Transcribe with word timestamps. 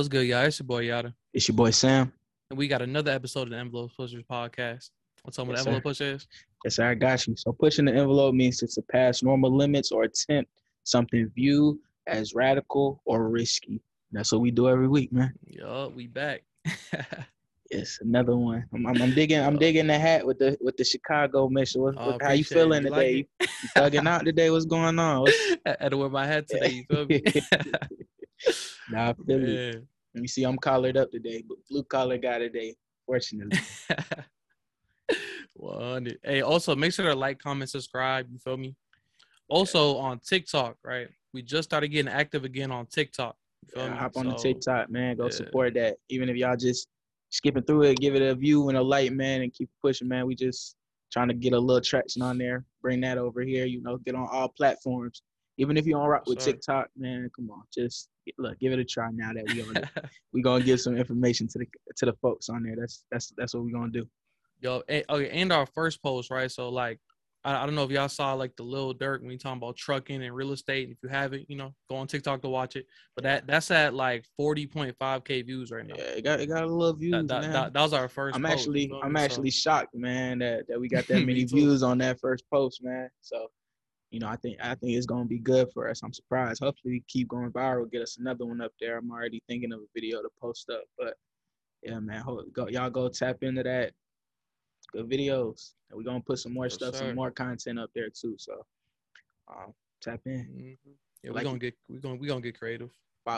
What's 0.00 0.08
good, 0.08 0.26
y'all? 0.26 0.46
It's 0.46 0.58
your 0.58 0.66
boy 0.66 0.78
Yada. 0.78 1.12
It's 1.34 1.46
your 1.46 1.54
boy 1.56 1.72
Sam. 1.72 2.10
And 2.48 2.58
we 2.58 2.68
got 2.68 2.80
another 2.80 3.10
episode 3.10 3.42
of 3.42 3.50
the 3.50 3.58
Envelope 3.58 3.90
Pushers 3.94 4.22
podcast. 4.22 4.88
What's 5.24 5.38
up 5.38 5.46
with 5.46 5.58
Yes, 5.58 5.66
envelope 5.66 5.82
sir. 5.82 5.82
push 5.82 6.00
is? 6.00 6.26
Yes, 6.64 6.76
sir, 6.76 6.88
I 6.88 6.94
got 6.94 7.26
you. 7.26 7.34
So 7.36 7.52
pushing 7.52 7.84
the 7.84 7.92
envelope 7.92 8.34
means 8.34 8.56
to 8.60 8.66
surpass 8.66 9.22
normal 9.22 9.54
limits 9.54 9.92
or 9.92 10.04
attempt 10.04 10.50
something 10.84 11.30
viewed 11.36 11.76
as 12.06 12.32
radical 12.34 13.02
or 13.04 13.28
risky. 13.28 13.82
That's 14.10 14.32
what 14.32 14.40
we 14.40 14.50
do 14.50 14.70
every 14.70 14.88
week, 14.88 15.12
man. 15.12 15.34
Yup, 15.46 15.92
we 15.94 16.06
back. 16.06 16.44
Yes, 17.70 17.98
another 18.00 18.34
one. 18.36 18.64
I'm, 18.74 18.84
I'm, 18.86 19.00
I'm 19.02 19.14
digging. 19.14 19.38
I'm 19.38 19.56
digging 19.56 19.86
the 19.86 19.96
hat 19.98 20.26
with 20.26 20.38
the 20.40 20.56
with 20.60 20.76
the 20.76 20.82
Chicago 20.82 21.48
mission. 21.48 21.82
What, 21.82 21.94
Oh, 21.98 22.18
how 22.20 22.32
you 22.32 22.42
feeling 22.42 22.82
You 22.84 22.90
like 22.90 23.00
today? 23.06 23.28
it? 23.38 23.48
you 23.62 23.68
thugging 23.76 24.08
out 24.08 24.24
today? 24.24 24.50
What's 24.50 24.64
going 24.64 24.98
on? 24.98 25.20
What's, 25.24 25.56
I 25.66 25.76
had 25.78 25.90
to 25.90 25.96
wear 25.98 26.08
my 26.08 26.26
hat 26.26 26.48
today, 26.48 26.70
you 26.70 26.84
feel 26.90 27.06
me? 27.06 27.22
nah, 28.90 29.10
I 29.10 29.14
feel 29.26 29.44
it. 29.44 29.74
Yeah. 29.74 29.80
Let 30.14 30.22
me 30.22 30.28
see. 30.28 30.44
I'm 30.44 30.58
collared 30.58 30.96
up 30.96 31.10
today, 31.10 31.44
but 31.48 31.58
blue 31.68 31.84
collar 31.84 32.18
guy 32.18 32.38
today. 32.38 32.74
Fortunately, 33.06 33.58
100. 35.54 36.18
Hey, 36.22 36.42
also 36.42 36.74
make 36.76 36.92
sure 36.92 37.06
to 37.06 37.14
like, 37.14 37.38
comment, 37.38 37.70
subscribe. 37.70 38.28
You 38.30 38.38
feel 38.38 38.56
me? 38.56 38.74
Also 39.48 39.96
on 39.96 40.20
TikTok, 40.20 40.76
right? 40.84 41.08
We 41.34 41.42
just 41.42 41.68
started 41.68 41.88
getting 41.88 42.12
active 42.12 42.44
again 42.44 42.70
on 42.70 42.86
TikTok. 42.86 43.36
You 43.62 43.68
feel 43.74 43.84
Yeah, 43.84 43.92
me? 43.92 43.98
hop 43.98 44.16
on 44.16 44.28
the 44.28 44.36
So, 44.36 44.42
TikTok, 44.44 44.90
man. 44.90 45.16
Go 45.16 45.24
yeah. 45.24 45.30
support 45.30 45.74
that. 45.74 45.96
Even 46.08 46.28
if 46.28 46.36
y'all 46.36 46.56
just 46.56 46.88
skipping 47.30 47.62
through 47.64 47.82
it, 47.82 47.98
give 47.98 48.14
it 48.14 48.22
a 48.22 48.34
view 48.34 48.68
and 48.68 48.78
a 48.78 48.82
like, 48.82 49.12
man, 49.12 49.42
and 49.42 49.52
keep 49.52 49.68
pushing, 49.82 50.08
man. 50.08 50.26
We 50.26 50.34
just 50.34 50.76
trying 51.12 51.28
to 51.28 51.34
get 51.34 51.52
a 51.52 51.58
little 51.58 51.80
traction 51.80 52.22
on 52.22 52.38
there. 52.38 52.64
Bring 52.82 53.00
that 53.00 53.18
over 53.18 53.42
here. 53.42 53.66
You 53.66 53.82
know, 53.82 53.98
get 53.98 54.14
on 54.14 54.28
all 54.30 54.48
platforms. 54.48 55.22
Even 55.58 55.76
if 55.76 55.84
you 55.86 55.92
don't 55.94 56.06
rock 56.06 56.26
with. 56.26 56.38
TikTok, 56.38 56.88
man, 56.96 57.28
come 57.34 57.50
on, 57.50 57.62
just 57.74 58.08
look, 58.38 58.58
give 58.58 58.72
it 58.72 58.78
a 58.78 58.84
try. 58.84 59.08
Now 59.12 59.32
that 59.32 59.44
we 59.52 59.62
on 59.62 59.76
it, 59.76 59.88
we 60.32 60.42
gonna 60.42 60.64
give 60.64 60.80
some 60.80 60.96
information 60.96 61.48
to 61.48 61.58
the 61.58 61.66
to 61.96 62.06
the 62.06 62.12
folks 62.14 62.48
on 62.48 62.62
there. 62.62 62.76
That's 62.78 63.04
that's 63.10 63.32
that's 63.36 63.54
what 63.54 63.64
we're 63.64 63.72
gonna 63.72 63.92
do. 63.92 64.06
Yo, 64.60 64.82
and, 64.88 65.04
okay, 65.08 65.30
and 65.30 65.52
our 65.52 65.66
first 65.66 66.02
post, 66.02 66.30
right? 66.30 66.50
So 66.50 66.68
like, 66.68 66.98
I, 67.44 67.62
I 67.62 67.66
don't 67.66 67.74
know 67.74 67.84
if 67.84 67.90
y'all 67.90 68.08
saw 68.08 68.34
like 68.34 68.54
the 68.56 68.62
little 68.62 68.94
Durk 68.94 69.20
when 69.20 69.28
we 69.28 69.38
talking 69.38 69.56
about 69.56 69.76
trucking 69.76 70.22
and 70.22 70.34
real 70.34 70.52
estate. 70.52 70.90
If 70.90 70.98
you 71.02 71.08
haven't, 71.08 71.48
you 71.48 71.56
know, 71.56 71.74
go 71.88 71.96
on 71.96 72.06
TikTok 72.06 72.42
to 72.42 72.48
watch 72.48 72.76
it. 72.76 72.86
But 73.14 73.24
that 73.24 73.46
that's 73.46 73.70
at 73.70 73.94
like 73.94 74.24
forty 74.36 74.66
point 74.66 74.94
five 74.98 75.24
k 75.24 75.40
views 75.42 75.70
right 75.70 75.86
now. 75.86 75.94
Yeah, 75.96 76.04
it 76.04 76.24
got 76.24 76.40
it 76.40 76.46
got 76.46 76.64
a 76.64 76.66
little 76.66 76.94
views, 76.94 77.12
that, 77.12 77.28
that, 77.28 77.42
man. 77.42 77.52
that, 77.52 77.72
that 77.72 77.82
was 77.82 77.92
our 77.92 78.08
1st 78.08 78.32
I'm 78.34 78.46
actually 78.46 78.92
I'm 79.02 79.16
actually 79.16 79.50
shocked, 79.50 79.94
man, 79.94 80.40
that, 80.40 80.66
that 80.68 80.78
we 80.78 80.88
got 80.88 81.06
that 81.06 81.20
many 81.26 81.44
views 81.44 81.82
on 81.82 81.98
that 81.98 82.20
first 82.20 82.44
post, 82.52 82.82
man. 82.82 83.08
So, 83.22 83.48
you 84.10 84.18
know, 84.18 84.26
I 84.28 84.36
think 84.36 84.58
I 84.62 84.74
think 84.74 84.92
it's 84.96 85.06
gonna 85.06 85.24
be 85.24 85.38
good 85.38 85.70
for 85.72 85.88
us. 85.88 86.02
I'm 86.02 86.12
surprised. 86.12 86.62
Hopefully, 86.62 86.94
we 86.94 87.04
keep 87.06 87.28
going 87.28 87.50
viral, 87.50 87.90
get 87.90 88.02
us 88.02 88.18
another 88.18 88.44
one 88.44 88.60
up 88.60 88.72
there. 88.80 88.98
I'm 88.98 89.10
already 89.10 89.42
thinking 89.48 89.72
of 89.72 89.80
a 89.80 89.86
video 89.94 90.20
to 90.22 90.28
post 90.40 90.68
up, 90.70 90.82
but 90.98 91.14
yeah, 91.82 91.98
man, 92.00 92.20
ho- 92.22 92.44
go, 92.52 92.68
y'all 92.68 92.90
go 92.90 93.08
tap 93.08 93.42
into 93.42 93.62
that. 93.62 93.92
Good 94.92 95.08
videos, 95.08 95.74
and 95.88 95.96
we're 95.96 96.02
gonna 96.04 96.20
put 96.20 96.40
some 96.40 96.52
more 96.52 96.64
Yes, 96.64 96.74
stuff, 96.74 96.94
sir. 96.96 97.06
some 97.06 97.14
more 97.14 97.30
content 97.30 97.78
up 97.78 97.90
there 97.94 98.10
too. 98.10 98.34
So, 98.38 98.66
um, 99.48 99.72
tap 100.00 100.20
in. 100.26 100.76
Mhm. 100.84 100.94
Yeah, 101.22 101.30
we're 101.30 101.34
Like 101.36 101.44
gonna 101.44 101.58
get 101.58 101.74
we're 101.88 102.00
gonna 102.00 102.16
we 102.16 102.26
gonna 102.26 102.40
get 102.40 102.58
creative. 102.58 102.90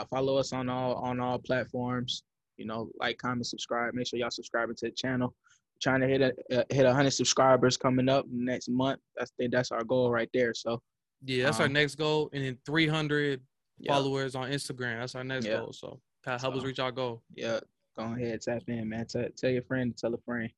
Follow 0.09 0.37
us 0.37 0.53
on 0.53 0.69
all 0.69 0.95
on 0.95 1.19
all 1.19 1.37
platforms. 1.37 2.23
You 2.57 2.65
know, 2.65 2.89
like, 2.95 3.17
comment, 3.19 3.45
subscribe. 3.45 3.93
Make 3.93 4.07
sure 4.07 4.17
y'all 4.19 4.31
subscribing 4.31 4.75
to 4.77 4.85
the 4.87 4.91
channel. 4.91 5.35
Trying 5.83 5.99
to 5.99 6.07
hit 6.07 6.21
a 6.21 6.33
uh, 6.61 6.63
hit 6.69 6.85
a 6.85 6.93
hundred 6.93 7.11
subscribers 7.11 7.75
coming 7.75 8.07
up 8.07 8.25
next 8.31 8.69
month. 8.69 9.01
I 9.19 9.25
think 9.37 9.51
that's 9.51 9.69
our 9.69 9.83
goal 9.83 10.09
right 10.09 10.29
there. 10.33 10.53
So 10.53 10.81
Yeah, 11.25 11.43
that's 11.45 11.59
our 11.59 11.65
Um, 11.65 11.73
next 11.73 11.95
goal, 11.95 12.29
and 12.31 12.41
then 12.41 12.57
three 12.65 12.87
hundred 12.87 13.41
yeah, 13.77 13.91
followers 13.91 14.33
on 14.33 14.49
Instagram. 14.49 14.99
That's 15.01 15.13
our 15.15 15.25
next 15.25 15.45
Yeah. 15.45 15.57
goal. 15.57 15.73
So 15.73 15.99
help 16.25 16.55
us 16.55 16.63
reach 16.63 16.79
our 16.79 16.91
goal. 16.93 17.21
yeah. 17.35 17.59
Go 17.97 18.03
ahead, 18.13 18.41
tap 18.41 18.63
in, 18.67 18.87
man. 18.89 19.05
Tell, 19.05 19.25
tell 19.37 19.51
your 19.51 19.61
friend, 19.63 19.95
tell 19.95 20.13
a 20.15 20.17
friend. 20.19 20.49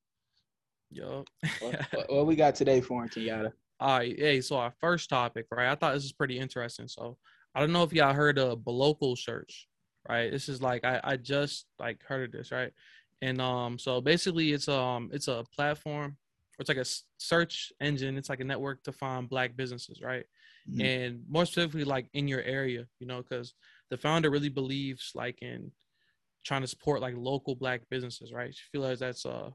Yo, 0.91 1.25
What, 1.59 1.81
what, 1.93 2.13
what 2.13 2.27
we 2.27 2.35
got 2.35 2.53
today 2.55 2.79
for 2.79 3.03
Kenyatta? 3.07 3.51
All 3.79 3.97
right, 3.97 4.17
hey, 4.17 4.39
so 4.41 4.55
our 4.57 4.73
first 4.79 5.09
topic, 5.09 5.47
right? 5.51 5.69
I 5.71 5.75
thought 5.75 5.95
this 5.95 6.03
was 6.03 6.13
pretty 6.13 6.37
interesting. 6.39 6.87
So 6.87 7.17
I 7.55 7.59
don't 7.59 7.73
know 7.73 7.83
if 7.83 7.91
y'all 7.91 8.13
heard 8.13 8.37
of 8.37 8.59
Blocal 8.59 9.17
Search, 9.17 9.67
right? 10.07 10.31
This 10.31 10.47
is 10.47 10.61
like 10.61 10.85
I, 10.85 11.01
I 11.03 11.17
just 11.17 11.65
like 11.79 12.01
heard 12.03 12.29
of 12.29 12.31
this, 12.31 12.51
right? 12.53 12.71
And 13.21 13.41
um, 13.41 13.79
so 13.79 14.01
basically 14.01 14.51
it's 14.53 14.67
um 14.67 15.09
it's 15.13 15.27
a 15.27 15.45
platform, 15.55 16.17
it's 16.59 16.69
like 16.69 16.77
a 16.77 16.85
search 17.17 17.71
engine, 17.79 18.17
it's 18.17 18.29
like 18.29 18.39
a 18.41 18.43
network 18.45 18.83
to 18.83 18.91
find 18.91 19.29
black 19.29 19.55
businesses, 19.55 20.01
right? 20.01 20.25
Mhm. 20.69 20.81
And 20.81 21.25
more 21.29 21.45
specifically 21.45 21.85
like 21.85 22.09
in 22.13 22.27
your 22.27 22.41
area, 22.41 22.87
you 22.99 23.07
know, 23.07 23.21
because 23.21 23.53
the 23.89 23.97
founder 23.97 24.29
really 24.29 24.49
believes 24.49 25.11
like 25.15 25.41
in 25.41 25.71
trying 26.43 26.61
to 26.61 26.67
support 26.67 27.01
like 27.01 27.15
local 27.17 27.55
black 27.55 27.81
businesses, 27.89 28.31
right? 28.33 28.53
She 28.53 28.63
feels 28.71 28.85
like 28.85 28.99
that's 28.99 29.25
uh 29.25 29.51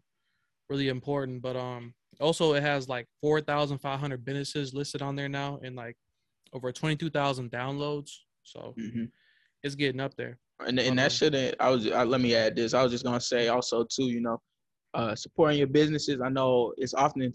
really 0.69 0.89
important. 0.89 1.43
But 1.43 1.57
um 1.57 1.95
also 2.21 2.55
it 2.55 2.63
has 2.63 2.89
like 2.89 3.07
four 3.21 3.41
thousand 3.41 3.79
five 3.79 4.01
hundred 4.01 4.25
businesses 4.25 4.75
listed 4.75 5.03
on 5.03 5.17
there 5.17 5.29
now 5.29 5.59
and 5.63 5.77
like 5.77 5.97
over 6.53 6.73
twenty 6.73 6.97
two 6.97 7.11
thousand 7.11 7.51
downloads. 7.51 8.11
So 8.45 8.75
Mhm. 8.79 9.11
it's 9.63 9.75
getting 9.75 10.01
up 10.01 10.15
there. 10.17 10.39
And 10.67 10.79
and 10.79 10.99
that 10.99 11.13
shouldn't. 11.13 11.57
I 11.61 11.71
was. 11.71 11.91
I, 11.91 12.05
let 12.05 12.21
me 12.21 12.35
add 12.35 12.57
this. 12.57 12.75
I 12.75 12.83
was 12.83 12.93
just 12.93 13.05
gonna 13.05 13.21
say 13.21 13.49
also 13.49 13.85
too. 13.85 14.05
You 14.05 14.21
know, 14.21 14.41
uh, 14.95 15.15
supporting 15.15 15.59
your 15.59 15.67
businesses. 15.67 16.21
I 16.21 16.29
know 16.29 16.73
it's 16.77 16.95
often 16.95 17.33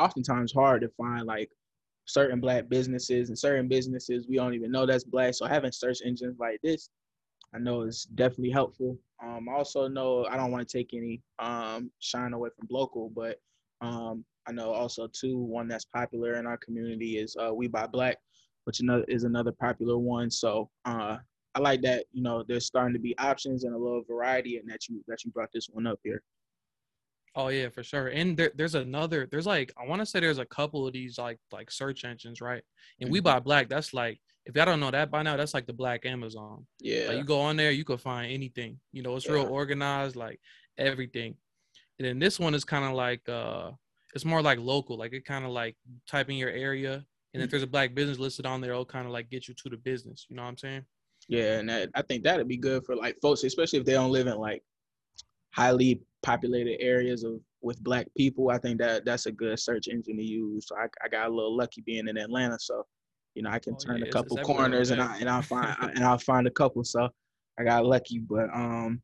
oftentimes 0.00 0.52
hard 0.52 0.82
to 0.82 0.88
find 0.96 1.26
like 1.26 1.50
certain 2.06 2.40
black 2.40 2.68
businesses 2.68 3.28
and 3.28 3.38
certain 3.38 3.68
businesses 3.68 4.26
we 4.28 4.36
don't 4.36 4.54
even 4.54 4.72
know 4.72 4.86
that's 4.86 5.04
black. 5.04 5.34
So 5.34 5.46
having 5.46 5.70
search 5.70 5.98
engines 6.04 6.36
like 6.38 6.58
this, 6.62 6.90
I 7.54 7.58
know 7.58 7.82
is 7.82 8.04
definitely 8.14 8.50
helpful. 8.50 8.98
Um, 9.22 9.48
I 9.48 9.52
also 9.52 9.86
know 9.88 10.26
I 10.26 10.36
don't 10.36 10.50
want 10.50 10.66
to 10.66 10.78
take 10.78 10.94
any 10.94 11.20
um 11.38 11.90
shine 12.00 12.32
away 12.32 12.50
from 12.58 12.68
local, 12.70 13.10
but 13.14 13.38
um, 13.80 14.24
I 14.48 14.52
know 14.52 14.70
also 14.70 15.08
too 15.08 15.38
one 15.38 15.68
that's 15.68 15.84
popular 15.84 16.34
in 16.34 16.46
our 16.46 16.56
community 16.56 17.18
is 17.18 17.36
uh, 17.36 17.52
We 17.54 17.68
Buy 17.68 17.86
Black, 17.86 18.18
which 18.64 18.80
another 18.80 19.04
is 19.08 19.24
another 19.24 19.52
popular 19.52 19.98
one. 19.98 20.30
So 20.30 20.70
uh, 20.84 21.18
I 21.54 21.60
like 21.60 21.82
that. 21.82 22.06
You 22.12 22.22
know, 22.22 22.42
there's 22.42 22.66
starting 22.66 22.94
to 22.94 22.98
be 23.00 23.16
options 23.18 23.64
and 23.64 23.74
a 23.74 23.78
little 23.78 24.02
variety, 24.02 24.56
and 24.58 24.68
that 24.70 24.88
you 24.88 25.02
that 25.08 25.24
you 25.24 25.30
brought 25.30 25.50
this 25.52 25.68
one 25.70 25.86
up 25.86 26.00
here. 26.02 26.22
Oh 27.34 27.48
yeah, 27.48 27.70
for 27.70 27.82
sure. 27.82 28.08
And 28.08 28.36
there, 28.36 28.52
there's 28.54 28.74
another. 28.74 29.26
There's 29.30 29.46
like 29.46 29.72
I 29.82 29.86
want 29.86 30.00
to 30.00 30.06
say 30.06 30.20
there's 30.20 30.38
a 30.38 30.44
couple 30.44 30.86
of 30.86 30.92
these 30.92 31.16
like 31.18 31.38
like 31.50 31.70
search 31.70 32.04
engines, 32.04 32.40
right? 32.42 32.62
And 33.00 33.10
we 33.10 33.20
Mhm. 33.20 33.24
buy 33.24 33.40
black. 33.40 33.68
That's 33.68 33.94
like 33.94 34.20
if 34.44 34.54
y'all 34.54 34.66
don't 34.66 34.80
know 34.80 34.90
that 34.90 35.10
by 35.10 35.22
now, 35.22 35.36
that's 35.36 35.54
like 35.54 35.66
the 35.66 35.72
black 35.72 36.04
Amazon. 36.04 36.66
Yeah, 36.80 37.06
Like 37.08 37.16
you 37.18 37.24
go 37.24 37.40
on 37.40 37.56
there, 37.56 37.70
you 37.70 37.84
can 37.84 37.96
find 37.98 38.30
anything. 38.30 38.80
You 38.92 39.02
know, 39.02 39.16
it's 39.16 39.28
real 39.28 39.44
organized, 39.44 40.16
like 40.16 40.40
everything. 40.76 41.36
And 41.98 42.06
then 42.08 42.18
this 42.18 42.40
one 42.40 42.54
is 42.54 42.64
kind 42.64 42.84
of 42.84 42.92
like 42.92 43.28
uh 43.28 43.72
it's 44.14 44.24
more 44.26 44.42
like 44.42 44.58
local. 44.58 44.98
Like 44.98 45.12
it 45.14 45.24
kind 45.24 45.44
of 45.46 45.52
like 45.52 45.76
type 46.06 46.28
in 46.30 46.36
your 46.36 46.50
area. 46.50 47.06
And 47.34 47.42
if 47.42 47.48
Mhm. 47.48 47.50
there's 47.50 47.62
a 47.62 47.66
black 47.66 47.94
business 47.94 48.18
listed 48.18 48.44
on 48.46 48.60
there, 48.60 48.72
it'll 48.72 48.84
kind 48.84 49.06
of 49.06 49.12
like 49.12 49.30
get 49.30 49.48
you 49.48 49.54
to 49.54 49.68
the 49.70 49.76
business. 49.78 50.26
You 50.28 50.36
know 50.36 50.42
what 50.42 50.48
I'm 50.48 50.58
saying? 50.58 50.86
Yeah, 51.28 51.58
and 51.58 51.68
that, 51.68 51.90
I 51.94 52.02
think 52.02 52.24
that'd 52.24 52.48
be 52.48 52.56
good 52.56 52.84
for 52.84 52.96
like 52.96 53.16
folks, 53.22 53.44
especially 53.44 53.78
if 53.78 53.84
they 53.84 53.92
don't 53.92 54.12
live 54.12 54.26
in 54.26 54.36
like 54.38 54.62
highly 55.54 56.00
populated 56.22 56.80
areas 56.80 57.24
of 57.24 57.40
with 57.62 57.82
black 57.82 58.06
people. 58.16 58.50
I 58.50 58.58
think 58.58 58.78
that 58.80 59.04
that's 59.04 59.26
a 59.26 59.32
good 59.32 59.58
search 59.58 59.88
engine 59.88 60.16
to 60.16 60.24
use. 60.24 60.66
So 60.68 60.76
I, 60.76 60.86
I 61.04 61.08
got 61.08 61.28
a 61.28 61.34
little 61.34 61.56
lucky 61.56 61.82
being 61.82 62.08
in 62.08 62.16
Atlanta, 62.16 62.58
so 62.58 62.84
you 63.34 63.42
know 63.42 63.50
I 63.50 63.58
can 63.58 63.74
Oh, 63.74 63.78
turn 63.78 64.00
yeah, 64.00 64.06
a 64.06 64.10
couple 64.10 64.36
corners 64.38 64.90
and 64.90 65.00
I 65.00 65.18
and 65.18 65.28
I'll 65.28 65.42
find 65.42 65.76
and 65.94 66.04
I'll 66.04 66.18
find 66.18 66.46
a 66.46 66.50
couple. 66.50 66.84
So 66.84 67.08
I 67.58 67.64
got 67.64 67.86
lucky, 67.86 68.18
but 68.18 68.48
um, 68.54 69.00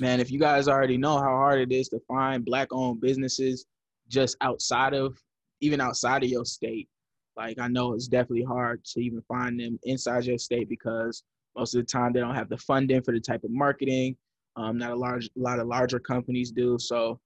man, 0.00 0.20
if 0.20 0.30
you 0.30 0.38
guys 0.38 0.68
already 0.68 0.96
know 0.96 1.18
how 1.18 1.36
hard 1.36 1.60
it 1.60 1.72
is 1.72 1.88
to 1.90 2.00
find 2.08 2.44
black-owned 2.44 3.00
businesses 3.00 3.66
just 4.08 4.36
outside 4.40 4.94
of 4.94 5.18
even 5.60 5.80
outside 5.80 6.22
of 6.22 6.28
your 6.30 6.44
state, 6.44 6.88
like 7.36 7.58
I 7.58 7.68
know 7.68 7.92
it's 7.94 8.08
definitely 8.08 8.44
hard 8.44 8.84
to 8.84 9.00
even 9.00 9.22
find 9.28 9.58
them 9.60 9.78
inside 9.84 10.24
your 10.24 10.38
state 10.38 10.68
because 10.68 11.22
most 11.56 11.74
of 11.74 11.80
the 11.80 11.86
time 11.86 12.12
they 12.12 12.20
don't 12.20 12.34
have 12.34 12.48
the 12.48 12.56
funding 12.58 13.02
for 13.02 13.12
the 13.12 13.20
type 13.20 13.44
of 13.44 13.50
marketing. 13.50 14.16
Um, 14.56 14.78
not 14.78 14.92
a 14.92 14.96
large, 14.96 15.26
a 15.26 15.40
lot 15.40 15.58
of 15.58 15.66
larger 15.66 15.98
companies 15.98 16.50
do. 16.50 16.78
So, 16.78 17.20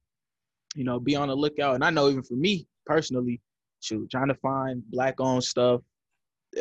you 0.74 0.84
know, 0.84 0.98
be 0.98 1.14
on 1.14 1.28
the 1.28 1.34
lookout. 1.34 1.76
And 1.76 1.84
I 1.84 1.90
know 1.90 2.08
even 2.08 2.22
for 2.24 2.34
me 2.34 2.66
personally, 2.86 3.40
shoot, 3.80 4.10
trying 4.10 4.28
to 4.28 4.34
find 4.34 4.82
black-owned 4.90 5.44
stuff, 5.44 5.80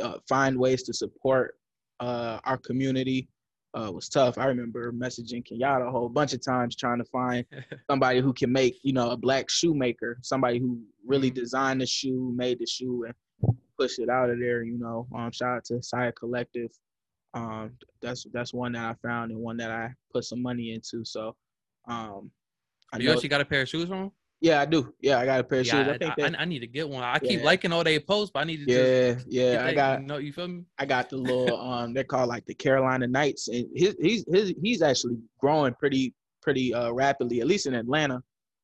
uh, 0.02 0.18
find 0.28 0.58
ways 0.60 0.84
to 0.84 0.94
support 0.94 1.56
uh, 2.00 2.40
our 2.44 2.58
community 2.58 3.28
uh, 3.74 3.92
was 3.92 4.10
tough. 4.10 4.38
I 4.38 4.46
remember 4.46 4.92
messaging 4.92 5.44
Kenyatta 5.46 5.88
a 5.88 5.92
whole 5.92 6.10
bunch 6.10 6.34
of 6.34 6.44
times 6.44 6.76
trying 6.76 7.00
to 7.00 7.06
find 7.06 7.46
somebody 7.90 8.20
who 8.20 8.34
can 8.34 8.52
make, 8.52 8.78
you 8.84 8.94
know, 8.94 9.12
a 9.12 9.18
black 9.18 9.50
shoemaker, 9.50 10.18
somebody 10.22 10.60
who 10.60 10.82
really 11.06 11.30
Mhm. 11.32 11.36
designed 11.36 11.82
the 11.82 11.86
shoe, 11.86 12.32
made 12.36 12.60
the 12.60 12.66
shoe, 12.66 13.06
and 13.06 13.14
pushed 13.80 14.00
it 14.00 14.10
out 14.10 14.30
of 14.30 14.40
there. 14.40 14.64
You 14.64 14.78
know, 14.78 15.08
um, 15.16 15.32
shout 15.32 15.58
out 15.58 15.66
to 15.66 15.82
Saya 15.82 16.12
Collective. 16.12 16.72
Um, 17.34 17.72
that's 18.02 18.26
that's 18.34 18.54
one 18.54 18.74
that 18.74 18.84
I 18.84 19.08
found 19.08 19.32
and 19.32 19.40
one 19.40 19.58
that 19.58 19.72
I 19.72 19.94
put 20.12 20.24
some 20.24 20.42
money 20.42 20.74
into. 20.74 21.06
So, 21.06 21.36
um, 21.88 22.32
I 22.92 22.98
you 22.98 23.06
know, 23.06 23.14
actually 23.14 23.30
got 23.30 23.42
a 23.42 23.46
pair 23.46 23.62
of 23.62 23.70
shoes 23.70 23.88
from 23.88 24.04
him? 24.04 24.12
Yeah, 24.42 24.62
I 24.62 24.66
do. 24.66 24.94
Yeah, 25.02 25.20
I 25.20 25.26
got 25.26 25.40
a 25.42 25.44
pair 25.44 25.60
of 25.60 25.68
Yeah, 25.68 25.80
shoes. 25.80 25.88
I 25.88 25.94
I, 25.94 25.98
think 25.98 26.14
I, 26.18 26.30
that, 26.30 26.40
I 26.40 26.46
need 26.46 26.60
to 26.60 26.68
get 26.68 26.88
one. 26.90 27.04
I 27.04 27.20
keep 27.20 27.40
Yeah. 27.40 27.46
liking 27.46 27.72
all 27.72 27.84
they 27.84 28.00
posts, 28.00 28.32
but 28.34 28.40
I 28.42 28.44
need 28.46 28.58
to 28.58 28.66
just 28.66 29.28
yeah, 29.28 29.54
yeah. 29.54 29.66
I 29.66 29.74
got 29.74 30.02
you 30.02 30.08
know, 30.08 30.18
you 30.18 30.34
feel 30.34 30.48
me? 30.48 30.64
I 30.78 30.86
got 30.86 31.10
the 31.10 31.18
little 31.18 31.60
um 31.60 31.94
they're 31.94 32.04
called 32.04 32.30
like 32.30 32.46
the 32.46 32.54
Carolina 32.56 33.08
Knights 33.08 33.48
and 33.50 33.68
his 33.76 33.96
he's 34.02 34.26
his 34.32 34.54
he's 34.62 34.82
actually 34.82 35.18
growing 35.40 35.74
pretty 35.76 36.14
pretty 36.42 36.74
uh 36.74 36.92
rapidly, 36.92 37.42
at 37.42 37.48
least 37.48 37.68
in 37.68 37.74
Atlanta. 37.76 38.24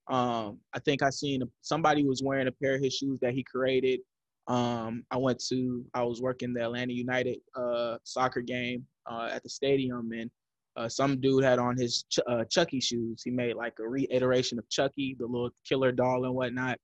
Um 0.10 0.60
I 0.74 0.80
think 0.80 1.04
I 1.04 1.10
seen 1.10 1.44
somebody 1.62 2.04
was 2.06 2.24
wearing 2.24 2.48
a 2.48 2.52
pair 2.52 2.76
of 2.76 2.82
his 2.82 2.94
shoes 2.96 3.20
that 3.22 3.34
he 3.34 3.44
created. 3.44 4.00
Um 4.48 5.04
I 5.12 5.18
went 5.18 5.44
to 5.50 5.86
I 5.94 6.04
was 6.04 6.22
working 6.22 6.54
the 6.54 6.64
Atlanta 6.64 6.94
United 6.94 7.40
uh 7.56 7.98
soccer 8.04 8.42
game 8.42 8.86
uh 9.10 9.30
at 9.32 9.44
the 9.44 9.50
stadium 9.50 10.12
and 10.12 10.30
uh, 10.78 10.90
some 10.90 11.20
dude 11.22 11.44
had 11.44 11.60
on 11.60 11.78
his 11.78 12.04
Ch- 12.10 12.20
uh, 12.28 12.44
Chucky 12.50 12.80
shoes. 12.80 13.22
He 13.24 13.32
made 13.32 13.56
like 13.56 13.74
a 13.80 13.88
reiteration 13.88 14.60
of 14.60 14.68
Chucky, 14.70 15.16
the 15.18 15.26
little 15.26 15.50
killer 15.68 15.92
doll 15.92 16.26
and 16.26 16.36
whatnot. 16.36 16.78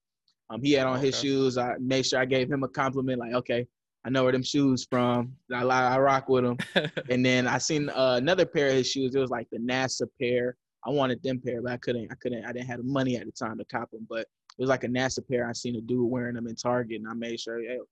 Um, 0.50 0.62
he 0.62 0.74
had 0.74 0.88
on 0.88 1.00
his 1.00 1.20
shoes. 1.20 1.58
I 1.58 1.74
made 1.80 2.06
sure 2.06 2.20
I 2.20 2.26
gave 2.26 2.52
him 2.52 2.64
a 2.64 2.68
compliment, 2.68 3.20
like, 3.20 3.34
okay, 3.34 3.66
I 4.06 4.10
know 4.10 4.24
where 4.24 4.32
them 4.32 4.44
shoes 4.44 4.86
from. 4.90 5.34
I, 5.54 5.64
I 5.64 6.00
rock 6.00 6.28
with 6.28 6.44
them. 6.44 6.58
And 7.10 7.26
then 7.26 7.48
I 7.48 7.58
seen 7.58 7.90
uh, 7.90 8.16
another 8.18 8.46
pair 8.46 8.68
of 8.68 8.74
his 8.74 8.90
shoes. 8.90 9.16
It 9.16 9.20
was 9.20 9.30
like 9.30 9.48
the 9.52 9.60
NASA 9.60 10.08
pair. 10.20 10.56
I 10.86 10.90
wanted 10.90 11.22
them 11.22 11.40
pair, 11.46 11.62
but 11.62 11.72
I 11.72 11.78
couldn't. 11.78 12.12
I 12.12 12.16
couldn't. 12.16 12.44
I 12.44 12.52
didn't 12.52 12.68
have 12.68 12.80
the 12.80 12.84
money 12.84 13.16
at 13.16 13.26
the 13.26 13.32
time 13.32 13.58
to 13.60 13.66
cop 13.66 13.92
them. 13.92 14.08
But 14.10 14.26
it 14.58 14.62
was 14.62 14.70
like 14.70 14.84
a 14.84 14.88
NASA 14.88 15.28
pair. 15.28 15.48
I 15.48 15.54
seen 15.54 15.76
a 15.76 15.82
dude 15.82 16.10
wearing 16.10 16.36
them 16.36 16.48
in 16.48 16.56
Target, 16.56 17.00
and 17.00 17.08
I 17.08 17.14
made 17.14 17.40
sure, 17.40 17.62
yo, 17.62 17.84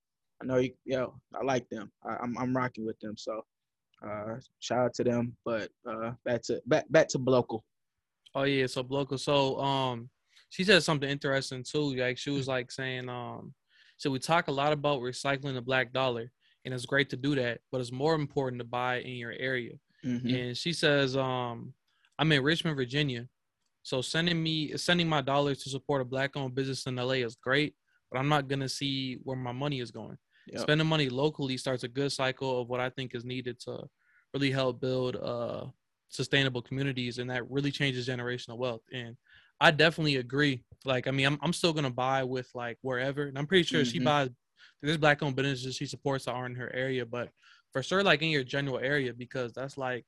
I 0.41 0.45
know 0.45 0.57
you, 0.57 0.73
yo, 0.85 1.15
I 1.33 1.43
like 1.43 1.67
them. 1.69 1.91
I, 2.03 2.17
I'm 2.21 2.37
I'm 2.37 2.55
rocking 2.55 2.85
with 2.85 2.99
them. 2.99 3.15
So, 3.17 3.41
uh, 4.05 4.35
shout 4.59 4.79
out 4.79 4.93
to 4.95 5.03
them. 5.03 5.35
But 5.45 5.69
uh, 5.89 6.11
back 6.25 6.41
to 6.43 6.61
back 6.65 6.85
back 6.89 7.07
to 7.09 7.19
Blocal. 7.19 7.61
Oh 8.35 8.43
yeah, 8.43 8.67
so 8.67 8.83
Blocal. 8.83 9.19
So 9.19 9.59
um 9.59 10.09
she 10.49 10.63
said 10.63 10.83
something 10.83 11.09
interesting 11.09 11.63
too. 11.63 11.95
Like 11.95 12.17
she 12.17 12.31
was 12.31 12.47
like 12.47 12.71
saying, 12.71 13.07
um, 13.09 13.53
so 13.97 14.09
we 14.09 14.19
talk 14.19 14.47
a 14.47 14.51
lot 14.51 14.73
about 14.73 15.01
recycling 15.01 15.53
the 15.55 15.61
black 15.61 15.93
dollar, 15.93 16.31
and 16.65 16.73
it's 16.73 16.85
great 16.85 17.09
to 17.11 17.17
do 17.17 17.35
that, 17.35 17.59
but 17.71 17.81
it's 17.81 17.91
more 17.91 18.15
important 18.15 18.59
to 18.59 18.65
buy 18.65 19.01
in 19.01 19.15
your 19.15 19.33
area. 19.33 19.73
Mhm. 20.05 20.33
And 20.49 20.57
she 20.57 20.73
says, 20.73 21.17
um, 21.17 21.73
I'm 22.17 22.31
in 22.31 22.41
Richmond, 22.41 22.77
Virginia. 22.77 23.27
So 23.83 24.01
sending 24.01 24.41
me 24.41 24.75
sending 24.77 25.07
my 25.09 25.21
dollars 25.21 25.63
to 25.63 25.69
support 25.69 26.01
a 26.01 26.05
black 26.05 26.35
owned 26.35 26.55
business 26.55 26.85
in 26.85 26.99
LA 26.99 27.23
is 27.25 27.35
great, 27.35 27.75
but 28.11 28.19
I'm 28.19 28.29
not 28.29 28.47
gonna 28.47 28.69
see 28.69 29.15
where 29.23 29.37
my 29.37 29.51
money 29.51 29.79
is 29.79 29.91
going. 29.91 30.17
Yep. 30.47 30.71
Spending 30.71 30.87
money 30.87 31.09
locally 31.09 31.57
starts 31.57 31.83
a 31.83 31.87
good 31.87 32.11
cycle 32.11 32.61
of 32.61 32.67
what 32.69 32.79
I 32.79 32.89
think 32.89 33.15
is 33.15 33.25
needed 33.25 33.59
to 33.61 33.87
really 34.33 34.51
help 34.51 34.79
build 34.81 35.15
uh 35.15 35.67
sustainable 36.09 36.61
communities 36.61 37.19
and 37.19 37.29
that 37.29 37.49
really 37.49 37.71
changes 37.71 38.07
generational 38.07 38.57
wealth. 38.57 38.81
And 38.91 39.15
I 39.61 39.71
definitely 39.71 40.15
agree. 40.17 40.63
Like, 40.85 41.07
I 41.07 41.11
mean, 41.11 41.25
I'm 41.27 41.39
I'm 41.41 41.53
still 41.53 41.73
gonna 41.73 41.91
buy 41.91 42.23
with 42.23 42.49
like 42.53 42.77
wherever, 42.81 43.23
and 43.27 43.37
I'm 43.37 43.47
pretty 43.47 43.63
sure 43.63 43.83
she 43.85 43.99
Mhm. 43.99 44.03
buys. 44.03 44.29
There's 44.81 44.97
black 44.97 45.21
owned 45.21 45.35
businesses 45.35 45.75
she 45.75 45.85
supports 45.85 46.25
that 46.25 46.33
are 46.33 46.45
in 46.45 46.55
her 46.55 46.73
area, 46.73 47.05
but 47.05 47.31
for 47.71 47.83
sure, 47.83 48.03
like 48.03 48.21
in 48.21 48.29
your 48.29 48.43
general 48.43 48.79
area, 48.79 49.13
because 49.13 49.53
that's 49.53 49.77
like 49.77 50.05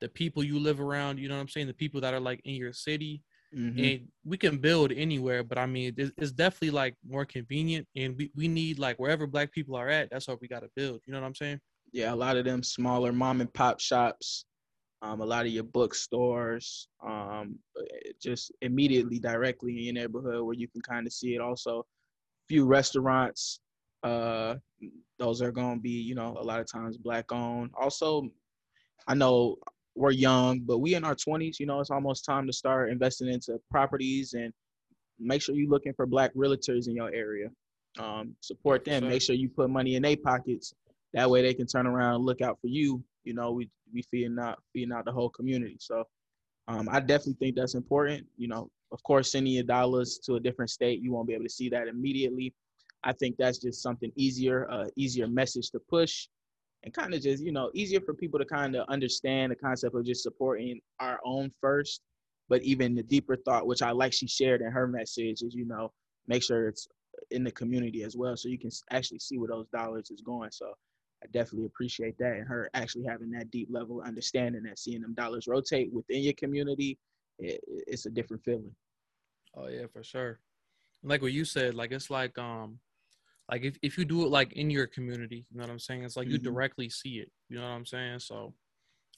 the 0.00 0.08
people 0.08 0.42
you 0.44 0.58
live 0.58 0.80
around. 0.80 1.18
You 1.18 1.28
know 1.28 1.34
what 1.36 1.40
I'm 1.42 1.48
saying? 1.48 1.66
The 1.66 1.74
people 1.74 2.00
that 2.02 2.14
are 2.14 2.20
like 2.20 2.40
in 2.44 2.54
your 2.54 2.72
city, 2.72 3.22
Mhm. 3.54 3.78
and 3.78 4.08
we 4.24 4.36
can 4.36 4.58
build 4.58 4.92
anywhere. 4.92 5.42
But 5.42 5.58
I 5.58 5.66
mean, 5.66 5.94
it's, 5.96 6.12
it's 6.18 6.32
definitely 6.32 6.70
like 6.70 6.94
more 7.06 7.24
convenient, 7.24 7.86
and 7.96 8.16
we 8.16 8.30
we 8.34 8.46
need 8.48 8.78
like 8.78 8.98
wherever 8.98 9.26
black 9.26 9.52
people 9.52 9.74
are 9.76 9.88
at. 9.88 10.10
That's 10.10 10.28
what 10.28 10.40
we 10.40 10.48
got 10.48 10.60
to 10.60 10.70
build. 10.76 11.00
You 11.06 11.12
know 11.12 11.20
what 11.20 11.26
I'm 11.26 11.34
saying? 11.34 11.60
yeah, 11.92 12.12
a 12.12 12.16
lot 12.16 12.36
of 12.36 12.44
them 12.44 12.62
smaller 12.62 13.12
mom 13.12 13.40
and 13.40 13.50
pop 13.54 13.80
shops, 13.80 14.44
um, 15.00 15.22
a 15.22 15.24
lot 15.24 15.46
of 15.46 15.52
your 15.52 15.64
bookstores, 15.64 16.88
um, 17.02 17.58
just 18.20 18.52
immediately 18.60 19.18
directly 19.18 19.78
in 19.78 19.84
your 19.84 19.94
neighborhood 19.94 20.42
where 20.44 20.54
you 20.54 20.68
can 20.68 20.82
kind 20.82 21.06
of 21.06 21.12
see 21.14 21.34
it. 21.34 21.40
Also, 21.40 21.86
few 22.46 22.66
restaurants, 22.66 23.60
uh, 24.02 24.56
those 25.18 25.40
are 25.40 25.50
gonna 25.50 25.80
be, 25.80 25.90
you 26.02 26.14
know, 26.14 26.36
a 26.38 26.44
lot 26.44 26.60
of 26.60 26.66
times 26.70 26.98
black 26.98 27.32
owned. 27.32 27.70
Also, 27.80 28.28
I 29.06 29.14
know 29.14 29.56
we're 29.98 30.12
young, 30.12 30.60
but 30.60 30.78
we 30.78 30.94
in 30.94 31.04
our 31.04 31.14
twenties, 31.14 31.58
you 31.58 31.66
know, 31.66 31.80
it's 31.80 31.90
almost 31.90 32.24
time 32.24 32.46
to 32.46 32.52
start 32.52 32.90
investing 32.90 33.28
into 33.28 33.60
properties 33.70 34.34
and 34.34 34.52
make 35.18 35.42
sure 35.42 35.54
you're 35.54 35.68
looking 35.68 35.92
for 35.92 36.06
black 36.06 36.32
realtors 36.34 36.86
in 36.86 36.94
your 36.94 37.12
area. 37.12 37.48
Um, 37.98 38.34
support 38.40 38.84
them. 38.84 39.02
sure. 39.02 39.10
Make 39.10 39.22
sure 39.22 39.34
you 39.34 39.48
put 39.48 39.70
money 39.70 39.96
in 39.96 40.02
their 40.02 40.16
pockets. 40.16 40.72
That 41.14 41.28
way 41.28 41.42
they 41.42 41.54
can 41.54 41.66
turn 41.66 41.86
around 41.86 42.16
and 42.16 42.24
look 42.24 42.40
out 42.40 42.58
for 42.60 42.68
you. 42.68 43.02
You 43.24 43.34
know, 43.34 43.50
we 43.50 43.68
we 43.92 44.02
feeding 44.10 44.38
out 44.38 44.62
feeding 44.72 44.92
out 44.92 45.04
the 45.04 45.12
whole 45.12 45.30
community. 45.30 45.76
So 45.80 46.04
um, 46.68 46.88
I 46.90 47.00
definitely 47.00 47.36
think 47.40 47.56
that's 47.56 47.74
important. 47.74 48.26
You 48.36 48.48
know, 48.48 48.70
of 48.92 49.02
course, 49.02 49.32
sending 49.32 49.54
your 49.54 49.64
dollars 49.64 50.18
to 50.24 50.34
a 50.36 50.40
different 50.40 50.70
state, 50.70 51.02
you 51.02 51.12
won't 51.12 51.26
be 51.26 51.34
able 51.34 51.44
to 51.44 51.50
see 51.50 51.68
that 51.70 51.88
immediately. 51.88 52.54
I 53.02 53.12
think 53.12 53.36
that's 53.36 53.58
just 53.58 53.82
something 53.82 54.12
easier, 54.16 54.70
uh, 54.70 54.86
easier 54.96 55.28
message 55.28 55.70
to 55.70 55.80
push, 55.80 56.28
and 56.84 56.94
kind 56.94 57.14
of 57.14 57.22
just 57.22 57.42
you 57.42 57.52
know 57.52 57.70
easier 57.74 58.00
for 58.00 58.14
people 58.14 58.38
to 58.38 58.44
kind 58.44 58.76
of 58.76 58.86
understand 58.88 59.52
the 59.52 59.56
concept 59.56 59.94
of 59.94 60.04
just 60.04 60.22
supporting 60.22 60.80
our 61.00 61.20
own 61.24 61.50
first. 61.60 62.00
But 62.48 62.62
even 62.62 62.94
the 62.94 63.02
deeper 63.02 63.36
thought, 63.36 63.66
which 63.66 63.82
I 63.82 63.90
like 63.90 64.12
she 64.12 64.26
shared 64.26 64.62
in 64.62 64.70
her 64.70 64.86
message, 64.86 65.42
is 65.42 65.54
you 65.54 65.66
know 65.66 65.92
make 66.26 66.42
sure 66.42 66.68
it's 66.68 66.88
in 67.30 67.44
the 67.44 67.50
community 67.50 68.02
as 68.02 68.16
well, 68.16 68.36
so 68.36 68.48
you 68.48 68.58
can 68.58 68.70
actually 68.90 69.18
see 69.18 69.38
where 69.38 69.48
those 69.48 69.68
dollars 69.68 70.10
is 70.10 70.20
going. 70.20 70.50
So 70.50 70.72
I 71.22 71.26
definitely 71.32 71.66
appreciate 71.66 72.16
that 72.18 72.36
and 72.36 72.46
her 72.46 72.70
actually 72.74 73.04
having 73.04 73.30
that 73.32 73.50
deep 73.50 73.68
level 73.70 74.02
understanding 74.02 74.62
that 74.64 74.78
seeing 74.78 75.02
them 75.02 75.14
dollars 75.14 75.48
rotate 75.48 75.92
within 75.92 76.22
your 76.22 76.34
community, 76.34 76.96
it, 77.38 77.60
it's 77.66 78.06
a 78.06 78.10
different 78.10 78.44
feeling. 78.44 78.74
Oh 79.56 79.68
yeah, 79.68 79.86
for 79.92 80.04
sure. 80.04 80.38
Like 81.02 81.22
what 81.22 81.32
you 81.32 81.44
said, 81.44 81.74
like 81.74 81.92
it's 81.92 82.10
like 82.10 82.38
um 82.38 82.78
like 83.50 83.62
if, 83.64 83.76
if 83.82 83.96
you 83.98 84.04
do 84.04 84.22
it 84.24 84.28
like 84.30 84.52
in 84.52 84.70
your 84.70 84.86
community, 84.86 85.46
you 85.50 85.56
know 85.58 85.64
what 85.64 85.70
I'm 85.70 85.78
saying? 85.78 86.04
It's 86.04 86.16
like 86.16 86.28
you 86.28 86.38
Mhm. 86.38 86.44
directly 86.44 86.88
see 86.90 87.18
it. 87.18 87.30
You 87.48 87.56
know 87.56 87.62
what 87.62 87.70
I'm 87.70 87.86
saying? 87.86 88.20
So 88.20 88.54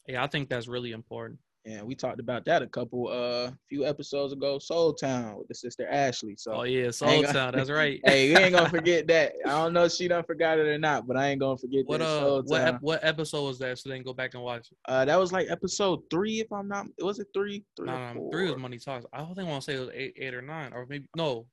yeah, 0.07 0.23
I 0.23 0.27
think 0.27 0.49
that's 0.49 0.69
really 0.69 0.93
important. 0.93 1.39
And 1.67 1.87
we 1.87 1.95
talked 1.95 2.21
about 2.21 2.47
that 2.47 2.63
a 2.63 2.67
couple 2.67 3.09
uh 3.09 3.51
few 3.69 3.85
episodes 3.85 4.33
ago, 4.33 4.59
Soul 4.59 4.95
Town 4.95 5.37
with 5.37 5.47
the 5.49 5.55
sister 5.55 5.87
Ashley. 5.89 6.35
So 6.39 6.53
Oh 6.53 6.63
yeah, 6.63 6.91
Soul 6.91 7.23
Town, 7.25 7.53
that's 7.53 7.69
right. 7.69 8.01
hey, 8.05 8.31
we 8.31 8.37
ain't 8.39 8.55
gonna 8.55 8.71
forget 8.71 9.07
that. 9.09 9.35
I 9.45 9.51
don't 9.63 9.75
know 9.75 9.85
if 9.85 9.93
she 9.93 10.09
done 10.09 10.25
forgot 10.25 10.59
it 10.59 10.67
or 10.67 10.79
not, 10.79 11.07
but 11.07 11.19
I 11.19 11.29
ain't 11.29 11.41
gonna 11.41 11.59
forget 11.59 11.85
what 11.85 11.99
that 11.99 12.07
uh 12.07 12.19
Soul 12.21 12.43
what 12.47 12.63
ep- 12.63 12.81
what 12.83 13.05
episode 13.05 13.45
was 13.47 13.59
that 13.59 13.79
so 13.79 13.91
they 13.91 13.97
can 13.97 14.05
go 14.05 14.15
back 14.15 14.33
and 14.33 14.43
watch 14.43 14.69
it? 14.73 14.79
uh, 14.87 15.05
that 15.05 15.17
was 15.19 15.33
like 15.33 15.51
episode 15.51 16.01
three, 16.11 16.41
if 16.41 16.51
I'm 16.51 16.67
not. 16.69 16.87
Was 17.03 17.19
it 17.19 17.27
three? 17.35 17.63
Three 17.77 17.89
No, 17.89 18.15
no, 18.15 18.31
three 18.33 18.49
was 18.51 18.57
Money 18.59 18.79
Talks. 18.79 19.05
I 19.13 19.19
don't 19.19 19.35
think 19.35 19.47
I 19.47 19.51
want 19.51 19.63
to 19.65 19.71
say 19.71 19.77
it 19.77 19.81
was 19.81 19.91
eight, 19.93 20.15
eight 20.17 20.33
or 20.35 20.41
nine, 20.43 20.73
or 20.73 20.87
maybe 20.89 21.09
no. 21.15 21.47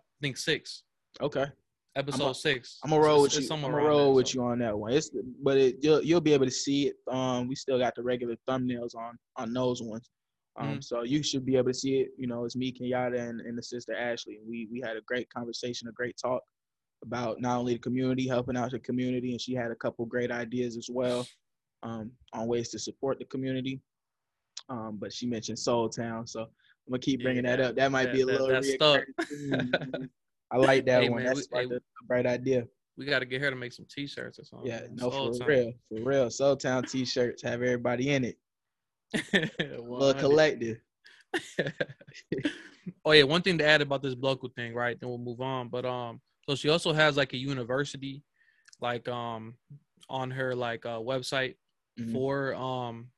I 0.00 0.18
think 0.22 0.38
six. 0.38 0.84
Okay. 1.20 1.44
Episode 1.94 2.32
six. 2.32 2.78
I'm 2.82 2.90
gonna 2.90 3.02
roll 3.02 3.20
with 3.22 3.38
you. 3.38 3.46
I'm 3.50 3.60
gonna 3.60 3.74
roll 3.76 4.14
with 4.14 4.34
you 4.34 4.42
on 4.42 4.58
that 4.60 4.78
one. 4.78 4.92
It's 4.92 5.10
but 5.42 5.58
it 5.58 5.76
you'll 5.82 6.02
you'll 6.02 6.22
be 6.22 6.32
able 6.32 6.46
to 6.46 6.50
see 6.50 6.88
it. 6.88 6.96
Um, 7.10 7.48
we 7.48 7.54
still 7.54 7.78
got 7.78 7.94
the 7.94 8.02
regular 8.02 8.34
thumbnails 8.48 8.94
on 8.96 9.18
on 9.36 9.52
those 9.52 9.82
ones. 9.82 10.08
Um, 10.56 10.78
Mhm. 10.78 10.84
so 10.84 11.02
you 11.02 11.22
should 11.22 11.44
be 11.44 11.56
able 11.56 11.68
to 11.70 11.74
see 11.74 12.00
it. 12.00 12.08
You 12.16 12.26
know, 12.26 12.44
it's 12.44 12.56
me, 12.56 12.72
Kenyatta, 12.72 13.18
and, 13.18 13.40
and 13.42 13.56
the 13.58 13.62
sister 13.62 13.94
Ashley. 13.94 14.36
And 14.36 14.48
we 14.48 14.68
we 14.72 14.80
had 14.80 14.96
a 14.96 15.02
great 15.02 15.28
conversation, 15.30 15.88
a 15.88 15.92
great 15.92 16.16
talk 16.16 16.42
about 17.04 17.40
not 17.42 17.58
only 17.58 17.74
the 17.74 17.78
community, 17.80 18.26
helping 18.26 18.56
out 18.56 18.70
the 18.70 18.78
community, 18.78 19.32
and 19.32 19.40
she 19.40 19.52
had 19.54 19.70
a 19.70 19.74
couple 19.76 20.06
great 20.06 20.30
ideas 20.30 20.76
as 20.78 20.88
well 20.90 21.26
um, 21.82 22.10
on 22.32 22.46
ways 22.46 22.70
to 22.70 22.78
support 22.78 23.18
the 23.18 23.24
community. 23.26 23.80
Um, 24.70 24.96
but 24.98 25.12
she 25.12 25.26
mentioned 25.26 25.58
Soul 25.58 25.88
Town, 25.90 26.26
so 26.26 26.42
I'm 26.42 26.48
gonna 26.90 27.00
keep 27.00 27.22
bringing 27.22 27.42
that 27.44 27.58
Yeah, 27.58 27.66
up. 27.68 27.76
That 27.76 27.90
might 27.92 28.06
that- 28.06 28.14
be 28.14 28.20
a 28.22 28.26
that- 28.26 28.32
little 28.40 28.48
that 28.48 28.64
stuck. 28.64 29.04
I 30.52 30.58
like 30.58 30.84
that 30.86 31.02
Hey, 31.02 31.08
one. 31.08 31.22
man, 31.24 31.34
That's 31.34 31.48
we- 31.50 31.58
hey, 31.58 31.64
a 31.76 32.04
bright 32.06 32.26
idea. 32.26 32.68
We 32.98 33.06
got 33.06 33.20
to 33.20 33.24
get 33.26 33.40
her 33.40 33.48
to 33.50 33.56
make 33.56 33.72
some 33.72 33.86
T-shirts 33.88 34.38
or 34.38 34.44
something. 34.44 34.68
Yeah, 34.68 34.82
no, 34.92 35.10
Soul 35.10 35.32
for 35.32 35.38
Town. 35.38 35.48
real, 35.48 35.72
for 35.88 36.00
real. 36.10 36.30
Soul 36.30 36.56
Town 36.56 36.84
t-shirts 36.84 37.42
have 37.42 37.62
everybody 37.62 38.10
in 38.10 38.24
it. 38.24 38.36
Little 39.32 39.86
100. 39.88 40.20
collective. 40.20 40.78
oh 43.04 43.12
yeah, 43.12 43.22
one 43.22 43.40
thing 43.40 43.56
to 43.58 43.66
add 43.66 43.80
about 43.80 44.02
this 44.02 44.14
local 44.18 44.50
thing, 44.50 44.74
right? 44.74 45.00
Then 45.00 45.08
we'll 45.08 45.18
move 45.18 45.40
on. 45.40 45.68
But 45.68 45.86
um, 45.86 46.20
so 46.46 46.54
she 46.54 46.68
also 46.68 46.92
has 46.92 47.16
like 47.16 47.32
a 47.32 47.38
university, 47.38 48.22
like 48.80 49.08
um, 49.08 49.54
on 50.10 50.30
her 50.30 50.54
like 50.54 50.84
uh 50.84 50.98
website 50.98 51.54
Mhm. 51.98 52.12
for 52.12 52.54
um, 52.54 53.08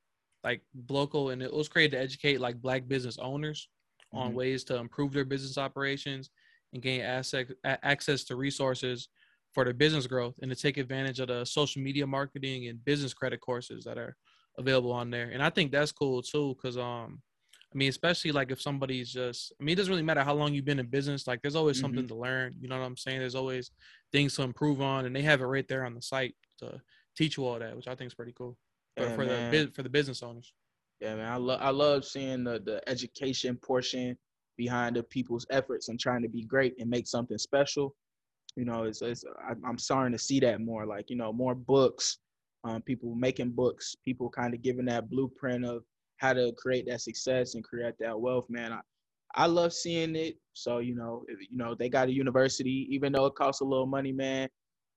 like 0.45 0.62
local, 0.88 1.31
and 1.31 1.43
it 1.43 1.53
was 1.53 1.69
created 1.69 1.97
to 1.97 2.03
educate 2.03 2.41
like 2.41 2.61
black 2.62 2.87
business 2.87 3.19
owners 3.19 3.69
on 4.12 4.31
Mhm. 4.33 4.35
ways 4.35 4.62
to 4.64 4.76
improve 4.76 5.12
their 5.12 5.25
business 5.25 5.59
operations 5.59 6.31
and 6.75 6.83
gain 6.83 7.00
access 7.00 7.47
access 7.64 8.25
to 8.25 8.37
resources 8.37 9.09
for 9.54 9.64
their 9.64 9.73
business 9.73 10.07
growth, 10.07 10.35
and 10.43 10.50
to 10.50 10.57
take 10.57 10.76
advantage 10.76 11.21
of 11.21 11.28
the 11.28 11.45
social 11.45 11.81
media 11.81 12.07
marketing 12.07 12.66
and 12.66 12.85
business 12.85 13.14
credit 13.14 13.40
courses 13.40 13.85
that 13.85 13.97
are 13.97 14.16
available 14.59 14.93
on 14.93 15.11
there. 15.11 15.31
And 15.33 15.43
I 15.43 15.49
think 15.49 15.71
that's 15.71 15.93
cool 15.93 16.21
too, 16.23 16.57
because 16.57 16.76
um, 16.76 17.23
I 17.73 17.76
mean, 17.76 17.88
especially 17.88 18.33
like 18.33 18.50
if 18.50 18.61
somebody's 18.61 19.12
just, 19.12 19.52
I 19.61 19.64
mean, 19.64 19.73
it 19.75 19.76
doesn't 19.76 19.93
really 19.93 20.02
matter 20.02 20.23
how 20.25 20.35
long 20.35 20.52
you've 20.54 20.64
been 20.64 20.78
in 20.81 20.87
business. 20.87 21.26
Like, 21.26 21.40
there's 21.43 21.57
always 21.57 21.81
something 21.81 22.07
to 22.07 22.14
learn. 22.14 22.54
You 22.61 22.69
know 22.69 22.78
what 22.78 22.85
I'm 22.85 22.97
saying? 22.97 23.21
There's 23.21 23.35
always 23.35 23.71
things 24.12 24.35
to 24.37 24.43
improve 24.43 24.81
on, 24.81 25.07
and 25.07 25.14
they 25.14 25.23
have 25.23 25.40
it 25.40 25.47
right 25.47 25.66
there 25.66 25.85
on 25.85 25.95
the 25.95 26.02
site 26.02 26.35
to 26.59 26.81
teach 27.16 27.37
you 27.37 27.47
all 27.47 27.59
that, 27.59 27.76
which 27.76 27.88
I 27.88 27.95
think 27.95 28.09
is 28.09 28.14
pretty 28.14 28.33
cool 28.37 28.57
for, 28.97 29.04
Yeah, 29.04 29.14
for 29.14 29.25
the 29.25 29.31
man. 29.31 29.50
bus- 29.52 29.75
for 29.75 29.83
the 29.83 29.88
business 29.88 30.23
owners. 30.23 30.52
Yeah, 31.00 31.14
man. 31.16 31.33
I 31.33 31.37
love 31.37 31.61
I 31.61 31.71
love 31.71 32.04
seeing 32.04 32.43
the 32.45 32.59
the 32.61 32.88
education 32.88 33.57
portion 33.57 34.16
behind 34.57 34.97
the 34.97 35.03
people's 35.03 35.47
efforts 35.51 35.89
and 35.89 35.99
trying 35.99 36.23
to 36.23 36.29
be 36.29 36.45
great 36.45 36.75
and 36.79 36.89
make 36.89 37.07
something 37.07 37.39
special. 37.39 37.95
You 38.57 38.65
know, 38.65 38.85
it's, 38.85 39.03
it's 39.03 39.25
I'm 39.67 39.79
starting 39.79 40.13
to 40.13 40.19
see 40.19 40.39
that 40.41 40.61
more, 40.61 40.87
like 40.87 41.11
you 41.11 41.17
know, 41.17 41.33
more 41.33 41.55
books, 41.55 42.19
um, 42.63 42.83
people 42.83 43.15
making 43.15 43.51
books, 43.51 43.97
people 44.05 44.31
kind 44.31 44.55
of 44.55 44.63
giving 44.63 44.85
that 44.87 45.11
blueprint 45.11 45.65
of 45.65 45.83
how 46.19 46.33
to 46.33 46.53
create 46.57 46.87
that 46.89 47.01
success 47.01 47.55
and 47.55 47.65
create 47.65 47.95
that 47.99 48.19
wealth. 48.19 48.47
Man, 48.49 48.73
I, 48.73 48.81
I 49.35 49.47
love 49.47 49.73
seeing 49.73 50.15
it. 50.15 50.37
So 50.53 50.79
you 50.79 50.95
know, 50.95 51.25
if, 51.27 51.41
you 51.41 51.57
know, 51.57 51.75
they 51.75 51.89
got 51.89 52.09
a 52.09 52.13
university, 52.13 52.87
even 52.91 53.13
though 53.13 53.27
it 53.27 53.35
costs 53.35 53.61
a 53.61 53.65
little 53.65 53.87
money, 53.87 54.13
man. 54.13 54.49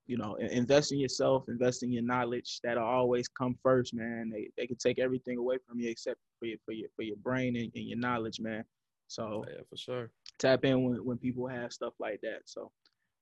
You 0.06 0.18
know, 0.18 0.36
invest 0.36 0.94
in 0.94 1.00
yourself, 1.00 1.50
invest 1.50 1.84
in 1.84 1.92
your 1.92 2.04
knowledge. 2.04 2.62
That'll 2.64 2.86
always 2.86 3.28
come 3.28 3.58
first, 3.62 3.94
man. 3.94 4.30
They 4.32 4.50
they 4.56 4.66
can 4.66 4.78
take 4.78 5.00
everything 5.00 5.38
away 5.38 5.58
from 5.68 5.80
you 5.82 5.90
except 5.90 6.18
for 6.40 6.46
your 6.46 6.58
for 6.64 6.72
your 6.72 6.88
for 6.96 7.02
your 7.02 7.18
brain 7.18 7.58
and, 7.58 7.72
and 7.76 7.86
your 7.86 7.98
knowledge, 7.98 8.40
man. 8.40 8.64
So 9.08 9.46
yeah, 9.48 9.62
for 9.70 9.78
sure. 9.78 10.12
Tap 10.40 10.66
in 10.66 10.84
when, 10.84 11.06
when 11.06 11.18
people 11.18 11.48
have 11.48 11.74
stuff 11.74 11.94
like 12.00 12.20
that. 12.22 12.42
So 12.46 12.72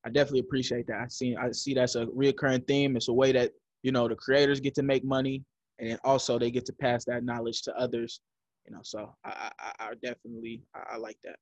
I 0.05 0.09
definitely 0.09 0.39
appreciate 0.39 0.87
that. 0.87 1.01
I 1.01 1.07
see 1.07 1.35
I 1.35 1.51
see 1.51 1.73
that's 1.73 1.95
a 1.95 2.05
reoccurring 2.07 2.67
theme. 2.67 2.95
It's 2.95 3.07
a 3.07 3.13
way 3.13 3.31
that 3.31 3.51
you 3.83 3.91
know 3.91 4.07
the 4.07 4.15
creators 4.15 4.59
get 4.59 4.75
to 4.75 4.83
make 4.83 5.03
money, 5.03 5.43
and 5.79 5.89
then 5.89 5.99
also 6.03 6.37
they 6.37 6.51
get 6.51 6.65
to 6.65 6.73
pass 6.73 7.05
that 7.05 7.23
knowledge 7.23 7.61
to 7.63 7.75
others. 7.75 8.21
You 8.65 8.73
know, 8.73 8.81
so 8.83 9.13
I 9.23 9.51
I, 9.59 9.71
I 9.79 9.93
definitely 10.03 10.63
I, 10.75 10.93
I, 10.93 10.97
like 10.97 11.17
that. 11.23 11.37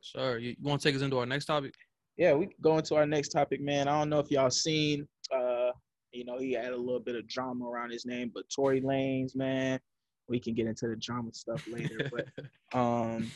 Sure. 0.00 0.38
You, 0.38 0.50
you 0.50 0.68
want 0.68 0.80
to 0.80 0.88
take 0.88 0.96
us 0.96 1.02
into 1.02 1.18
our 1.18 1.26
next 1.26 1.46
topic? 1.46 1.74
Yeah, 2.16 2.34
we 2.34 2.48
go 2.60 2.78
into 2.78 2.94
our 2.94 3.06
next 3.06 3.28
topic, 3.28 3.60
man. 3.60 3.88
I 3.88 3.98
don't 3.98 4.08
know 4.08 4.18
if 4.18 4.30
y'all 4.30 4.50
seen. 4.50 5.06
Uh, 5.34 5.70
you 6.12 6.24
know, 6.24 6.38
he 6.38 6.52
had 6.52 6.72
a 6.72 6.76
little 6.76 7.00
bit 7.00 7.16
of 7.16 7.28
drama 7.28 7.68
around 7.68 7.90
his 7.90 8.06
name, 8.06 8.30
but 8.34 8.44
Tory 8.54 8.80
Lanez, 8.80 9.36
man, 9.36 9.78
we 10.28 10.38
can 10.38 10.54
get 10.54 10.66
into 10.66 10.88
the 10.88 10.96
drama 10.96 11.32
stuff 11.32 11.66
later. 11.68 12.10
but 12.12 12.78
um, 12.78 13.30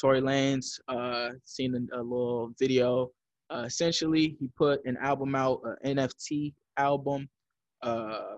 Tory 0.00 0.20
Lanez, 0.20 0.80
uh, 0.88 1.30
seen 1.44 1.74
a, 1.74 2.00
a 2.00 2.02
little 2.02 2.52
video. 2.58 3.10
Uh, 3.50 3.64
essentially, 3.66 4.36
he 4.38 4.48
put 4.56 4.80
an 4.84 4.96
album 4.98 5.34
out, 5.34 5.60
an 5.82 5.96
NFT 5.96 6.54
album, 6.76 7.28
uh, 7.82 8.36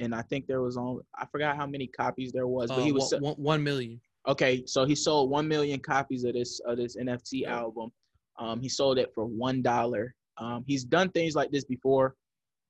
and 0.00 0.14
I 0.14 0.22
think 0.22 0.46
there 0.46 0.62
was 0.62 0.76
only 0.76 1.02
I 1.14 1.26
forgot 1.26 1.56
how 1.56 1.66
many 1.66 1.86
copies 1.86 2.32
there 2.32 2.48
was, 2.48 2.70
but 2.70 2.82
he 2.82 2.90
uh, 2.90 2.94
was 2.94 3.14
one, 3.18 3.34
one 3.34 3.62
million. 3.62 4.00
Okay, 4.26 4.64
so 4.66 4.84
he 4.84 4.94
sold 4.94 5.30
one 5.30 5.46
million 5.46 5.80
copies 5.80 6.24
of 6.24 6.32
this 6.32 6.60
of 6.66 6.78
this 6.78 6.96
NFT 6.96 7.46
album. 7.46 7.92
Um, 8.38 8.60
he 8.60 8.68
sold 8.68 8.98
it 8.98 9.12
for 9.14 9.26
one 9.26 9.62
dollar. 9.62 10.14
Um, 10.38 10.64
he's 10.66 10.84
done 10.84 11.10
things 11.10 11.34
like 11.36 11.50
this 11.52 11.64
before. 11.64 12.16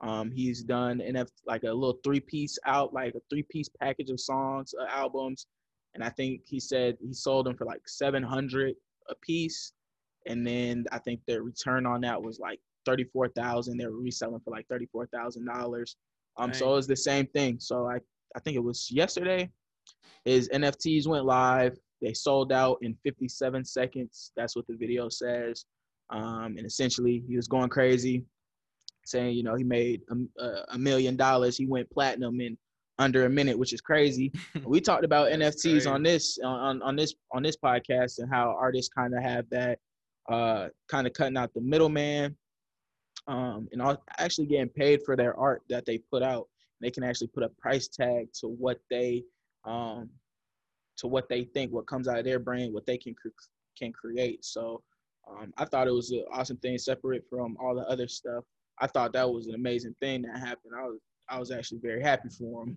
Um, 0.00 0.30
he's 0.30 0.62
done 0.62 0.98
NFT 0.98 1.30
like 1.46 1.62
a 1.62 1.72
little 1.72 1.98
three 2.04 2.20
piece 2.20 2.58
out, 2.66 2.92
like 2.92 3.14
a 3.14 3.20
three 3.30 3.44
piece 3.48 3.68
package 3.80 4.10
of 4.10 4.20
songs, 4.20 4.74
uh, 4.78 4.86
albums 4.90 5.46
and 5.94 6.02
I 6.02 6.10
think 6.10 6.42
he 6.44 6.60
said 6.60 6.96
he 7.00 7.12
sold 7.12 7.46
them 7.46 7.56
for 7.56 7.64
like 7.64 7.82
700 7.86 8.74
a 9.08 9.14
piece, 9.16 9.72
and 10.26 10.46
then 10.46 10.84
I 10.92 10.98
think 10.98 11.20
their 11.26 11.42
return 11.42 11.86
on 11.86 12.00
that 12.02 12.20
was 12.20 12.38
like 12.38 12.58
34,000. 12.86 13.76
They 13.78 13.86
were 13.86 14.00
reselling 14.00 14.40
for 14.44 14.50
like 14.50 14.66
34,000 14.68 15.46
dollars. 15.46 15.96
Um, 16.36 16.52
so 16.52 16.72
it 16.72 16.76
was 16.76 16.88
the 16.88 16.96
same 16.96 17.26
thing. 17.28 17.58
So 17.60 17.86
I 17.86 17.98
I 18.36 18.40
think 18.40 18.56
it 18.56 18.64
was 18.64 18.90
yesterday. 18.90 19.48
His 20.24 20.48
NFTs 20.48 21.06
went 21.06 21.24
live. 21.24 21.78
They 22.02 22.12
sold 22.12 22.52
out 22.52 22.78
in 22.82 22.96
57 23.04 23.64
seconds. 23.64 24.32
That's 24.36 24.56
what 24.56 24.66
the 24.66 24.76
video 24.76 25.08
says. 25.08 25.64
Um, 26.10 26.56
and 26.58 26.66
essentially, 26.66 27.22
he 27.28 27.36
was 27.36 27.46
going 27.46 27.68
crazy, 27.68 28.24
saying, 29.04 29.36
you 29.36 29.42
know, 29.42 29.54
he 29.54 29.64
made 29.64 30.02
a, 30.38 30.48
a 30.70 30.78
million 30.78 31.16
dollars. 31.16 31.56
He 31.56 31.66
went 31.66 31.90
platinum 31.90 32.40
in 32.40 32.56
under 32.98 33.26
a 33.26 33.28
minute, 33.28 33.58
which 33.58 33.72
is 33.72 33.80
crazy. 33.80 34.32
we 34.64 34.80
talked 34.80 35.04
about 35.04 35.32
NFTs 35.32 35.90
on 35.90 36.02
this 36.02 36.38
on 36.44 36.82
on 36.82 36.96
this 36.96 37.14
on 37.32 37.42
this 37.42 37.56
podcast 37.56 38.18
and 38.18 38.30
how 38.30 38.56
artists 38.58 38.92
kind 38.92 39.14
of 39.14 39.22
have 39.22 39.48
that 39.50 39.78
uh 40.30 40.68
kind 40.88 41.06
of 41.06 41.12
cutting 41.12 41.36
out 41.36 41.52
the 41.52 41.60
middleman 41.60 42.34
um 43.26 43.68
and 43.72 43.98
actually 44.18 44.46
getting 44.46 44.68
paid 44.70 45.02
for 45.04 45.16
their 45.16 45.36
art 45.38 45.62
that 45.68 45.84
they 45.86 45.98
put 45.98 46.22
out. 46.22 46.48
They 46.80 46.90
can 46.90 47.02
actually 47.02 47.28
put 47.28 47.42
a 47.42 47.48
price 47.48 47.88
tag 47.88 48.28
to 48.40 48.48
what 48.48 48.78
they 48.90 49.24
um 49.64 50.10
to 50.96 51.08
what 51.08 51.28
they 51.28 51.44
think, 51.44 51.72
what 51.72 51.86
comes 51.86 52.06
out 52.06 52.18
of 52.18 52.24
their 52.24 52.38
brain, 52.38 52.72
what 52.72 52.86
they 52.86 52.98
can 52.98 53.14
can 53.76 53.92
create. 53.92 54.44
So 54.44 54.82
um, 55.28 55.52
I 55.56 55.64
thought 55.64 55.88
it 55.88 55.92
was 55.92 56.10
an 56.10 56.24
awesome 56.32 56.58
thing, 56.58 56.78
separate 56.78 57.24
from 57.28 57.56
all 57.60 57.74
the 57.74 57.82
other 57.82 58.08
stuff. 58.08 58.44
I 58.78 58.86
thought 58.86 59.12
that 59.12 59.30
was 59.30 59.46
an 59.46 59.54
amazing 59.54 59.94
thing 60.00 60.22
that 60.22 60.38
happened. 60.38 60.72
I 60.76 60.84
was 60.84 61.00
I 61.28 61.38
was 61.38 61.50
actually 61.50 61.78
very 61.78 62.02
happy 62.02 62.28
for 62.28 62.64
him. 62.64 62.76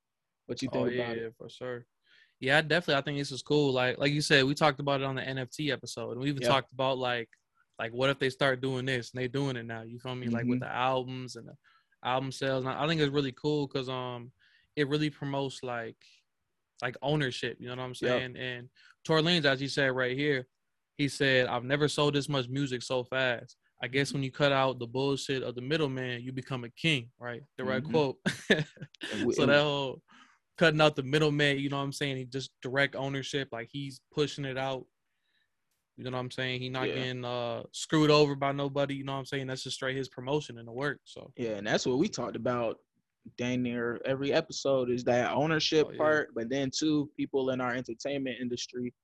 what 0.46 0.62
you 0.62 0.68
think 0.68 0.86
oh, 0.86 0.88
yeah, 0.88 1.02
about 1.02 1.16
it? 1.16 1.22
Yeah, 1.22 1.28
for 1.36 1.48
sure. 1.48 1.86
Yeah, 2.40 2.60
definitely. 2.62 2.94
I 2.94 3.02
think 3.02 3.18
this 3.18 3.32
is 3.32 3.42
cool. 3.42 3.72
Like, 3.72 3.98
like 3.98 4.12
you 4.12 4.20
said, 4.20 4.44
we 4.44 4.54
talked 4.54 4.80
about 4.80 5.00
it 5.00 5.04
on 5.04 5.16
the 5.16 5.22
NFT 5.22 5.72
episode, 5.72 6.12
and 6.12 6.20
we 6.20 6.28
even 6.28 6.42
yep. 6.42 6.50
talked 6.50 6.72
about 6.72 6.98
like, 6.98 7.28
like 7.78 7.92
what 7.92 8.10
if 8.10 8.18
they 8.18 8.30
start 8.30 8.60
doing 8.60 8.86
this 8.86 9.12
and 9.12 9.20
they 9.20 9.28
doing 9.28 9.56
it 9.56 9.66
now? 9.66 9.82
You 9.82 9.98
feel 9.98 10.14
me? 10.14 10.26
Mm-hmm. 10.26 10.34
Like 10.34 10.44
with 10.44 10.60
mm-hmm. 10.60 10.68
the 10.68 10.74
albums 10.74 11.36
and 11.36 11.48
the 11.48 11.54
album 12.04 12.30
sales. 12.30 12.64
And 12.64 12.72
I 12.72 12.86
think 12.86 13.00
it's 13.00 13.12
really 13.12 13.32
cool 13.32 13.66
because 13.66 13.88
um, 13.88 14.30
it 14.76 14.88
really 14.88 15.10
promotes 15.10 15.62
like, 15.62 15.96
like 16.80 16.96
ownership. 17.02 17.56
You 17.58 17.68
know 17.68 17.76
what 17.76 17.82
I'm 17.82 17.94
saying? 17.94 18.36
Yep. 18.36 18.42
And 18.42 18.68
Tory 19.04 19.22
Lanez, 19.22 19.44
as 19.44 19.60
you 19.60 19.68
said 19.68 19.88
right 19.88 20.16
here, 20.16 20.46
he 20.96 21.08
said, 21.08 21.46
"I've 21.46 21.64
never 21.64 21.88
sold 21.88 22.14
this 22.14 22.28
much 22.28 22.48
music 22.48 22.82
so 22.82 23.04
fast." 23.04 23.56
I 23.82 23.86
guess 23.86 24.12
when 24.12 24.22
you 24.22 24.32
cut 24.32 24.52
out 24.52 24.78
the 24.78 24.86
bullshit 24.86 25.42
of 25.42 25.54
the 25.54 25.60
middleman, 25.60 26.22
you 26.22 26.32
become 26.32 26.64
a 26.64 26.70
king, 26.70 27.10
right? 27.20 27.42
The 27.56 27.64
right 27.64 27.82
mm-hmm. 27.82 27.92
quote. 27.92 28.16
so 29.34 29.46
that 29.46 29.62
whole 29.62 30.02
cutting 30.56 30.80
out 30.80 30.96
the 30.96 31.02
middleman, 31.04 31.58
you 31.58 31.68
know 31.68 31.76
what 31.76 31.84
I'm 31.84 31.92
saying? 31.92 32.16
He 32.16 32.24
just 32.24 32.50
direct 32.60 32.96
ownership, 32.96 33.48
like 33.52 33.68
he's 33.70 34.00
pushing 34.12 34.44
it 34.44 34.58
out. 34.58 34.84
You 35.96 36.04
know 36.04 36.10
what 36.10 36.18
I'm 36.18 36.30
saying? 36.30 36.60
He 36.60 36.68
not 36.68 36.88
yeah. 36.88 36.94
getting 36.94 37.24
uh, 37.24 37.62
screwed 37.72 38.10
over 38.10 38.34
by 38.34 38.52
nobody. 38.52 38.94
You 38.94 39.04
know 39.04 39.12
what 39.12 39.18
I'm 39.18 39.26
saying? 39.26 39.46
That's 39.46 39.64
just 39.64 39.76
straight 39.76 39.96
his 39.96 40.08
promotion 40.08 40.58
and 40.58 40.66
the 40.66 40.72
work. 40.72 41.00
So 41.04 41.32
yeah, 41.36 41.56
and 41.56 41.66
that's 41.66 41.86
what 41.86 41.98
we 41.98 42.08
talked 42.08 42.36
about 42.36 42.76
dang 43.36 43.62
near 43.62 44.00
every 44.04 44.32
episode 44.32 44.90
is 44.90 45.04
that 45.04 45.32
ownership 45.32 45.86
oh, 45.88 45.92
yeah. 45.92 45.98
part, 45.98 46.28
but 46.34 46.48
then 46.48 46.70
too 46.76 47.10
people 47.16 47.50
in 47.50 47.60
our 47.60 47.74
entertainment 47.74 48.36
industry, 48.40 48.94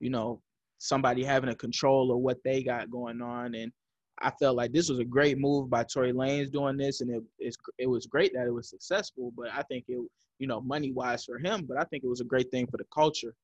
you 0.00 0.10
know, 0.10 0.40
somebody 0.78 1.24
having 1.24 1.50
a 1.50 1.54
control 1.54 2.12
of 2.12 2.18
what 2.18 2.38
they 2.44 2.62
got 2.62 2.90
going 2.90 3.20
on 3.20 3.54
and 3.54 3.72
I 4.20 4.30
felt 4.30 4.56
like 4.56 4.72
this 4.72 4.88
was 4.88 4.98
a 4.98 5.04
great 5.04 5.38
move 5.38 5.70
by 5.70 5.84
Tory 5.84 6.12
Lanez 6.12 6.50
doing 6.50 6.76
this, 6.76 7.00
and 7.00 7.10
it 7.10 7.56
it 7.78 7.86
was 7.86 8.06
great 8.06 8.32
that 8.34 8.46
it 8.46 8.54
was 8.54 8.68
successful. 8.68 9.32
But 9.36 9.48
I 9.52 9.62
think 9.62 9.84
it, 9.88 9.98
you 10.38 10.46
know, 10.46 10.60
money 10.60 10.92
wise 10.92 11.24
for 11.24 11.38
him, 11.38 11.64
but 11.66 11.76
I 11.78 11.84
think 11.84 12.04
it 12.04 12.08
was 12.08 12.20
a 12.20 12.24
great 12.24 12.50
thing 12.50 12.66
for 12.66 12.76
the 12.76 12.86
culture. 12.92 13.34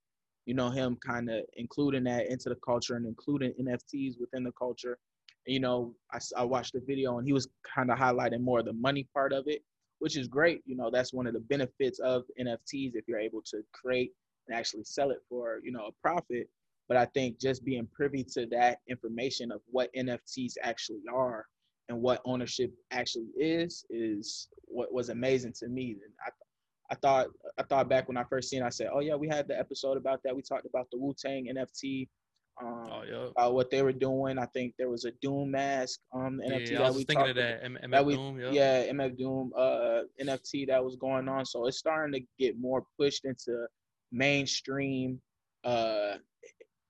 You 0.46 0.54
know, 0.54 0.70
him 0.70 0.96
kind 1.04 1.30
of 1.30 1.42
including 1.56 2.04
that 2.04 2.26
into 2.26 2.48
the 2.48 2.56
culture 2.56 2.96
and 2.96 3.06
including 3.06 3.52
NFTs 3.60 4.20
within 4.20 4.44
the 4.44 4.52
culture. 4.52 4.98
You 5.46 5.60
know, 5.60 5.94
I, 6.12 6.18
I 6.36 6.44
watched 6.44 6.74
the 6.74 6.80
video 6.80 7.18
and 7.18 7.26
he 7.26 7.32
was 7.32 7.48
kind 7.74 7.90
of 7.90 7.98
highlighting 7.98 8.40
more 8.40 8.60
of 8.60 8.66
the 8.66 8.72
money 8.74 9.06
part 9.14 9.32
of 9.32 9.44
it, 9.46 9.62
which 9.98 10.16
is 10.16 10.28
great. 10.28 10.62
You 10.66 10.76
know, 10.76 10.90
that's 10.90 11.12
one 11.12 11.26
of 11.26 11.34
the 11.34 11.40
benefits 11.40 11.98
of 11.98 12.24
NFTs 12.40 12.92
if 12.94 13.08
you're 13.08 13.18
able 13.18 13.42
to 13.46 13.62
create 13.72 14.12
and 14.48 14.56
actually 14.56 14.84
sell 14.84 15.10
it 15.10 15.22
for 15.28 15.60
you 15.62 15.72
know 15.72 15.86
a 15.86 15.92
profit 16.02 16.48
but 16.88 16.96
I 16.96 17.04
think 17.06 17.38
just 17.38 17.64
being 17.64 17.86
privy 17.92 18.24
to 18.32 18.46
that 18.46 18.78
information 18.88 19.52
of 19.52 19.60
what 19.70 19.92
NFTs 19.94 20.54
actually 20.62 21.02
are 21.12 21.46
and 21.88 22.00
what 22.00 22.20
ownership 22.24 22.72
actually 22.90 23.28
is 23.38 23.84
is 23.90 24.48
what 24.64 24.92
was 24.92 25.08
amazing 25.08 25.52
to 25.58 25.68
me. 25.68 25.96
And 26.04 26.12
I, 26.26 26.30
I 26.90 26.94
thought 26.96 27.28
I 27.58 27.62
thought 27.62 27.88
back 27.88 28.08
when 28.08 28.16
I 28.16 28.24
first 28.24 28.48
seen, 28.48 28.62
it, 28.62 28.66
I 28.66 28.70
said, 28.70 28.88
"Oh 28.92 29.00
yeah, 29.00 29.14
we 29.14 29.28
had 29.28 29.48
the 29.48 29.58
episode 29.58 29.96
about 29.96 30.20
that. 30.24 30.34
We 30.34 30.42
talked 30.42 30.66
about 30.66 30.88
the 30.90 30.98
Wu 30.98 31.14
Tang 31.18 31.46
NFT, 31.54 32.08
um, 32.62 32.88
oh, 32.90 33.02
yeah. 33.08 33.28
about 33.30 33.54
what 33.54 33.70
they 33.70 33.82
were 33.82 33.92
doing. 33.92 34.38
I 34.38 34.46
think 34.46 34.74
there 34.78 34.88
was 34.88 35.04
a 35.04 35.12
Doom 35.22 35.50
mask 35.50 36.00
um, 36.14 36.40
NFT 36.46 36.72
yeah, 36.72 36.78
that 36.78 36.94
we 36.94 37.04
talked 37.04 37.30
of 37.30 37.36
that. 37.36 37.64
M- 37.64 37.78
MF 37.84 37.90
that 37.90 38.06
we, 38.06 38.14
Doom, 38.14 38.40
yeah. 38.40 38.50
yeah, 38.50 38.92
MF 38.92 39.18
Doom 39.18 39.52
uh, 39.56 40.00
NFT 40.20 40.66
that 40.68 40.82
was 40.82 40.96
going 40.96 41.28
on. 41.28 41.44
So 41.44 41.66
it's 41.66 41.78
starting 41.78 42.12
to 42.20 42.26
get 42.38 42.58
more 42.58 42.84
pushed 42.98 43.24
into 43.24 43.66
mainstream 44.10 45.20
uh, 45.64 46.14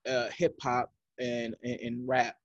uh, 0.08 0.28
hip 0.36 0.56
hop 0.62 0.92
and, 1.18 1.54
and, 1.62 1.80
and 1.80 2.08
rap. 2.08 2.36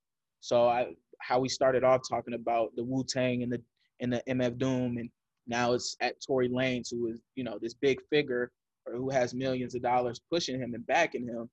So 0.41 0.67
I 0.67 0.93
how 1.21 1.39
we 1.39 1.47
started 1.47 1.83
off 1.83 2.01
talking 2.07 2.33
about 2.33 2.75
the 2.75 2.83
Wu 2.83 3.03
Tang 3.03 3.43
and 3.43 3.51
the 3.51 3.61
and 4.01 4.11
the 4.11 4.21
MF 4.27 4.57
Doom, 4.57 4.97
and 4.97 5.09
now 5.47 5.73
it's 5.73 5.95
at 6.01 6.15
Tory 6.25 6.49
Lanez, 6.49 6.89
who 6.91 7.07
is 7.07 7.19
you 7.35 7.43
know 7.43 7.57
this 7.61 7.73
big 7.73 7.99
figure 8.09 8.51
or 8.85 8.93
who 8.93 9.09
has 9.09 9.33
millions 9.33 9.75
of 9.75 9.81
dollars 9.81 10.19
pushing 10.29 10.59
him 10.59 10.73
and 10.73 10.85
backing 10.85 11.25
him, 11.25 11.49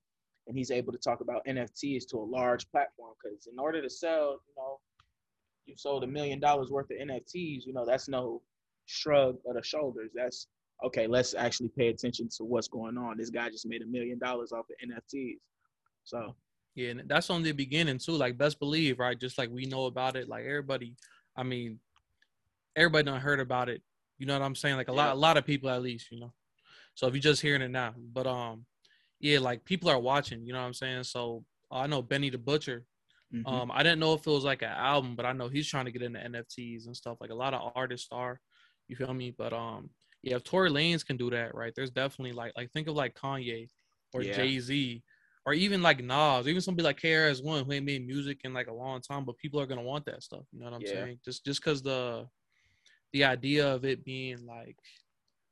and 0.47 0.57
he's 0.57 0.71
able 0.71 0.93
to 0.93 0.99
talk 0.99 1.21
about 1.21 1.45
NFTs 1.47 2.09
to 2.09 2.19
a 2.19 2.25
large 2.25 2.69
platform. 2.71 3.14
Because 3.23 3.47
in 3.47 3.59
order 3.59 3.81
to 3.81 3.90
sell, 3.90 4.40
you 4.49 4.55
know, 4.57 4.81
you 5.67 5.75
sold 5.76 6.05
a 6.05 6.09
million 6.09 6.40
dollars 6.40 6.71
worth 6.71 6.90
of 6.90 6.97
NFTs, 6.97 7.64
you 7.64 7.73
know, 7.73 7.87
that's 7.87 8.09
no 8.09 8.43
shrug 8.87 9.37
of 9.47 9.55
the 9.55 9.62
shoulders. 9.62 10.11
That's 10.14 10.49
okay. 10.85 11.07
Let's 11.07 11.35
actually 11.35 11.69
pay 11.69 11.88
attention 11.88 12.29
to 12.37 12.45
what's 12.45 12.69
going 12.69 12.99
on. 12.99 13.17
This 13.19 13.31
guy 13.31 13.49
just 13.49 13.67
made 13.67 13.83
a 13.83 13.87
million 13.87 14.19
dollars 14.19 14.50
off 14.50 14.67
of 14.71 14.88
NFTs. 14.88 15.37
So 16.11 16.35
yeah, 16.75 16.90
and 16.90 17.02
that's 17.07 17.31
on 17.31 17.43
the 17.43 17.52
beginning 17.52 17.99
too. 17.99 18.12
Like 18.12 18.37
best 18.37 18.59
believe, 18.59 18.99
right? 18.99 19.19
Just 19.19 19.38
like 19.38 19.49
we 19.50 19.64
know 19.64 19.87
about 19.87 20.17
it. 20.17 20.29
Like 20.29 20.45
everybody, 20.45 20.97
I 21.37 21.45
mean, 21.45 21.79
everybody 22.76 23.05
done 23.05 23.21
heard 23.21 23.40
about 23.40 23.69
it. 23.69 23.83
You 24.19 24.26
know 24.26 24.38
what 24.38 24.45
I'm 24.45 24.57
saying? 24.57 24.76
Like 24.76 24.88
a 24.88 24.93
yeah. 24.93 25.07
lot, 25.07 25.14
a 25.14 25.19
lot 25.19 25.37
of 25.37 25.47
people 25.47 25.71
at 25.71 25.83
least, 25.83 26.11
you 26.11 26.21
know. 26.21 26.33
So 26.95 27.07
if 27.07 27.14
you're 27.14 27.23
just 27.23 27.40
hearing 27.40 27.62
it 27.62 27.71
now, 27.71 27.95
but 28.12 28.26
um, 28.26 28.67
yeah, 29.21 29.38
like 29.38 29.64
people 29.64 29.88
are 29.88 29.99
watching. 29.99 30.45
You 30.45 30.52
know 30.52 30.61
what 30.61 30.67
I'm 30.67 30.75
saying? 30.75 31.05
So 31.05 31.45
I 31.71 31.87
know 31.87 32.02
Benny 32.02 32.29
the 32.29 32.38
Butcher. 32.38 32.85
Mm-hmm. 33.33 33.47
Um, 33.47 33.71
I 33.73 33.85
didn't 33.85 34.00
know 34.00 34.14
if 34.14 34.26
it 34.26 34.31
was 34.31 34.45
like 34.45 34.62
an 34.62 34.71
album, 34.71 35.14
but 35.14 35.25
I 35.25 35.33
know 35.33 35.49
he's 35.49 35.69
trying 35.69 35.85
to 35.85 35.93
get 35.93 36.02
into 36.02 36.19
NFTs 36.19 36.87
and 36.87 36.97
stuff. 36.97 37.19
Like 37.21 37.31
a 37.31 37.35
lot 37.35 37.55
of 37.55 37.73
artists 37.76 38.09
are. 38.11 38.40
You 38.88 38.97
feel 38.97 39.14
me? 39.14 39.31
But 39.31 39.52
um, 39.52 39.90
yeah, 40.23 40.35
if 40.35 40.43
Tory 40.43 40.71
Lanez 40.71 41.07
can 41.07 41.17
do 41.17 41.31
that, 41.31 41.55
right? 41.55 41.73
There's 41.75 41.90
definitely 41.90 42.33
like 42.33 42.52
like 42.57 42.73
think 42.73 42.88
of 42.88 42.97
like 42.97 43.14
Kanye 43.14 43.69
or 44.12 44.23
yeah. 44.23 44.35
Jay 44.35 44.59
Z 44.59 45.02
or 45.47 45.55
even 45.55 45.83
like 45.83 46.03
Nas, 46.03 46.47
even 46.47 46.61
somebody 46.61 46.85
like 46.85 47.01
KRS 47.01 47.43
One 47.43 47.65
who 47.65 47.73
ain't 47.73 47.87
made 47.87 48.07
music 48.07 48.41
in 48.45 48.53
like 48.53 48.69
a 48.69 48.73
long 48.73 49.01
time, 49.01 49.25
but 49.25 49.39
people 49.39 49.61
are 49.61 49.67
gonna 49.67 49.83
want 49.83 50.05
that 50.07 50.23
stuff. 50.23 50.45
You 50.53 50.61
know 50.61 50.67
what 50.67 50.75
I'm 50.75 50.83
yeah. 50.83 51.05
saying? 51.05 51.19
Just 51.25 51.45
just 51.45 51.63
because 51.63 51.83
the 51.83 52.27
the 53.13 53.25
idea 53.25 53.73
of 53.73 53.85
it 53.85 54.05
being 54.05 54.47
like 54.47 54.77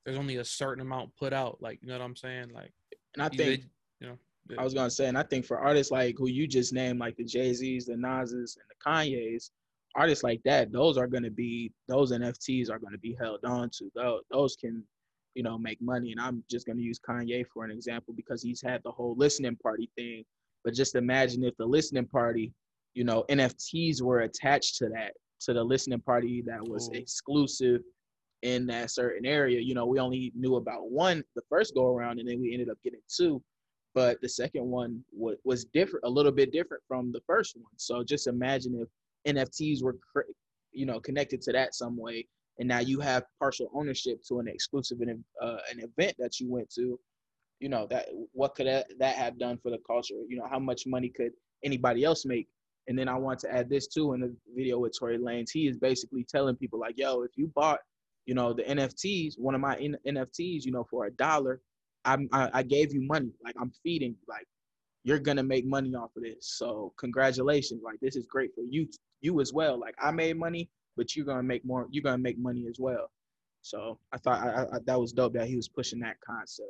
there's 0.05 0.19
only 0.19 0.37
a 0.37 0.45
certain 0.45 0.81
amount 0.81 1.17
put 1.17 1.33
out, 1.33 1.59
like 1.61 1.79
you 1.83 1.89
know 1.89 1.99
what 1.99 2.05
I'm 2.05 2.17
saying? 2.17 2.51
Like, 2.55 2.73
and 3.15 3.23
I 3.23 3.29
think 3.29 3.65
you 4.01 4.09
know. 4.09 4.19
I 4.59 4.65
was 4.65 4.73
gonna 4.73 4.91
say, 4.91 5.07
and 5.07 5.19
I 5.19 5.23
think 5.23 5.45
for 5.45 5.59
artists 5.59 5.93
like 5.93 6.17
who 6.17 6.29
you 6.29 6.47
just 6.47 6.73
named, 6.73 6.99
like 6.99 7.17
the 7.17 7.25
Jay 7.25 7.53
Z's, 7.53 7.85
the 7.85 7.97
Nas's, 7.97 8.57
and 8.57 8.65
the 8.71 8.83
Kanyes, 8.83 9.51
artists 9.95 10.25
like 10.25 10.41
that, 10.45 10.73
those 10.73 10.97
are 10.97 11.07
gonna 11.07 11.31
be 11.31 11.73
those 11.89 12.13
NFTs 12.13 12.71
are 12.71 12.79
gonna 12.79 12.99
be 12.99 13.17
held 13.21 13.45
on 13.45 13.69
to. 13.71 13.91
Those 13.95 14.23
those 14.31 14.57
can 14.57 14.83
you 15.39 15.45
know, 15.45 15.57
make 15.57 15.81
money. 15.81 16.11
And 16.11 16.21
I'm 16.21 16.43
just 16.51 16.67
going 16.67 16.79
to 16.79 16.83
use 16.83 16.99
Kanye 16.99 17.45
for 17.55 17.65
an 17.65 17.71
example 17.71 18.13
because 18.13 18.43
he's 18.43 18.61
had 18.61 18.83
the 18.83 18.91
whole 18.91 19.15
listening 19.17 19.55
party 19.63 19.89
thing. 19.97 20.25
But 20.65 20.75
just 20.75 20.97
imagine 20.97 21.45
if 21.45 21.57
the 21.57 21.65
listening 21.65 22.07
party, 22.07 22.53
you 22.95 23.05
know, 23.05 23.25
NFTs 23.31 24.03
were 24.03 24.23
attached 24.23 24.79
to 24.79 24.89
that, 24.89 25.13
to 25.43 25.53
the 25.53 25.63
listening 25.63 26.01
party 26.01 26.43
that 26.45 26.61
was 26.67 26.91
exclusive 26.93 27.83
in 28.43 28.67
that 28.67 28.91
certain 28.91 29.25
area. 29.25 29.61
You 29.61 29.75
know, 29.75 29.87
we 29.87 30.01
only 30.01 30.33
knew 30.35 30.57
about 30.57 30.91
one 30.91 31.23
the 31.37 31.43
first 31.49 31.73
go 31.73 31.87
around, 31.87 32.19
and 32.19 32.29
then 32.29 32.41
we 32.41 32.53
ended 32.53 32.69
up 32.69 32.79
getting 32.83 32.99
two. 33.09 33.41
But 33.95 34.21
the 34.21 34.29
second 34.29 34.67
one 34.67 35.05
was, 35.13 35.37
was 35.45 35.67
different, 35.67 36.05
a 36.05 36.11
little 36.11 36.33
bit 36.33 36.51
different 36.51 36.83
from 36.89 37.13
the 37.13 37.21
first 37.29 37.55
one. 37.55 37.73
So 37.77 38.03
just 38.03 38.27
imagine 38.27 38.85
if 38.85 39.37
NFTs 39.37 39.85
were, 39.85 39.97
you 40.73 40.85
know, 40.85 40.99
connected 40.99 41.41
to 41.43 41.53
that 41.53 41.77
some 41.77 41.97
way 41.97 42.27
and 42.59 42.69
now 42.69 42.81
you 42.81 43.01
have 43.01 43.25
partial 43.39 43.71
ownership 43.75 44.23
to 44.29 44.41
an 44.41 44.49
exclusive 44.49 45.01
an, 45.01 45.25
uh, 45.41 45.59
an 45.71 45.81
event 45.81 46.17
that 46.19 46.41
you 46.41 46.51
went 46.51 46.69
to 46.71 46.99
you 47.61 47.69
know 47.69 47.87
that 47.91 48.07
what 48.33 48.55
could 48.55 48.67
that, 48.67 48.87
that 48.99 49.17
have 49.17 49.39
done 49.39 49.59
for 49.59 49.71
the 49.71 49.79
culture? 49.87 50.15
You 50.29 50.37
know 50.39 50.47
how 50.49 50.59
much 50.59 50.87
money 50.87 51.09
could 51.09 51.33
anybody 51.65 52.05
else 52.05 52.25
make? 52.25 52.49
And 52.89 52.99
then 52.99 53.09
i 53.09 53.17
want 53.17 53.39
to 53.41 53.55
add 53.55 53.69
this 53.69 53.87
too 53.87 54.15
in 54.15 54.21
the 54.21 54.35
video 54.57 54.79
with 54.79 54.99
Tory 54.99 55.19
Lanez. 55.19 55.51
He 55.53 55.67
is 55.69 55.77
basically 55.77 56.25
telling 56.25 56.57
people 56.57 56.79
like 56.81 56.97
yo 56.99 57.23
if 57.23 57.33
you 57.37 57.49
bought 57.55 57.81
you 58.27 58.35
know 58.35 58.53
the 58.53 58.63
nfts 58.65 59.39
one 59.39 59.55
of 59.55 59.61
my 59.61 59.77
N- 59.77 59.99
nfts 60.07 60.65
you 60.65 60.73
know 60.73 60.85
for 60.91 61.07
a 61.07 61.11
dollar 61.13 61.61
I'm, 62.05 62.29
I, 62.33 62.49
I 62.55 62.63
gave 62.63 62.95
you 62.95 63.03
money. 63.03 63.31
Like 63.45 63.55
i'm 63.61 63.73
feeding 63.83 64.11
you. 64.11 64.25
Like 64.29 64.47
you're 65.05 65.19
gonna 65.19 65.43
make 65.43 65.67
money 65.67 65.95
off 65.95 66.11
of 66.17 66.23
this. 66.23 66.37
So 66.59 66.93
congratulations. 66.99 67.83
Like 67.85 68.01
this 68.01 68.17
is 68.17 68.27
great 68.27 68.55
for 68.55 68.63
you 68.69 68.89
you 69.21 69.41
as 69.41 69.53
well. 69.53 69.79
Like 69.79 69.95
i 70.01 70.11
made 70.11 70.39
money 70.39 70.71
but 70.99 71.17
you're 71.17 71.25
gonna 71.25 71.43
make 71.43 71.65
more. 71.65 71.87
You're 71.91 72.03
gonna 72.03 72.19
make 72.19 72.39
money 72.39 72.67
as 72.69 72.77
well. 72.79 73.11
So 73.63 73.99
I 74.13 74.19
thought 74.19 74.41
I, 74.43 74.63
I, 74.65 74.79
that 74.85 75.01
was 75.01 75.13
dope 75.13 75.33
that 75.35 75.47
he 75.47 75.57
was 75.57 75.69
pushing 75.69 76.01
that 76.01 76.17
concept. 76.21 76.69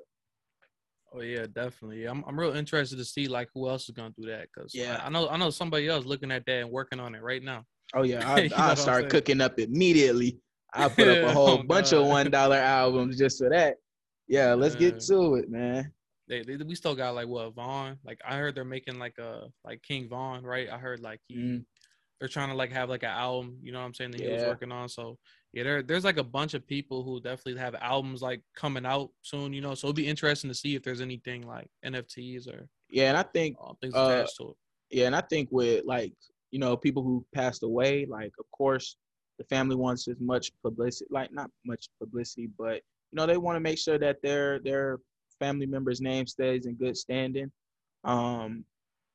Oh 1.12 1.23
yeah, 1.23 1.47
definitely. 1.52 2.04
I'm 2.04 2.23
I'm 2.28 2.38
real 2.38 2.54
interested 2.54 2.99
to 2.99 3.04
see 3.04 3.26
like 3.26 3.49
who 3.54 3.68
else 3.68 3.88
is 3.88 3.94
gonna 3.94 4.14
do 4.16 4.28
that 4.28 4.49
because 4.54 4.75
yeah, 4.75 5.00
I, 5.02 5.06
I, 5.06 5.08
know 5.08 5.28
I 5.28 5.37
know 5.38 5.50
somebody 5.50 5.88
else 5.88 6.04
looking 6.04 6.30
at 6.30 6.44
that 6.47 6.61
and 6.61 6.70
working 6.70 7.00
on 7.00 7.14
it 7.14 7.23
right 7.23 7.42
now. 7.42 7.64
Oh 7.94 8.02
yeah, 8.02 8.30
I 8.30 8.50
I 8.54 8.75
start 8.75 9.08
cooking 9.08 9.40
up 9.40 9.58
immediately. 9.58 10.38
I 10.75 10.88
put 10.88 11.08
up 11.08 11.30
a 11.30 11.32
whole 11.32 11.61
oh, 11.61 11.62
bunch 11.62 11.92
God. 11.92 12.02
of 12.02 12.06
one 12.08 12.30
dollar 12.30 12.56
albums 12.56 13.16
just 13.18 13.38
for 13.38 13.49
that. 13.49 13.76
Yeah, 14.28 14.52
let's 14.52 14.75
get 14.75 15.00
to 15.00 15.37
it, 15.37 15.50
man. 15.50 15.90
They, 16.28 16.42
they, 16.42 16.56
we 16.56 16.75
still 16.75 16.94
got 16.94 17.14
like 17.14 17.26
what 17.26 17.54
Von. 17.54 17.97
Like 18.04 18.20
I 18.26 18.37
heard 18.37 18.54
they're 18.54 18.64
making 18.64 18.99
like 18.99 19.16
a 19.16 19.49
like 19.64 19.82
King 19.82 20.11
Von, 20.11 20.44
right? 20.44 20.68
I 20.70 20.76
heard 20.76 21.00
like 21.00 21.20
he 21.26 21.37
mm 21.37 21.64
they're 22.19 22.29
trying 22.29 22.49
to 22.49 22.55
like 22.55 22.73
have 22.73 22.89
like 22.89 23.03
an 23.03 23.11
album, 23.11 23.59
you 23.63 23.73
know 23.73 23.78
what 23.78 23.87
I'm 23.87 23.95
saying, 23.95 24.13
that 24.13 24.21
yeah. 24.21 24.26
he 24.26 24.33
was 24.35 24.45
working 24.45 24.73
on. 24.73 24.89
So 24.89 25.19
yeah, 25.52 25.63
there 25.63 25.83
there's 25.83 26.04
like 26.04 26.19
a 26.19 26.25
bunch 26.25 26.54
of 26.54 26.67
people 26.67 27.02
who 27.02 27.21
definitely 27.21 27.61
have 27.61 27.75
albums 27.76 28.23
like 28.23 28.43
coming 28.57 28.85
out 28.85 29.11
soon, 29.23 29.52
you 29.52 29.61
know. 29.61 29.75
So 29.75 29.89
it'll 29.89 29.95
be 29.95 30.09
interesting 30.09 30.50
to 30.50 30.54
see 30.54 30.75
if 30.75 30.83
there's 30.83 31.00
anything 31.00 31.47
like 31.47 31.69
NFTs 31.85 32.49
or 32.49 32.69
yeah, 32.91 33.09
and 33.09 33.17
I 33.17 33.23
think 33.23 33.57
uh, 33.63 33.73
things 33.81 33.95
attached 33.95 34.37
to 34.39 34.50
it. 34.50 34.57
Yeah, 34.91 35.07
and 35.07 35.17
I 35.17 35.21
think 35.21 35.49
with 35.52 35.85
like 35.85 36.13
you 36.50 36.59
know 36.59 36.76
people 36.76 37.02
who 37.02 37.25
passed 37.35 37.63
away, 37.63 38.07
like 38.07 38.33
of 38.39 38.50
course 38.50 38.97
the 39.39 39.45
family 39.45 39.76
wants 39.76 40.09
as 40.09 40.21
much 40.21 40.50
publicity, 40.63 41.07
like 41.11 41.33
not 41.33 41.50
much 41.65 41.89
publicity, 42.00 42.49
but 42.59 42.83
you 43.13 43.17
know 43.17 43.26
they 43.26 43.37
want 43.37 43.57
to 43.57 43.61
make 43.61 43.78
sure 43.78 43.99
that 43.99 44.21
their 44.23 44.59
their 44.61 44.99
family 45.39 45.67
member's 45.67 46.00
name 46.00 46.26
stays 46.26 46.67
in 46.67 46.75
good 46.75 46.97
standing. 46.97 47.50
Um, 48.04 48.65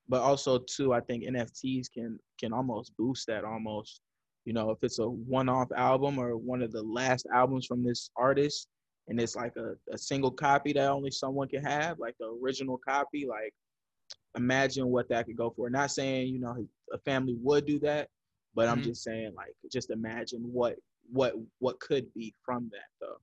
but 0.10 0.22
also 0.22 0.60
too, 0.60 0.94
I 0.94 1.00
think 1.02 1.24
NFTs 1.24 1.88
can 1.92 2.20
can 2.40 2.54
almost 2.54 2.96
boost 2.98 3.28
that 3.28 3.44
almost. 3.44 4.02
You 4.46 4.54
know, 4.54 4.72
if 4.72 4.80
it's 4.82 5.00
a 5.00 5.08
one-off 5.08 5.70
album 5.72 6.20
or 6.20 6.36
one 6.36 6.62
of 6.62 6.74
the 6.74 6.84
last 6.84 7.26
albums 7.34 7.66
from 7.66 7.82
this 7.82 8.10
artist, 8.18 8.68
and 9.08 9.20
it's 9.20 9.38
like 9.38 9.56
a, 9.56 9.76
a 9.94 9.98
single 9.98 10.32
copy 10.32 10.74
that 10.74 10.90
only 10.90 11.12
someone 11.12 11.48
can 11.48 11.64
have, 11.64 11.98
like 12.00 12.16
the 12.20 12.38
original 12.44 12.78
copy, 12.86 13.26
like 13.26 13.54
imagine 14.36 14.88
what 14.88 15.08
that 15.10 15.26
could 15.26 15.38
go 15.38 15.54
for. 15.56 15.70
Not 15.70 15.92
saying 15.92 16.28
you 16.28 16.40
know 16.40 16.68
a 16.92 16.98
family 17.00 17.36
would 17.42 17.66
do 17.66 17.80
that, 17.80 18.10
but 18.54 18.64
mm-hmm. 18.64 18.80
I'm 18.80 18.84
just 18.84 19.04
saying 19.04 19.34
like 19.36 19.54
just 19.72 19.90
imagine 19.90 20.42
what 20.42 20.76
what 21.12 21.34
what 21.60 21.80
could 21.80 22.14
be 22.14 22.34
from 22.46 22.70
that 22.72 22.90
though. 23.00 23.18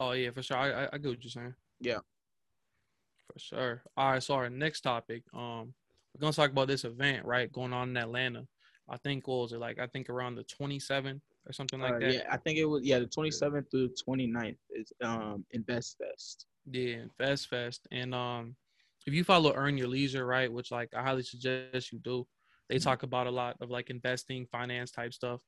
Oh 0.00 0.12
yeah, 0.12 0.30
for 0.30 0.42
sure. 0.42 0.56
I 0.56 0.88
I 0.92 0.98
get 0.98 1.08
what 1.08 1.24
you're 1.24 1.30
saying. 1.30 1.54
Yeah, 1.80 1.98
for 3.32 3.38
sure. 3.38 3.82
All 3.96 4.12
right, 4.12 4.22
so 4.22 4.34
our 4.34 4.50
next 4.50 4.82
topic, 4.82 5.22
um, 5.34 5.74
we're 6.16 6.20
gonna 6.20 6.32
talk 6.32 6.50
about 6.50 6.68
this 6.68 6.84
event, 6.84 7.26
right, 7.26 7.52
going 7.52 7.74
on 7.74 7.90
in 7.90 7.96
Atlanta. 7.96 8.46
I 8.88 8.96
think 8.98 9.26
what 9.28 9.42
was 9.42 9.52
it 9.52 9.60
like? 9.60 9.78
I 9.78 9.86
think 9.86 10.08
around 10.08 10.36
the 10.36 10.44
27th 10.44 11.20
or 11.46 11.52
something 11.52 11.80
like 11.80 11.94
uh, 11.94 11.98
that. 11.98 12.14
Yeah, 12.14 12.22
I 12.30 12.38
think 12.38 12.58
it 12.58 12.64
was 12.64 12.84
yeah 12.84 13.00
the 13.00 13.06
27th 13.06 13.70
through 13.70 13.90
29th 14.08 14.56
is 14.70 14.92
um 15.02 15.44
Invest 15.50 15.98
Fest. 15.98 16.46
Yeah, 16.70 17.02
Invest 17.02 17.48
Fest, 17.48 17.86
and 17.90 18.14
um 18.14 18.56
if 19.06 19.12
you 19.12 19.24
follow 19.24 19.52
Earn 19.54 19.76
Your 19.76 19.88
Leisure, 19.88 20.24
right, 20.26 20.50
which 20.50 20.70
like 20.70 20.88
I 20.96 21.02
highly 21.02 21.22
suggest 21.22 21.92
you 21.92 21.98
do. 21.98 22.26
They 22.68 22.76
mm-hmm. 22.76 22.82
talk 22.82 23.02
about 23.02 23.26
a 23.26 23.30
lot 23.30 23.56
of 23.60 23.70
like 23.70 23.90
investing, 23.90 24.46
finance 24.50 24.90
type 24.90 25.12
stuff, 25.12 25.40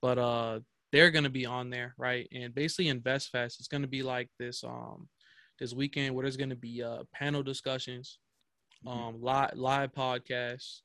but 0.00 0.18
uh 0.18 0.60
they're 0.92 1.10
gonna 1.10 1.30
be 1.30 1.46
on 1.46 1.70
there, 1.70 1.94
right? 1.98 2.28
And 2.32 2.54
basically 2.54 2.88
Invest 2.88 3.30
Fest 3.30 3.58
is 3.58 3.66
gonna 3.66 3.88
be 3.88 4.02
like 4.02 4.28
this 4.38 4.62
um 4.62 5.08
this 5.58 5.74
weekend 5.74 6.14
where 6.14 6.22
there's 6.22 6.36
gonna 6.36 6.54
be 6.54 6.82
uh 6.82 7.02
panel 7.12 7.42
discussions. 7.42 8.18
Um, 8.86 9.20
live 9.20 9.52
live 9.54 9.92
podcasts. 9.92 10.80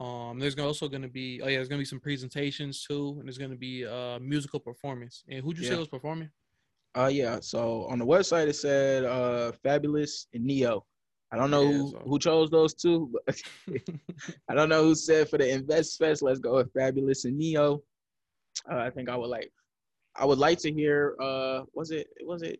Um, 0.00 0.38
there's 0.38 0.58
also 0.58 0.88
going 0.88 1.02
to 1.02 1.08
be 1.08 1.40
oh 1.42 1.48
yeah, 1.48 1.56
there's 1.56 1.68
going 1.68 1.78
to 1.78 1.82
be 1.82 1.86
some 1.86 2.00
presentations 2.00 2.84
too, 2.84 3.16
and 3.18 3.26
there's 3.26 3.38
going 3.38 3.50
to 3.50 3.56
be 3.56 3.84
a 3.84 4.18
musical 4.20 4.58
performance. 4.58 5.22
And 5.28 5.42
who'd 5.42 5.58
you 5.58 5.64
yeah. 5.64 5.70
say 5.70 5.76
was 5.76 5.88
performing? 5.88 6.30
Uh 6.96 7.10
yeah, 7.12 7.38
so 7.40 7.84
on 7.84 7.98
the 8.00 8.06
website 8.06 8.48
it 8.48 8.56
said 8.56 9.04
uh 9.04 9.52
Fabolous 9.64 10.26
and 10.34 10.44
Ne-Yo. 10.44 10.84
I 11.32 11.36
don't 11.36 11.50
know 11.50 11.62
yeah, 11.62 11.76
who, 11.76 11.90
so. 11.90 12.02
who 12.04 12.18
chose 12.18 12.50
those 12.50 12.74
two, 12.74 13.12
but 13.26 13.40
I 14.48 14.54
don't 14.54 14.68
know 14.68 14.82
who 14.82 14.96
said 14.96 15.28
for 15.28 15.38
the 15.38 15.48
Invest 15.48 15.98
Fest, 15.98 16.22
let's 16.22 16.40
go 16.40 16.56
with 16.56 16.72
Fabolous 16.72 17.26
and 17.26 17.38
Ne-Yo. 17.38 17.80
Uh, 18.70 18.78
I 18.78 18.90
think 18.90 19.08
I 19.08 19.16
would 19.16 19.30
like 19.30 19.52
I 20.16 20.24
would 20.24 20.38
like 20.38 20.58
to 20.60 20.72
hear 20.72 21.14
uh 21.20 21.62
was 21.74 21.92
it 21.92 22.08
was 22.22 22.42
it 22.42 22.58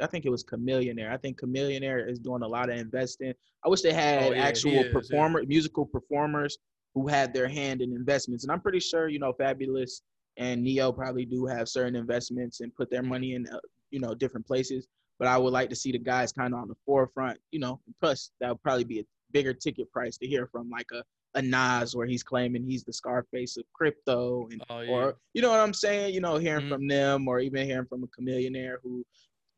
I 0.00 0.06
think 0.06 0.24
it 0.24 0.30
was 0.30 0.44
Chamillionaire. 0.44 1.12
I 1.12 1.16
think 1.16 1.40
Chamillionaire 1.40 2.08
is 2.10 2.18
doing 2.18 2.42
a 2.42 2.48
lot 2.48 2.70
of 2.70 2.78
investing. 2.78 3.32
I 3.64 3.68
wish 3.68 3.82
they 3.82 3.92
had 3.92 4.32
oh, 4.32 4.34
yeah, 4.34 4.42
actual 4.42 4.84
performer, 4.92 5.40
yeah. 5.40 5.48
musical 5.48 5.86
performers 5.86 6.58
who 6.94 7.08
had 7.08 7.32
their 7.32 7.48
hand 7.48 7.80
in 7.80 7.92
investments. 7.92 8.44
And 8.44 8.52
I'm 8.52 8.60
pretty 8.60 8.80
sure, 8.80 9.08
you 9.08 9.18
know, 9.18 9.32
Fabolous 9.32 10.02
and 10.36 10.62
Ne-Yo 10.62 10.92
probably 10.92 11.24
do 11.24 11.46
have 11.46 11.68
certain 11.68 11.96
investments 11.96 12.60
and 12.60 12.74
put 12.74 12.90
their 12.90 13.02
money 13.02 13.34
in, 13.34 13.46
uh, 13.48 13.58
you 13.90 14.00
know, 14.00 14.14
different 14.14 14.46
places. 14.46 14.86
But 15.18 15.28
I 15.28 15.38
would 15.38 15.52
like 15.52 15.70
to 15.70 15.76
see 15.76 15.92
the 15.92 15.98
guys 15.98 16.32
kind 16.32 16.54
of 16.54 16.60
on 16.60 16.68
the 16.68 16.74
forefront, 16.84 17.38
you 17.52 17.60
know. 17.60 17.80
Plus, 18.00 18.30
that 18.40 18.48
would 18.48 18.62
probably 18.62 18.84
be 18.84 19.00
a 19.00 19.04
bigger 19.30 19.54
ticket 19.54 19.90
price 19.92 20.16
to 20.18 20.26
hear 20.26 20.46
from 20.46 20.68
like 20.70 20.86
a 20.92 21.02
a 21.34 21.42
Nas 21.42 21.96
where 21.96 22.06
he's 22.06 22.22
claiming 22.22 22.64
he's 22.64 22.84
the 22.84 22.92
Scarface 22.92 23.56
of 23.56 23.64
crypto, 23.72 24.48
and 24.50 24.62
oh, 24.70 24.80
yeah. 24.80 24.90
or 24.90 25.16
you 25.34 25.42
know 25.42 25.50
what 25.50 25.60
I'm 25.60 25.74
saying, 25.74 26.14
you 26.14 26.20
know, 26.20 26.38
hearing 26.38 26.66
mm-hmm. 26.66 26.72
from 26.72 26.88
them, 26.88 27.28
or 27.28 27.40
even 27.40 27.66
hearing 27.66 27.86
from 27.86 28.04
a 28.04 28.06
Chamillionaire 28.06 28.76
who 28.82 29.04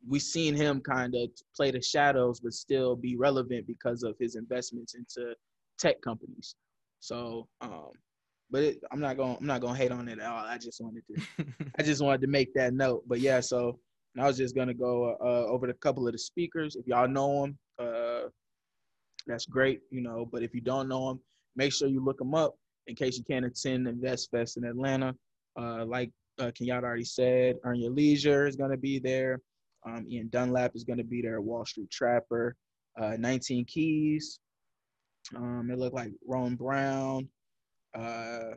we 0.09 0.18
seen 0.18 0.54
him 0.54 0.80
kind 0.80 1.14
of 1.14 1.30
play 1.54 1.70
the 1.70 1.82
shadows, 1.82 2.40
but 2.40 2.52
still 2.52 2.96
be 2.96 3.16
relevant 3.16 3.66
because 3.66 4.02
of 4.02 4.14
his 4.18 4.37
investments 4.37 4.94
into 4.94 5.35
tech 5.78 6.00
companies. 6.00 6.54
So, 7.00 7.48
um, 7.61 7.90
but 8.50 8.62
it, 8.62 8.78
I'm 8.92 9.00
not 9.00 9.16
going. 9.16 9.37
I'm 9.40 9.46
not 9.46 9.61
going 9.61 9.74
to 9.74 9.80
hate 9.80 9.92
on 9.92 10.09
it 10.09 10.18
at 10.18 10.26
all. 10.26 10.44
I 10.44 10.59
just 10.59 10.80
wanted 10.80 11.02
to. 11.09 11.46
I 11.78 11.82
just 11.82 12.02
wanted 12.02 12.20
to 12.20 12.28
make 12.28 12.54
that 12.54 12.74
note. 12.74 13.02
But 13.09 13.20
yeah, 13.20 13.40
so 13.40 13.78
I 14.18 14.26
was 14.26 14.37
just 14.37 14.54
gonna 14.54 14.74
go 14.74 15.16
uh, 15.20 15.50
over 15.50 15.68
a 15.68 15.74
couple 15.74 16.06
of 16.06 16.12
the 16.12 16.18
speakers. 16.18 16.76
If 16.76 16.87
y'all 16.87 17.09
know 17.09 17.42
them, 17.42 17.59
uh, 17.78 18.28
that's 19.26 19.46
great. 19.46 19.80
You 19.90 20.00
know, 20.00 20.26
but 20.30 20.42
if 20.42 20.54
you 20.54 20.61
don't 20.61 20.88
know 20.88 21.09
them, 21.09 21.20
make 21.54 21.72
sure 21.72 21.88
you 21.88 22.02
look 22.02 22.18
them 22.18 22.35
up 22.35 22.54
in 22.87 22.94
case 22.94 23.18
you 23.18 23.24
can't 23.24 23.44
attend 23.44 23.88
Invest 23.88 24.30
Fest 24.30 24.56
in 24.56 24.64
Atlanta. 24.64 25.14
Uh, 25.59 25.85
like 25.85 26.11
uh, 26.38 26.50
Kenyatta 26.50 26.85
already 26.85 27.04
said, 27.04 27.56
Earn 27.64 27.80
Your 27.80 27.90
Leisure 27.90 28.46
is 28.46 28.56
gonna 28.56 28.76
be 28.76 28.98
there. 28.98 29.40
Um, 29.87 30.07
Ian 30.11 30.29
Dunlap 30.29 30.72
is 30.75 30.85
going 30.85 30.99
to 30.99 31.05
be 31.05 31.22
there. 31.22 31.40
Wall 31.40 31.64
Street 31.64 31.90
Trapper. 31.90 32.57
uh, 33.01 33.16
19 33.18 33.64
Keys. 33.66 34.40
Um, 35.35 35.70
it 35.70 35.79
looked 35.79 35.94
like 35.94 36.12
Ron 36.27 36.55
Brown, 36.55 37.29
uh, 37.94 38.53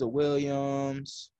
Williams, 0.00 1.30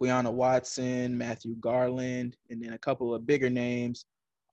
Quiana 0.00 0.32
Watson, 0.32 1.16
Matthew 1.16 1.54
Garland, 1.60 2.36
and 2.50 2.62
then 2.62 2.72
a 2.72 2.78
couple 2.78 3.14
of 3.14 3.26
bigger 3.26 3.50
names. 3.50 4.04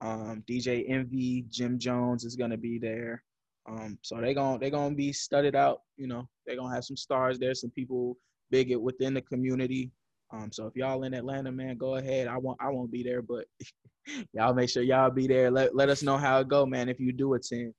Um, 0.02 0.44
DJ 0.48 0.90
Envy, 0.90 1.46
Jim 1.50 1.80
Jones 1.80 2.26
is 2.26 2.36
gonna 2.36 2.58
be 2.58 2.78
there. 2.78 3.24
Um, 3.68 3.98
so 4.02 4.20
they're 4.22 4.34
going 4.34 4.60
they're 4.60 4.70
gonna 4.70 4.96
be 4.96 5.14
studded 5.14 5.56
out. 5.56 5.82
You 5.98 6.08
know, 6.08 6.28
they're 6.46 6.58
gonna 6.58 6.74
have 6.74 6.86
some 6.86 6.98
stars 6.98 7.40
there, 7.40 7.54
some 7.56 7.72
people 7.72 8.18
big 8.52 8.76
within 8.76 9.14
the 9.14 9.22
community. 9.22 9.92
Um, 10.32 10.52
so 10.52 10.68
if 10.68 10.76
y'all 10.76 11.04
in 11.04 11.14
Atlanta, 11.14 11.52
man, 11.52 11.78
go 11.78 11.96
ahead. 11.96 12.28
I 12.28 12.38
won't 12.38 12.58
I 12.60 12.70
won't 12.70 12.92
be 12.92 13.04
there, 13.04 13.22
but 13.22 13.46
y'all 14.34 14.54
make 14.54 14.70
sure 14.70 14.84
y'all 14.84 15.12
be 15.12 15.28
there. 15.28 15.52
Let 15.52 15.76
let 15.76 15.90
us 15.90 16.04
know 16.04 16.18
how 16.18 16.40
it 16.40 16.48
go, 16.48 16.66
man. 16.66 16.90
If 16.90 17.00
you 17.00 17.12
do 17.12 17.34
attend. 17.34 17.74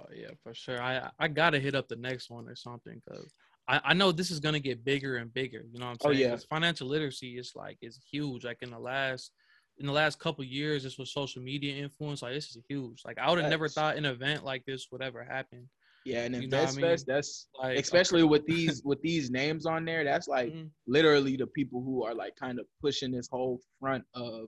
Oh 0.00 0.06
yeah, 0.14 0.30
for 0.42 0.54
sure. 0.54 0.82
I 0.82 1.08
I 1.18 1.28
gotta 1.28 1.60
hit 1.60 1.74
up 1.74 1.88
the 1.88 1.96
next 1.96 2.30
one 2.30 2.48
or 2.48 2.56
something 2.56 3.00
because 3.04 3.32
I, 3.68 3.80
I 3.84 3.94
know 3.94 4.12
this 4.12 4.30
is 4.30 4.40
gonna 4.40 4.60
get 4.60 4.84
bigger 4.84 5.16
and 5.16 5.32
bigger. 5.32 5.64
You 5.72 5.78
know 5.78 5.86
what 5.86 5.92
I'm 5.92 6.10
oh, 6.10 6.12
saying? 6.12 6.26
Oh 6.26 6.34
yeah. 6.34 6.38
Financial 6.50 6.88
literacy 6.88 7.38
is 7.38 7.52
like 7.54 7.78
is 7.80 8.00
huge. 8.10 8.44
Like 8.44 8.58
in 8.62 8.70
the 8.70 8.78
last 8.78 9.30
in 9.78 9.86
the 9.86 9.92
last 9.92 10.18
couple 10.18 10.44
years, 10.44 10.82
this 10.82 10.98
was 10.98 11.12
social 11.12 11.42
media 11.42 11.82
influence. 11.82 12.22
Like 12.22 12.34
this 12.34 12.50
is 12.50 12.58
huge. 12.68 13.02
Like 13.04 13.18
I 13.18 13.30
would 13.30 13.40
have 13.40 13.50
never 13.50 13.68
thought 13.68 13.96
an 13.96 14.04
event 14.04 14.44
like 14.44 14.64
this 14.66 14.88
would 14.90 15.02
ever 15.02 15.24
happen. 15.24 15.68
Yeah, 16.04 16.24
and 16.24 16.34
Invest 16.34 16.78
Fest, 16.78 17.06
I 17.08 17.12
mean? 17.12 17.16
that's 17.16 17.48
like, 17.58 17.78
especially 17.78 18.22
okay. 18.22 18.28
with 18.28 18.46
these 18.46 18.82
with 18.84 19.00
these 19.00 19.30
names 19.30 19.64
on 19.64 19.86
there, 19.86 20.04
that's 20.04 20.28
like 20.28 20.52
mm-hmm. 20.52 20.66
literally 20.86 21.36
the 21.36 21.46
people 21.48 21.82
who 21.82 22.04
are 22.04 22.14
like 22.14 22.36
kind 22.36 22.60
of 22.60 22.66
pushing 22.80 23.10
this 23.10 23.28
whole 23.30 23.60
front 23.80 24.04
of 24.14 24.46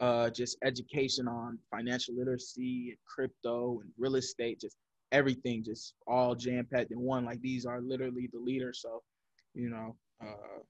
uh 0.00 0.28
just 0.28 0.58
education 0.62 1.26
on 1.26 1.58
financial 1.70 2.14
literacy 2.14 2.88
and 2.90 2.98
crypto 3.08 3.80
and 3.80 3.90
real 3.96 4.16
estate, 4.16 4.60
just 4.60 4.76
everything 5.12 5.64
just 5.64 5.94
all 6.06 6.34
jam 6.34 6.66
packed 6.70 6.90
in 6.90 7.00
one. 7.00 7.24
Like 7.24 7.40
these 7.40 7.64
are 7.64 7.80
literally 7.80 8.28
the 8.32 8.38
leaders. 8.38 8.80
So, 8.82 9.02
you 9.54 9.70
know, 9.70 9.96
uh 10.22 10.60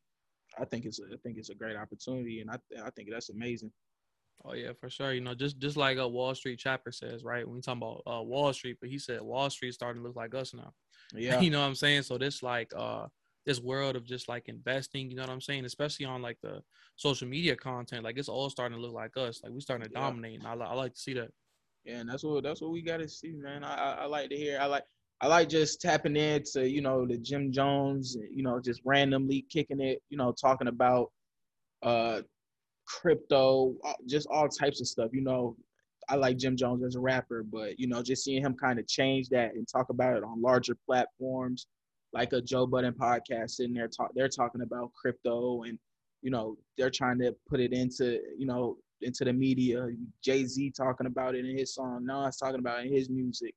I 0.61 0.64
think 0.64 0.85
it's 0.85 1.00
a, 1.00 1.07
I 1.12 1.16
think 1.24 1.38
it's 1.38 1.50
a 1.50 1.55
great 1.57 1.77
opportunity 1.77 2.40
and 2.40 2.50
I 2.50 2.59
I 2.87 2.90
think 2.90 3.09
that's 3.11 3.31
amazing. 3.31 3.72
Oh 4.44 4.55
yeah, 4.55 4.73
for 4.79 4.90
sure. 4.90 5.12
You 5.12 5.20
know, 5.20 5.35
just 5.35 5.59
just 5.59 5.77
like 5.77 5.99
a 5.99 6.07
Wall 6.07 6.35
Street 6.35 6.59
Trapper 6.59 6.92
says, 6.92 7.25
right? 7.25 7.47
When 7.47 7.57
we 7.57 7.61
talk 7.62 7.77
about 7.77 8.03
uh, 8.07 8.23
Wall 8.23 8.53
Street, 8.53 8.77
but 8.81 8.90
he 8.90 8.99
said 8.99 9.23
Wall 9.23 9.49
Street 9.51 9.75
starting 9.75 10.03
to 10.03 10.07
look 10.07 10.16
like 10.16 10.35
us 10.35 10.55
now. 10.55 10.73
Yeah. 11.14 11.40
you 11.40 11.51
know 11.51 11.61
what 11.61 11.66
I'm 11.66 11.75
saying? 11.75 12.03
So 12.03 12.16
this 12.18 12.42
like 12.42 12.73
uh 12.75 13.07
this 13.47 13.61
world 13.61 13.94
of 13.94 14.05
just 14.05 14.29
like 14.29 14.49
investing, 14.49 15.11
you 15.11 15.16
know 15.16 15.23
what 15.23 15.31
I'm 15.31 15.40
saying? 15.40 15.64
Especially 15.64 16.07
on 16.07 16.23
like 16.23 16.38
the 16.42 16.62
social 16.97 17.29
media 17.29 17.55
content, 17.55 18.05
like 18.05 18.16
it's 18.16 18.29
all 18.29 18.49
starting 18.49 18.77
to 18.77 18.83
look 18.83 18.94
like 18.94 19.16
us. 19.16 19.40
Like 19.42 19.53
we 19.53 19.61
starting 19.61 19.87
to 19.87 19.92
yeah. 19.92 20.01
dominate. 20.01 20.42
And 20.42 20.49
I, 20.49 20.66
I 20.66 20.73
like 20.75 20.94
to 20.94 20.99
see 20.99 21.12
that. 21.14 21.31
Yeah, 21.85 21.99
and 21.99 22.09
that's 22.09 22.25
what 22.25 22.42
that's 22.42 22.62
what 22.62 22.73
we 22.73 22.81
got 22.81 22.99
to 22.99 23.09
see, 23.09 23.33
man. 23.33 23.62
I, 23.62 23.75
I, 23.75 23.92
I 23.92 24.05
like 24.07 24.31
to 24.31 24.37
hear. 24.37 24.59
I 24.61 24.66
like 24.66 24.85
I 25.20 25.27
like 25.27 25.49
just 25.49 25.81
tapping 25.81 26.16
into 26.16 26.68
you 26.68 26.81
know 26.81 27.07
the 27.07 27.18
Jim 27.18 27.53
Jones, 27.53 28.16
you 28.31 28.42
know, 28.42 28.61
just 28.61 28.81
randomly 28.85 29.44
kicking 29.51 29.81
it, 29.81 30.03
you 30.09 30.16
know, 30.16 30.33
talking 30.33 30.68
about 30.68 31.12
uh 31.83 32.23
crypto, 32.87 33.75
uh, 33.85 33.92
just 34.07 34.27
all 34.31 34.49
types 34.49 34.81
of 34.81 34.87
stuff. 34.87 35.11
You 35.12 35.23
know, 35.23 35.57
I 36.09 36.16
like 36.16 36.37
Jim 36.37 36.57
Jones 36.57 36.85
as 36.85 36.97
a 36.97 37.01
rapper, 37.01 37.42
but 37.42 37.79
you 37.79 37.87
know, 37.87 38.03
just 38.03 38.25
seeing 38.25 38.42
him 38.42 38.55
kind 38.55 38.79
of 38.79 38.87
change 38.87 39.29
that 39.31 39.55
and 39.55 39.66
talk 39.66 39.90
about 39.90 40.16
it 40.16 40.25
on 40.25 40.42
larger 40.42 40.77
platforms, 40.87 41.66
like 42.12 42.33
a 42.33 42.40
Joe 42.40 42.66
Budden 42.66 42.94
podcast, 42.94 43.53
sitting 43.53 43.75
there 43.75 43.88
talk, 43.88 44.11
they're 44.14 44.29
talking 44.29 44.62
about 44.62 44.92
crypto 44.92 45.62
and 45.64 45.79
you 46.23 46.31
know 46.31 46.57
they're 46.79 46.90
trying 46.90 47.18
to 47.18 47.35
put 47.49 47.61
it 47.61 47.73
into 47.73 48.20
you 48.37 48.47
know 48.47 48.77
into 49.03 49.25
the 49.25 49.33
media. 49.33 49.88
Jay 50.23 50.44
Z 50.44 50.73
talking 50.77 51.07
about 51.07 51.35
it 51.35 51.44
in 51.44 51.57
his 51.57 51.75
song. 51.75 52.05
Nas 52.07 52.37
talking 52.37 52.61
about 52.61 52.81
it 52.81 52.87
in 52.87 52.92
his 52.92 53.11
music. 53.11 53.55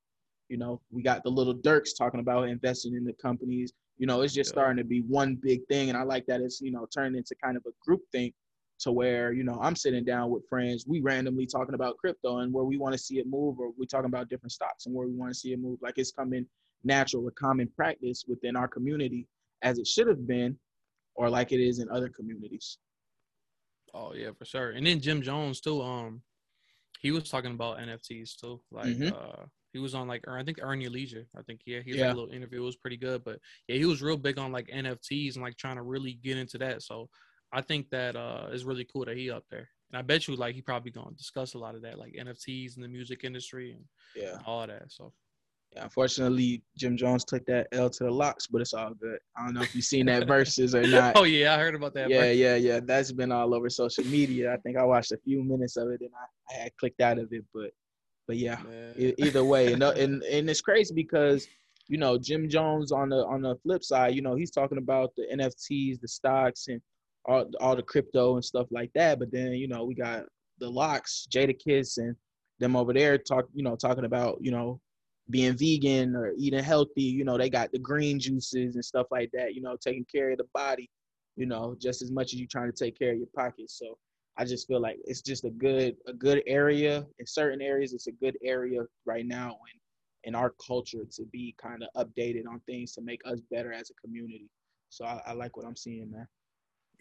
You 0.50 0.58
know, 0.58 0.82
we 0.92 1.02
got 1.02 1.24
the 1.24 1.30
little 1.30 1.54
Dirks 1.54 1.94
talking 1.94 2.20
about 2.20 2.48
investing 2.48 2.96
in 2.96 3.04
the 3.04 3.14
companies. 3.14 3.74
You 3.98 4.08
know, 4.08 4.22
it's 4.22 4.34
just 4.34 4.50
yeah. 4.50 4.54
starting 4.54 4.78
to 4.78 4.84
be 4.84 5.02
one 5.02 5.36
big 5.36 5.66
thing, 5.68 5.90
and 5.90 5.98
I 5.98 6.04
like 6.04 6.26
that 6.28 6.42
it's 6.42 6.62
you 6.62 6.72
know 6.72 6.86
turned 6.94 7.16
into 7.16 7.36
kind 7.44 7.58
of 7.58 7.64
a 7.66 7.72
group 7.84 8.02
thing 8.12 8.34
to 8.80 8.92
where 8.92 9.34
you 9.34 9.44
know 9.44 9.58
I'm 9.62 9.76
sitting 9.76 10.06
down 10.06 10.30
with 10.30 10.48
friends, 10.50 10.86
we 10.88 11.02
randomly 11.02 11.46
talking 11.46 11.76
about 11.76 11.98
crypto 11.98 12.40
and 12.40 12.54
where 12.54 12.66
we 12.66 12.78
want 12.78 12.94
to 12.94 13.00
see 13.00 13.20
it 13.20 13.28
move, 13.28 13.60
or 13.60 13.72
we 13.78 13.86
talking 13.86 14.06
about 14.06 14.30
different 14.30 14.52
stocks 14.52 14.86
and 14.86 14.96
where 14.96 15.08
we 15.08 15.14
want 15.14 15.32
to 15.32 15.40
see 15.40 15.54
it 15.54 15.60
move. 15.60 15.80
Like 15.82 15.98
it's 15.98 16.12
coming 16.12 16.46
natural 16.84 17.28
or 17.28 17.32
common 17.32 17.68
practice 17.76 18.26
within 18.28 18.56
our 18.56 18.68
community 18.68 19.28
as 19.64 19.80
it 19.80 19.88
should 19.88 20.08
have 20.08 20.28
been, 20.28 20.58
or 21.16 21.30
like 21.30 21.52
it 21.52 21.60
is 21.60 21.80
in 21.80 21.90
other 21.90 22.10
communities. 22.10 22.78
Oh 23.94 24.14
yeah, 24.14 24.30
for 24.38 24.46
sure. 24.46 24.72
And 24.72 24.86
then 24.86 25.00
Jim 25.00 25.22
Jones 25.22 25.60
too. 25.60 25.82
Um, 25.82 26.22
he 27.00 27.12
was 27.12 27.30
talking 27.30 27.52
about 27.52 27.80
NFTs 27.80 28.40
too. 28.40 28.62
Like 28.72 28.88
mm-hmm. 28.88 29.16
uh, 29.16 29.46
he 29.74 29.80
was 29.80 29.96
on 29.96 30.08
like 30.08 30.24
I 30.28 30.44
think 30.44 30.60
Earn 30.62 30.82
Your 30.82 30.92
Leisure. 30.92 31.26
I 31.38 31.42
think 31.44 31.62
yeah, 31.66 31.80
he 31.84 31.98
yeah. 31.98 32.08
a 32.08 32.14
little 32.14 32.30
interview. 32.30 32.62
It 32.62 32.66
was 32.66 32.76
pretty 32.76 32.98
good. 32.98 33.24
But 33.24 33.40
yeah, 33.68 33.78
he 33.78 33.86
was 33.86 34.02
real 34.02 34.18
big 34.18 34.38
on 34.40 34.52
like 34.52 34.68
NFTs 34.68 35.36
and 35.36 35.44
like 35.44 35.58
trying 35.58 35.78
to 35.78 35.84
really 35.84 36.14
get 36.14 36.38
into 36.38 36.58
that. 36.60 36.84
So 36.84 37.10
I 37.54 37.62
think 37.62 37.90
that 37.92 38.16
uh 38.16 38.48
is 38.52 38.66
really 38.66 38.86
cool 38.92 39.06
that 39.06 39.18
he 39.18 39.32
up 39.32 39.44
there. 39.50 39.70
And 39.92 40.00
I 40.00 40.02
bet 40.02 40.28
you 40.28 40.36
like 40.36 40.56
he 40.56 40.62
probably 40.62 40.92
gonna 40.92 41.16
discuss 41.16 41.54
a 41.54 41.58
lot 41.58 41.76
of 41.76 41.82
that, 41.84 41.98
like 41.98 42.14
NFTs 42.14 42.76
in 42.76 42.82
the 42.82 42.88
music 42.88 43.24
industry 43.24 43.72
and 43.72 43.84
yeah, 44.16 44.38
all 44.46 44.66
that. 44.68 44.92
So 44.92 45.14
yeah, 45.74 45.84
unfortunately, 45.84 46.64
Jim 46.78 46.98
Jones 46.98 47.26
took 47.26 47.46
that 47.46 47.68
L 47.72 47.90
to 47.90 48.04
the 48.06 48.12
LOX, 48.12 48.48
but 48.48 48.62
it's 48.62 48.74
all 48.74 48.94
good. 48.94 49.20
I 49.38 49.46
don't 49.46 49.54
know 49.54 49.62
if 49.62 49.76
you've 49.76 49.86
seen 49.86 50.06
that 50.08 50.28
Verzuz 50.28 50.74
or 50.74 50.88
not. 50.92 51.16
oh 51.16 51.24
yeah, 51.24 51.56
I 51.56 51.58
heard 51.58 51.76
about 51.76 51.94
that. 51.96 52.10
Yeah, 52.10 52.22
versus. 52.22 52.38
yeah, 52.38 52.56
yeah. 52.56 52.80
That's 52.84 53.12
been 53.12 53.32
all 53.32 53.54
over 53.54 53.70
social 53.70 54.06
media. 54.06 54.54
I 54.54 54.58
think 54.58 54.78
I 54.78 54.84
watched 54.84 55.12
a 55.12 55.18
few 55.18 55.44
minutes 55.44 55.78
of 55.78 55.90
it 55.90 56.02
and 56.02 56.12
I, 56.16 56.54
I 56.54 56.64
had 56.64 56.72
clicked 56.78 57.02
out 57.02 57.20
of 57.20 57.32
it, 57.32 57.44
but 57.54 57.72
but 58.28 58.38
yeah, 58.38 58.60
either 58.98 59.44
way, 59.44 59.72
and, 59.72 59.82
and 59.82 60.22
and 60.24 60.50
it's 60.50 60.62
crazy 60.62 60.94
because 60.94 61.48
you 61.88 61.98
know 61.98 62.18
Jim 62.18 62.50
Jones 62.50 62.92
on 62.92 63.10
the 63.10 63.26
on 63.26 63.42
the 63.42 63.56
flip 63.64 63.84
side, 63.84 64.16
you 64.16 64.22
know 64.22 64.36
he's 64.36 64.52
talking 64.52 64.78
about 64.78 65.12
the 65.16 65.28
NFTs, 65.34 66.02
the 66.02 66.08
stocks, 66.08 66.68
and 66.68 66.82
all, 67.28 67.50
all 67.60 67.76
the 67.76 67.84
crypto 67.84 68.36
and 68.36 68.46
stuff 68.46 68.68
like 68.72 68.92
that. 68.96 69.20
But 69.20 69.32
then, 69.32 69.54
you 69.54 69.68
know, 69.68 69.84
we 69.84 69.94
got 69.96 70.26
the 70.60 70.70
LOX, 70.70 71.28
Jada 71.32 71.56
Jadakiss 71.56 71.98
and 71.98 72.16
them 72.60 72.76
over 72.76 72.94
there 72.94 73.18
talk, 73.18 73.46
you 73.54 73.64
know, 73.64 73.76
talking 73.76 74.06
about, 74.06 74.40
you 74.42 74.52
know, 74.52 74.80
being 75.30 75.58
vegan 75.58 76.16
or 76.16 76.34
eating 76.38 76.64
healthy. 76.64 77.04
You 77.04 77.26
know, 77.26 77.38
they 77.38 77.50
got 77.50 77.72
the 77.72 77.80
green 77.80 78.20
juices 78.20 78.76
and 78.76 78.86
stuff 78.86 79.08
like 79.12 79.30
that, 79.34 79.54
you 79.54 79.62
know, 79.62 79.76
taking 79.80 80.06
care 80.06 80.32
of 80.32 80.38
the 80.38 80.48
body, 80.54 80.90
you 81.36 81.46
know, 81.46 81.76
just 81.80 82.02
as 82.02 82.12
much 82.12 82.34
as 82.34 82.40
you 82.40 82.48
trying 82.48 82.72
to 82.72 82.86
take 82.86 82.98
care 82.98 83.12
of 83.12 83.18
your 83.18 83.28
pockets. 83.36 83.78
So 83.78 83.98
I 84.38 84.46
just 84.46 84.68
feel 84.68 84.82
like 84.82 84.98
it's 85.06 85.22
just 85.22 85.46
a 85.46 85.50
good, 85.50 85.96
a 86.08 86.14
good 86.14 86.42
area. 86.48 87.06
In 87.20 87.28
certain 87.28 87.62
areas, 87.62 87.94
it's 87.94 88.08
a 88.08 88.12
good 88.12 88.38
area 88.44 88.82
right 89.06 89.26
now 89.26 89.48
and 89.50 89.82
in 90.24 90.36
our 90.36 90.54
culture 90.66 91.06
to 91.10 91.26
be 91.26 91.56
kind 91.62 91.84
of 91.84 92.06
updated 92.06 92.48
on 92.50 92.60
things 92.66 92.94
to 92.94 93.02
make 93.02 93.22
us 93.26 93.40
better 93.52 93.72
as 93.72 93.90
a 93.90 93.94
community. 94.06 94.50
So 94.90 95.06
I, 95.06 95.22
I 95.28 95.34
like 95.34 95.56
what 95.58 95.66
I'm 95.66 95.76
seeing, 95.76 96.12
man. 96.12 96.28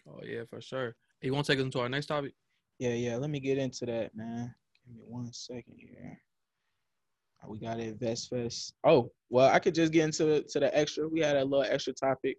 Oh 0.07 0.19
yeah, 0.23 0.43
for 0.49 0.61
sure. 0.61 0.95
You 1.21 1.33
want 1.33 1.45
to 1.45 1.51
take 1.51 1.59
us 1.59 1.65
into 1.65 1.79
our 1.79 1.89
next 1.89 2.07
topic? 2.07 2.33
Yeah, 2.79 2.93
yeah. 2.93 3.15
Let 3.17 3.29
me 3.29 3.39
get 3.39 3.57
into 3.57 3.85
that, 3.87 4.15
man. 4.15 4.53
Give 4.85 4.95
me 4.95 5.01
one 5.07 5.33
second 5.33 5.75
here. 5.77 6.19
Oh, 7.43 7.49
we 7.51 7.59
got 7.59 7.79
Invest 7.79 8.29
Fest. 8.29 8.73
Oh, 8.83 9.11
well, 9.29 9.49
I 9.51 9.59
could 9.59 9.75
just 9.75 9.91
get 9.91 10.05
into 10.05 10.43
to 10.43 10.59
the 10.59 10.77
extra. 10.77 11.07
We 11.07 11.19
had 11.19 11.35
a 11.35 11.43
little 11.43 11.63
extra 11.63 11.93
topic. 11.93 12.37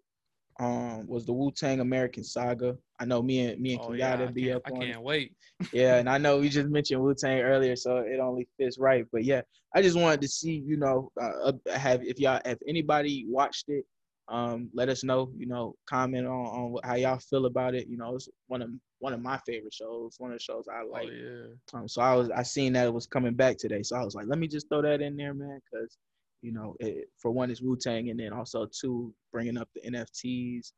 Um, 0.61 1.07
was 1.07 1.24
the 1.24 1.33
Wu 1.33 1.52
Tang 1.52 1.78
American 1.78 2.24
Saga. 2.24 2.76
I 2.98 3.04
know 3.04 3.22
me 3.22 3.46
and 3.46 3.61
me 3.61 3.74
and 3.74 3.83
oh, 3.83 3.90
Kenyatta 3.90 4.20
yeah, 4.20 4.31
be 4.33 4.52
up 4.52 4.62
on. 4.72 4.83
I 4.83 4.87
can't 4.87 5.02
wait. 5.02 5.35
yeah, 5.72 5.98
and 5.98 6.09
I 6.09 6.18
know 6.18 6.38
we 6.38 6.48
just 6.48 6.68
mentioned 6.68 7.00
Wu 7.00 7.14
Tang 7.14 7.40
earlier, 7.40 7.76
so 7.76 7.98
it 7.98 8.18
only 8.18 8.48
fits 8.59 8.76
right. 8.76 9.04
But 9.12 9.24
yeah, 9.24 9.42
I 9.74 9.83
just 9.83 9.96
wanted 9.96 10.20
to 10.22 10.28
see, 10.28 10.62
you 10.66 10.76
know, 10.76 11.12
uh, 11.20 11.52
have 11.72 12.02
if 12.02 12.18
y'all, 12.18 12.40
if 12.44 12.59
anybody 12.66 13.24
watched 13.28 13.68
it, 13.68 13.85
um, 14.30 14.68
let 14.74 14.88
us 14.88 15.04
know, 15.04 15.30
you 15.36 15.46
know, 15.46 15.74
comment 15.88 16.26
on, 16.26 16.46
on 16.46 16.76
how 16.84 16.94
y'all 16.96 17.18
feel 17.18 17.46
about 17.46 17.74
it. 17.74 17.88
You 17.88 17.96
know, 17.96 18.14
it's 18.14 18.28
one 18.46 18.62
of 18.62 18.70
one 18.98 19.12
of 19.12 19.22
my 19.22 19.38
favorite 19.46 19.72
shows, 19.72 20.16
one 20.18 20.32
of 20.32 20.38
the 20.38 20.42
shows 20.42 20.66
I 20.68 20.82
oh, 20.84 20.90
like. 20.90 21.08
Oh, 21.08 21.46
yeah. 21.72 21.78
Um, 21.80 21.88
so 21.88 22.02
I 22.02 22.14
was 22.14 22.30
I 22.30 22.42
seen 22.42 22.72
that 22.74 22.86
it 22.86 22.92
was 22.92 23.06
coming 23.06 23.34
back 23.34 23.56
today, 23.56 23.82
so 23.82 23.96
I 23.96 24.04
was 24.04 24.14
like, 24.14 24.26
let 24.28 24.38
me 24.38 24.48
just 24.48 24.68
throw 24.68 24.82
that 24.82 25.00
in 25.00 25.16
there, 25.16 25.34
man, 25.34 25.60
because 25.70 25.96
you 26.42 26.52
know, 26.52 26.76
it, 26.78 27.08
for 27.16 27.30
one, 27.30 27.50
it's 27.50 27.62
Wu 27.62 27.76
Tang, 27.76 28.10
and 28.10 28.20
then 28.20 28.32
also 28.32 28.66
two, 28.66 29.12
bringing 29.32 29.56
up 29.56 29.68
the 29.74 29.90
NFTs, 29.90 30.72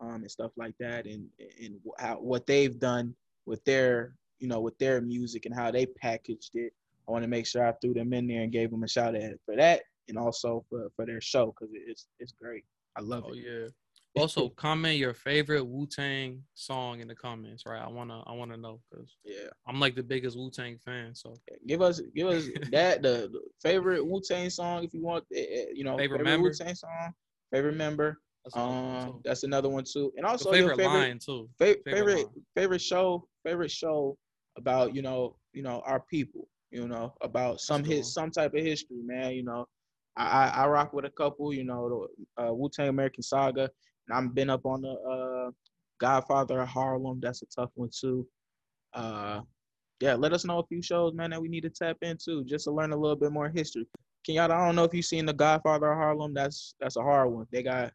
um, 0.00 0.22
and 0.22 0.30
stuff 0.30 0.52
like 0.56 0.74
that, 0.80 1.06
and 1.06 1.28
and 1.62 1.76
how 1.98 2.16
what 2.16 2.46
they've 2.46 2.78
done 2.78 3.14
with 3.46 3.64
their, 3.64 4.14
you 4.38 4.48
know, 4.48 4.60
with 4.60 4.76
their 4.78 5.00
music 5.00 5.46
and 5.46 5.54
how 5.54 5.70
they 5.70 5.86
packaged 5.86 6.50
it. 6.54 6.72
I 7.06 7.12
want 7.12 7.22
to 7.22 7.28
make 7.28 7.46
sure 7.46 7.66
I 7.66 7.72
threw 7.72 7.92
them 7.92 8.14
in 8.14 8.26
there 8.26 8.42
and 8.42 8.50
gave 8.50 8.70
them 8.70 8.82
a 8.82 8.88
shout 8.88 9.14
out 9.14 9.32
for 9.44 9.56
that, 9.56 9.82
and 10.08 10.18
also 10.18 10.64
for 10.70 10.88
for 10.96 11.04
their 11.04 11.20
show 11.20 11.46
because 11.46 11.74
it's 11.74 12.06
it's 12.18 12.32
great. 12.32 12.64
I 12.96 13.00
love 13.00 13.24
oh, 13.26 13.32
it. 13.32 13.44
yeah. 13.44 13.68
Also, 14.16 14.48
comment 14.48 14.96
your 14.96 15.12
favorite 15.12 15.64
Wu 15.64 15.88
Tang 15.88 16.40
song 16.54 17.00
in 17.00 17.08
the 17.08 17.16
comments, 17.16 17.64
right? 17.66 17.82
I 17.82 17.88
wanna, 17.88 18.22
I 18.26 18.32
wanna 18.32 18.56
know 18.56 18.80
because 18.88 19.16
yeah, 19.24 19.48
I'm 19.66 19.80
like 19.80 19.96
the 19.96 20.04
biggest 20.04 20.38
Wu 20.38 20.50
Tang 20.50 20.78
fan. 20.78 21.16
So 21.16 21.34
give 21.66 21.82
us, 21.82 22.00
give 22.14 22.28
us 22.28 22.46
that 22.70 23.02
the, 23.02 23.28
the 23.32 23.40
favorite 23.60 24.06
Wu 24.06 24.20
Tang 24.20 24.48
song 24.50 24.84
if 24.84 24.94
you 24.94 25.02
want. 25.02 25.24
Eh, 25.34 25.40
eh, 25.40 25.64
you 25.74 25.82
know, 25.82 25.98
favorite, 25.98 26.24
favorite 26.24 26.42
Wu 26.42 26.52
Tang 26.52 26.74
song, 26.76 27.12
favorite 27.52 27.76
member. 27.76 28.20
That's 28.44 28.56
um, 28.56 29.20
that's 29.24 29.42
another 29.42 29.68
one 29.68 29.84
too. 29.84 30.12
And 30.16 30.24
also 30.24 30.50
the 30.50 30.58
favorite, 30.58 30.76
favorite 30.76 30.94
line 30.94 31.18
too. 31.18 31.48
Fa- 31.58 31.76
favorite 31.84 31.84
favorite, 31.90 32.28
favorite 32.54 32.82
show, 32.82 33.26
favorite 33.44 33.70
show 33.70 34.16
about 34.56 34.94
you 34.94 35.02
know 35.02 35.34
you 35.54 35.62
know 35.62 35.82
our 35.86 36.00
people 36.08 36.46
you 36.74 36.88
know, 36.88 37.14
about 37.20 37.60
some 37.60 37.84
his 37.84 38.12
some 38.12 38.32
type 38.32 38.52
of 38.52 38.60
history, 38.60 39.00
man. 39.04 39.32
You 39.32 39.44
know, 39.44 39.66
I 40.16 40.24
I, 40.24 40.48
I 40.64 40.66
rock 40.68 40.92
with 40.92 41.04
a 41.04 41.10
couple, 41.10 41.52
you 41.52 41.64
know, 41.64 42.08
the 42.36 42.44
uh, 42.48 42.52
Wu 42.52 42.68
Tang 42.68 42.88
American 42.88 43.22
Saga, 43.22 43.70
and 44.08 44.16
I've 44.16 44.34
been 44.34 44.50
up 44.50 44.64
on 44.66 44.82
the 44.82 44.90
uh, 44.92 45.50
Godfather 45.98 46.60
of 46.60 46.68
Harlem. 46.68 47.20
That's 47.20 47.42
a 47.42 47.46
tough 47.46 47.70
one 47.74 47.90
too. 47.92 48.26
Uh, 48.92 49.40
yeah, 50.00 50.14
let 50.14 50.32
us 50.32 50.44
know 50.44 50.58
a 50.58 50.66
few 50.66 50.82
shows, 50.82 51.14
man, 51.14 51.30
that 51.30 51.40
we 51.40 51.48
need 51.48 51.62
to 51.62 51.70
tap 51.70 51.96
into 52.02 52.44
just 52.44 52.64
to 52.64 52.70
learn 52.70 52.92
a 52.92 52.96
little 52.96 53.16
bit 53.16 53.32
more 53.32 53.48
history. 53.48 53.86
Kenyatta, 54.28 54.50
I 54.50 54.66
don't 54.66 54.76
know 54.76 54.84
if 54.84 54.94
you've 54.94 55.04
seen 55.04 55.26
the 55.26 55.32
Godfather 55.32 55.90
of 55.92 55.98
Harlem. 55.98 56.32
That's 56.34 56.74
that's 56.80 56.96
a 56.96 57.02
hard 57.02 57.30
one. 57.32 57.46
They 57.52 57.62
got 57.62 57.92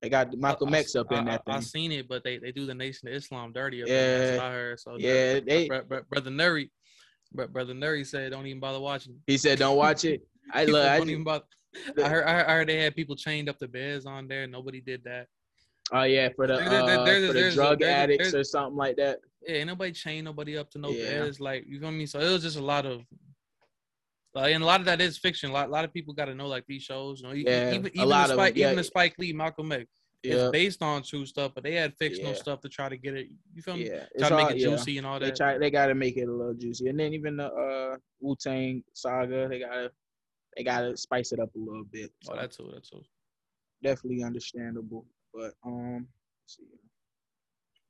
they 0.00 0.08
got 0.08 0.36
Malcolm 0.36 0.74
I- 0.74 0.78
X 0.78 0.94
up 0.96 1.12
in 1.12 1.24
that 1.26 1.42
I, 1.46 1.50
I 1.52 1.54
thing. 1.54 1.62
seen 1.62 1.92
it, 1.92 2.08
but 2.08 2.24
they, 2.24 2.38
they 2.38 2.52
do 2.52 2.66
the 2.66 2.74
Nation 2.74 3.08
of 3.08 3.14
Islam 3.14 3.52
dirty. 3.52 3.82
Up 3.82 3.88
there. 3.88 4.18
That's 4.18 4.30
Yeah. 4.30 4.36
what 4.36 4.44
I 4.46 4.52
heard. 4.52 4.80
So 4.80 4.96
Yeah, 4.98 5.40
they- 5.40 5.68
br- 5.68 5.82
br- 5.88 6.00
brother 6.08 6.30
Nuri, 6.30 6.70
br- 7.32 7.44
brother 7.46 7.74
Nuri 7.74 8.04
said 8.06 8.30
don't 8.32 8.46
even 8.46 8.60
bother 8.60 8.80
watching. 8.80 9.16
He 9.26 9.36
said, 9.38 9.58
"Don't 9.58 9.76
watch 9.76 10.04
it." 10.04 10.22
I 10.52 10.64
He 10.64 10.72
look. 10.72 10.82
said, 10.82 10.92
I, 10.92 10.98
don't 10.98 11.10
even 11.10 11.24
bother. 11.24 11.44
I 12.02 12.08
heard, 12.08 12.24
I 12.24 12.42
heard 12.54 12.68
they 12.68 12.80
had 12.82 12.94
people 12.94 13.16
chained 13.16 13.48
up 13.48 13.58
to 13.58 13.68
beds 13.68 14.06
on 14.06 14.28
there. 14.28 14.46
Nobody 14.46 14.80
did 14.80 15.04
that. 15.04 15.26
oh 15.92 16.02
yeah, 16.04 16.28
for 16.36 16.46
the 16.46 16.56
There- 16.56 16.68
there- 16.68 16.98
uh, 17.00 17.26
for 17.26 17.32
the 17.32 17.50
drug 17.52 17.82
a- 17.82 17.86
addicts 17.90 18.34
or 18.34 18.44
something 18.44 18.76
like 18.76 18.96
that. 18.96 19.18
Yeah, 19.46 19.56
ain't 19.56 19.66
nobody 19.68 19.92
chained 19.92 20.24
nobody 20.26 20.56
up 20.56 20.70
to 20.72 20.78
no 20.78 20.90
Yeah. 20.90 21.20
beds. 21.24 21.40
Like 21.40 21.64
you 21.66 21.80
feel 21.80 21.90
me? 21.90 22.06
So 22.06 22.20
it 22.20 22.30
was 22.30 22.42
just 22.42 22.56
a 22.58 22.62
lot 22.62 22.86
of. 22.86 23.02
Like, 24.34 24.54
and 24.54 24.62
a 24.62 24.66
lot 24.66 24.80
of 24.80 24.86
that 24.86 25.00
is 25.02 25.18
fiction. 25.18 25.50
A 25.50 25.52
lot, 25.52 25.68
a 25.68 25.70
lot 25.70 25.84
of 25.84 25.92
people 25.92 26.14
got 26.14 26.24
to 26.26 26.34
know 26.34 26.46
like 26.48 26.64
these 26.66 26.82
shows. 26.82 27.20
You 27.20 27.28
know, 27.28 27.34
Yeah, 27.34 27.74
even 27.74 27.86
a 27.86 27.90
even 27.90 28.08
lot 28.08 28.28
the 28.28 28.34
of 28.34 28.38
Spike, 28.38 28.54
them, 28.54 28.60
yeah. 28.60 28.66
even 28.68 28.76
the 28.76 28.84
Spike 28.84 29.14
Lee, 29.18 29.32
Malcolm 29.32 29.72
X. 29.72 29.86
Yeah, 30.22 30.34
It's 30.34 30.50
based 30.52 30.82
on 30.82 31.02
true 31.02 31.26
stuff, 31.26 31.52
but 31.54 31.64
they 31.64 31.74
had 31.74 31.94
fictional 31.98 32.30
Yeah. 32.32 32.38
stuff 32.38 32.60
to 32.60 32.68
try 32.68 32.88
to 32.88 32.96
get 32.96 33.14
it. 33.14 33.26
You 33.54 33.60
feel 33.60 33.76
me? 33.76 33.88
yeah. 33.90 34.06
Try 34.18 34.28
to 34.30 34.36
make 34.36 34.44
all- 34.46 34.52
it 34.52 34.58
juicy 34.58 34.96
and 34.98 35.06
all 35.06 35.18
They 35.18 35.26
that. 35.26 35.36
try. 35.36 35.58
They 35.58 35.70
got 35.70 35.86
to 35.88 35.94
make 35.96 36.16
it 36.16 36.28
a 36.28 36.32
little 36.32 36.54
juicy, 36.54 36.86
and 36.88 36.98
then 36.98 37.12
even 37.12 37.36
the 37.36 37.52
uh, 37.52 37.96
Wu 38.20 38.36
Tang 38.36 38.82
saga, 38.94 39.48
they 39.48 39.58
gotta 39.58 39.90
they 40.56 40.64
gotta 40.64 40.96
spice 40.96 41.32
it 41.32 41.40
up 41.40 41.54
a 41.54 41.58
little 41.58 41.84
bit. 41.84 42.10
So 42.22 42.32
oh, 42.32 42.36
that's 42.36 42.56
too. 42.56 42.70
That's 42.72 42.90
too. 42.90 43.02
definitely 43.82 44.22
understandable. 44.22 45.06
But 45.32 45.54
um, 45.64 46.06
see. 46.46 46.64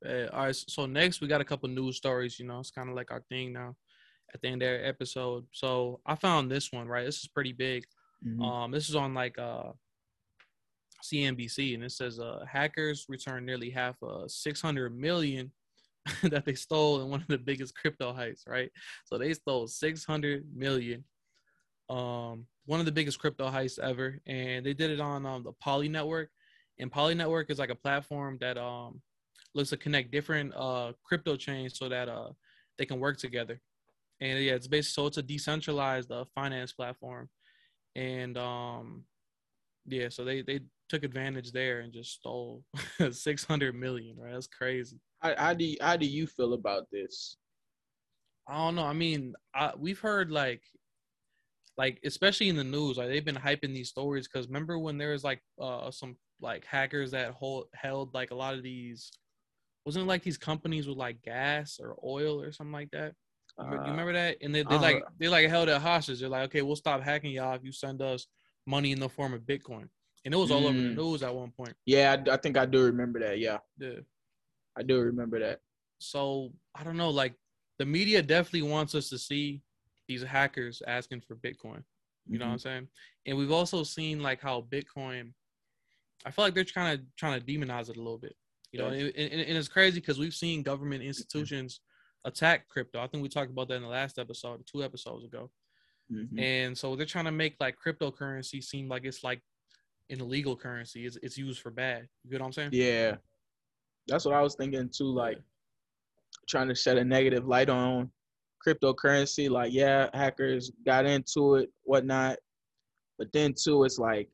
Uh, 0.05 0.27
all 0.33 0.47
right, 0.47 0.57
so 0.57 0.87
next 0.87 1.21
we 1.21 1.29
got 1.29 1.41
a 1.41 1.45
couple 1.45 1.69
news 1.69 1.97
stories. 1.97 2.39
You 2.39 2.47
know, 2.47 2.61
it's 2.61 2.71
kind 2.71 2.89
of 2.89 2.95
like 2.95 3.11
our 3.11 3.23
thing 3.29 3.53
now. 3.53 3.77
At 4.35 4.41
the 4.41 4.49
end 4.49 4.63
of 4.63 4.81
the 4.81 4.87
episode, 4.87 5.45
so 5.53 6.01
I 6.07 6.15
found 6.15 6.51
this 6.51 6.73
one. 6.73 6.89
Right, 6.89 7.05
this 7.05 7.19
is 7.19 7.29
pretty 7.29 7.53
big. 7.53 7.85
Mhm. 8.27 8.43
Um, 8.43 8.71
this 8.71 8.89
is 8.89 8.97
on 8.97 9.13
like 9.13 9.39
uh 9.39 9.73
CNBC, 11.05 11.75
and 11.75 11.85
it 11.85 11.93
says 11.93 12.19
uh 12.19 12.45
hackers 12.51 13.07
returned 13.09 13.45
nearly 13.45 13.69
half 13.69 14.01
a 14.03 14.29
six 14.29 14.63
hundred 14.63 14.97
million 14.97 15.53
that 16.23 16.47
they 16.47 16.55
stole 16.55 17.03
in 17.03 17.11
one 17.11 17.21
of 17.21 17.29
the 17.29 17.37
biggest 17.37 17.75
crypto 17.75 18.15
heists. 18.15 18.49
Right, 18.49 18.71
so 19.05 19.19
they 19.19 19.35
stole 19.35 19.67
six 19.67 20.05
hundred 20.05 20.47
million. 20.55 21.05
Um, 21.91 22.47
one 22.65 22.81
of 22.81 22.87
the 22.87 22.93
biggest 22.93 23.19
crypto 23.19 23.49
heists 23.51 23.79
ever, 23.79 24.21
and 24.27 24.65
they 24.65 24.75
did 24.75 24.91
it 24.91 25.01
on 25.01 25.27
um 25.27 25.43
the 25.43 25.53
Poly 25.53 25.89
Network. 25.89 26.31
And 26.79 26.91
Poly 26.91 27.15
Network 27.15 27.51
is 27.51 27.59
like 27.59 27.71
a 27.71 27.75
platform 27.75 28.39
that 28.41 28.59
um 28.59 29.01
looks 29.55 29.71
to 29.71 29.77
connect 29.77 30.11
different 30.11 30.55
uh 30.55 30.93
crypto 31.05 31.37
chains 31.37 31.79
so 31.79 31.89
that 31.89 32.09
uh 32.09 32.31
they 32.79 32.87
can 32.87 33.01
work 33.01 33.19
together. 33.19 33.61
And 34.21 34.39
yeah, 34.43 34.53
it's 34.53 34.69
based 34.69 34.95
so 34.95 35.07
it's 35.07 35.19
a 35.19 35.23
decentralized 35.23 36.11
uh, 36.11 36.25
finance 36.35 36.73
platform. 36.73 37.29
And 37.95 38.39
um 38.39 39.05
yeah, 39.87 40.09
so 40.09 40.25
they 40.25 40.43
they 40.43 40.61
took 40.89 41.05
advantage 41.05 41.53
there 41.53 41.81
and 41.81 41.93
just 41.93 42.13
stole 42.13 42.63
600 43.11 43.75
million, 43.75 44.17
right? 44.19 44.35
That's 44.35 44.47
crazy. 44.47 45.01
How, 45.21 45.35
how 45.39 45.55
do 45.55 45.65
you, 45.65 45.77
how 45.81 45.97
do 45.97 46.07
you 46.07 46.27
feel 46.27 46.53
about 46.53 46.87
this? 46.93 47.39
I 48.47 48.57
don't 48.57 48.75
know. 48.75 48.85
I 48.85 48.93
mean, 48.93 49.35
I, 49.55 49.73
we've 49.77 49.99
heard 49.99 50.31
like, 50.31 50.63
like 51.77 51.99
especially 52.05 52.49
in 52.49 52.57
the 52.57 52.65
news, 52.65 52.99
like 52.99 53.09
they've 53.09 53.25
been 53.25 53.35
hyping 53.37 53.73
these 53.75 53.89
stories 53.89 54.29
because 54.29 54.47
remember 54.47 54.79
when 54.79 54.99
there 54.99 55.13
was 55.13 55.25
like 55.25 55.41
uh 55.61 55.91
some 55.91 56.17
like 56.41 56.65
hackers 56.65 57.11
that 57.13 57.33
hold 57.33 57.67
held 57.75 58.13
like 58.15 58.31
a 58.31 58.35
lot 58.35 58.55
of 58.55 58.63
these, 58.63 59.11
wasn't 59.87 60.05
it 60.05 60.09
like 60.09 60.23
these 60.23 60.39
companies 60.39 60.87
with 60.87 60.99
like 60.99 61.23
gas 61.23 61.79
or 61.81 61.97
oil 62.05 62.41
or 62.41 62.53
something 62.53 62.73
like 62.73 62.91
that? 62.91 63.15
Uh, 63.59 63.71
you 63.71 63.91
remember 63.91 64.13
that? 64.13 64.37
And 64.43 64.55
they, 64.55 64.63
they 64.63 64.77
uh, 64.77 64.81
like 64.81 65.03
they 65.19 65.29
like 65.29 65.49
held 65.49 65.69
it 65.69 65.81
hostage. 65.81 66.21
They're 66.21 66.29
like, 66.29 66.45
okay, 66.45 66.63
we'll 66.63 66.77
stop 66.77 67.03
hacking 67.03 67.33
y'all 67.33 67.55
if 67.55 67.65
you 67.65 67.73
send 67.73 68.03
us 68.03 68.27
money 68.67 68.93
in 68.93 69.01
the 69.01 69.09
form 69.09 69.35
of 69.35 69.43
Bitcoin. 69.43 69.89
And 70.25 70.33
it 70.33 70.37
was 70.37 70.51
all 70.51 70.67
over 70.67 70.81
the 70.81 70.89
Mm. 70.89 70.97
news 70.97 71.23
at 71.23 71.35
one 71.35 71.51
point. 71.51 71.75
Yeah, 71.85 72.17
I, 72.27 72.35
I 72.35 72.37
think 72.37 72.57
I 72.57 72.65
do 72.65 72.85
remember 72.85 73.19
that. 73.21 73.39
Yeah, 73.39 73.59
Yeah. 73.79 74.01
I 74.79 74.83
do 74.83 75.01
remember 75.01 75.41
that. 75.41 75.61
So 75.99 76.53
I 76.75 76.85
don't 76.85 76.97
know, 76.97 77.11
like 77.11 77.35
the 77.79 77.87
media 77.87 78.23
definitely 78.23 78.63
wants 78.69 78.95
us 78.95 79.09
to 79.11 79.19
see 79.19 79.63
these 80.09 80.23
hackers 80.23 80.83
asking 80.87 81.21
for 81.23 81.37
Bitcoin. 81.37 81.83
You 82.29 82.39
know 82.39 82.47
what 82.47 82.53
I'm 82.53 82.59
Mm-hmm. 82.59 82.63
saying? 82.69 82.89
And 83.27 83.37
we've 83.39 83.51
also 83.53 83.83
seen 83.83 84.21
like 84.23 84.41
how 84.41 84.67
Bitcoin. 84.71 85.33
I 86.25 86.31
feel 86.31 86.45
like 86.45 86.55
they're 86.55 86.65
kind 86.65 86.99
of 87.01 87.05
trying 87.17 87.41
to 87.41 87.45
demonize 87.47 87.89
it 87.91 87.97
a 87.97 88.01
little 88.03 88.19
bit. 88.19 88.37
You 88.71 88.79
know, 88.79 88.91
Yes. 88.91 89.13
and, 89.17 89.33
and, 89.33 89.41
and 89.43 89.59
it's 89.59 89.69
crazy 89.69 89.99
because 90.01 90.19
we've 90.19 90.35
seen 90.35 90.63
government 90.63 91.03
institutions 91.03 91.81
attack 92.25 92.69
crypto. 92.69 93.01
I 93.01 93.09
think 93.09 93.23
we 93.23 93.29
talked 93.29 93.51
about 93.51 93.69
that 93.69 93.75
in 93.75 93.83
the 93.83 93.89
last 93.89 94.19
episode, 94.19 94.65
two 94.67 94.85
episodes 94.85 95.25
ago. 95.25 95.51
Mhm. 96.13 96.41
And 96.41 96.79
so 96.79 96.95
they're 96.95 97.07
trying 97.07 97.25
to 97.25 97.33
make 97.33 97.57
like 97.59 97.77
cryptocurrency 97.85 98.63
seem 98.63 98.89
like 98.89 99.05
it's 99.05 99.25
like 99.25 99.41
an 100.11 100.21
illegal 100.21 100.57
currency. 100.57 101.07
It's, 101.07 101.17
it's 101.23 101.37
used 101.37 101.61
for 101.61 101.71
bad. 101.71 102.07
You 102.23 102.31
get 102.31 102.41
what 102.41 102.47
I'm 102.47 102.53
saying? 102.53 102.71
Yeah, 102.73 103.17
that's 104.07 104.25
what 104.25 104.35
I 104.35 104.43
was 104.43 104.55
thinking 104.55 104.89
too. 104.91 105.07
Like 105.13 105.39
trying 106.49 106.69
to 106.69 106.75
shed 106.75 106.99
a 106.99 107.05
negative 107.05 107.47
light 107.49 107.69
on 107.69 108.11
cryptocurrency. 108.67 109.51
Like, 109.51 109.73
yeah, 109.73 110.09
hackers 110.15 110.73
got 110.85 111.07
into 111.07 111.57
it, 111.57 111.71
whatnot, 111.85 112.39
but 113.19 113.33
then 113.33 113.55
too, 113.55 113.85
it's 113.85 113.99
like, 113.99 114.29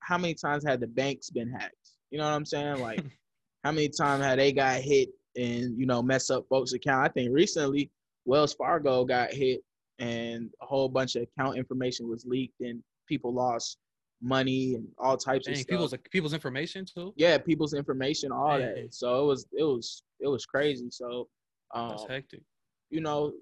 how 0.00 0.18
many 0.18 0.34
times 0.34 0.64
had 0.64 0.80
the 0.80 0.86
banks 0.86 1.30
been 1.30 1.50
hacked? 1.50 1.74
You 2.10 2.18
know 2.18 2.24
what 2.24 2.34
I'm 2.34 2.44
saying? 2.44 2.80
Like, 2.80 3.04
how 3.64 3.72
many 3.72 3.88
times 3.88 4.24
had 4.24 4.38
they 4.38 4.52
got 4.52 4.80
hit 4.80 5.08
and 5.36 5.78
you 5.78 5.86
know 5.86 6.02
mess 6.02 6.30
up 6.30 6.46
folks' 6.48 6.72
account? 6.72 7.04
I 7.04 7.08
think 7.08 7.30
recently 7.32 7.90
Wells 8.24 8.54
Fargo 8.54 9.04
got 9.04 9.32
hit 9.32 9.60
and 9.98 10.50
a 10.62 10.66
whole 10.66 10.88
bunch 10.88 11.16
of 11.16 11.22
account 11.22 11.56
information 11.56 12.08
was 12.08 12.24
leaked 12.26 12.60
and 12.60 12.82
people 13.08 13.32
lost 13.32 13.78
money 14.22 14.74
and 14.74 14.86
all 14.98 15.16
types 15.16 15.46
of 15.48 15.56
stuff 15.56 15.68
people's 15.68 15.94
people's 16.10 16.32
information 16.32 16.84
too. 16.84 17.12
yeah, 17.16 17.38
people's 17.38 17.74
information, 17.74 18.32
all 18.32 18.58
Dang. 18.58 18.74
that. 18.74 18.94
So 18.94 19.24
it 19.24 19.26
was 19.26 19.46
it 19.52 19.64
was 19.64 20.02
it 20.20 20.28
was 20.28 20.46
crazy. 20.46 20.90
So 20.90 21.28
um, 21.74 21.90
That's 21.90 22.06
hectic. 22.06 22.42
You 22.90 23.00
know, 23.00 23.32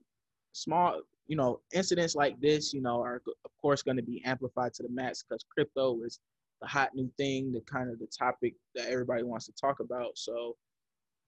small 0.52 1.00
you 1.26 1.36
know 1.36 1.60
incidents 1.72 2.14
like 2.14 2.40
this, 2.40 2.72
you 2.72 2.82
know, 2.82 3.02
are 3.02 3.22
of 3.44 3.50
course 3.60 3.82
going 3.82 3.96
to 3.96 4.02
be 4.02 4.22
amplified 4.24 4.74
to 4.74 4.82
the 4.82 4.88
max 4.90 5.22
because 5.22 5.44
crypto 5.52 6.02
is 6.04 6.20
the 6.60 6.68
hot 6.68 6.90
new 6.94 7.10
thing, 7.18 7.52
the 7.52 7.60
kind 7.62 7.90
of 7.90 7.98
the 7.98 8.06
topic 8.06 8.54
that 8.74 8.88
everybody 8.88 9.22
wants 9.22 9.46
to 9.46 9.52
talk 9.52 9.80
about. 9.80 10.12
So 10.16 10.56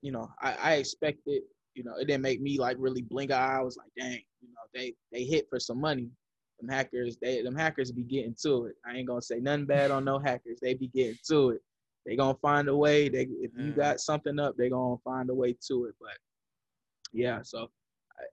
you 0.03 0.13
know, 0.13 0.31
I, 0.41 0.55
I 0.63 0.75
expected. 0.75 1.43
You 1.75 1.85
know, 1.85 1.97
it 2.01 2.07
didn't 2.07 2.23
make 2.23 2.41
me 2.41 2.59
like 2.59 2.77
really 2.79 3.03
blink 3.03 3.31
an 3.31 3.37
eye. 3.37 3.59
I 3.59 3.63
was 3.63 3.77
like, 3.77 3.91
dang, 3.99 4.23
you 4.41 4.49
know, 4.49 4.63
they 4.75 4.95
they 5.13 5.25
hit 5.25 5.47
for 5.51 5.61
some 5.61 5.81
money. 5.81 6.09
Them 6.59 6.71
hackers, 6.71 7.19
they 7.21 7.43
them 7.43 7.55
hackers 7.55 7.93
be 7.93 8.03
getting 8.03 8.35
to 8.43 8.67
it. 8.67 8.77
I 8.87 8.97
ain't 8.97 9.09
gonna 9.09 9.21
say 9.21 9.41
nothing 9.41 9.67
bad 9.67 9.91
on 9.91 10.05
no 10.05 10.19
hackers. 10.25 10.59
They 10.63 10.75
be 10.75 10.89
getting 10.89 11.19
to 11.29 11.51
it. 11.51 11.61
They 12.07 12.17
gonna 12.17 12.39
find 12.41 12.69
a 12.69 12.77
way. 12.77 13.09
They 13.09 13.27
if 13.41 13.51
you 13.59 13.73
got 13.73 14.01
something 14.01 14.39
up, 14.39 14.57
they 14.57 14.71
gonna 14.71 14.97
find 15.05 15.29
a 15.29 15.35
way 15.35 15.57
to 15.69 15.87
it. 15.87 15.95
But 16.01 16.17
yeah, 17.13 17.41
so 17.43 17.69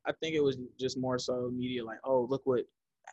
I, 0.05 0.11
think 0.21 0.35
it 0.35 0.43
was 0.43 0.57
just 0.79 0.97
more 0.97 1.19
so 1.19 1.49
media 1.53 1.83
like, 1.83 1.99
oh, 2.03 2.27
look 2.29 2.41
what 2.45 2.61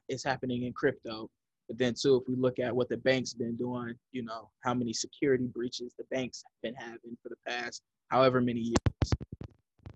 is 0.09 0.23
happening 0.23 0.65
in 0.65 0.73
crypto. 0.73 1.29
But 1.69 1.79
then 1.79 1.95
too, 1.95 2.17
if 2.17 2.29
we 2.29 2.35
look 2.35 2.59
at 2.59 2.75
what 2.75 2.89
the 2.89 2.97
banks 2.97 3.33
been 3.33 3.57
doing, 3.57 3.95
you 4.13 4.25
know, 4.25 4.51
how 4.61 4.75
many 4.75 4.93
security 4.93 5.47
breaches 5.47 5.95
the 5.99 6.05
banks 6.11 6.43
have 6.45 6.63
been 6.63 6.75
having 6.75 7.17
for 7.23 7.29
the 7.29 7.37
past 7.47 7.83
however 8.11 8.41
many 8.41 8.61
years 8.61 9.13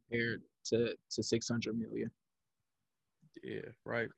compared 0.08 0.42
to 0.66 0.94
to 1.10 1.22
600 1.22 1.78
million. 1.78 2.10
Yeah, 3.42 3.70
right. 3.84 4.08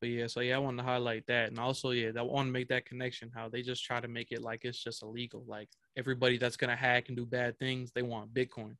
But 0.00 0.10
yeah, 0.10 0.26
so 0.26 0.40
yeah, 0.40 0.56
I 0.56 0.58
wanted 0.58 0.78
to 0.78 0.88
highlight 0.88 1.26
that, 1.28 1.48
and 1.48 1.58
also 1.58 1.90
yeah, 1.90 2.10
I 2.16 2.22
want 2.22 2.48
to 2.48 2.52
make 2.52 2.68
that 2.68 2.84
connection. 2.84 3.30
How 3.34 3.48
they 3.48 3.62
just 3.62 3.84
try 3.84 4.00
to 4.00 4.08
make 4.08 4.32
it 4.32 4.42
like 4.42 4.64
it's 4.64 4.82
just 4.82 5.02
illegal. 5.02 5.44
Like 5.46 5.68
everybody 5.96 6.36
that's 6.36 6.56
gonna 6.56 6.76
hack 6.76 7.08
and 7.08 7.16
do 7.16 7.24
bad 7.24 7.58
things, 7.58 7.92
they 7.92 8.02
want 8.02 8.34
Bitcoin. 8.34 8.76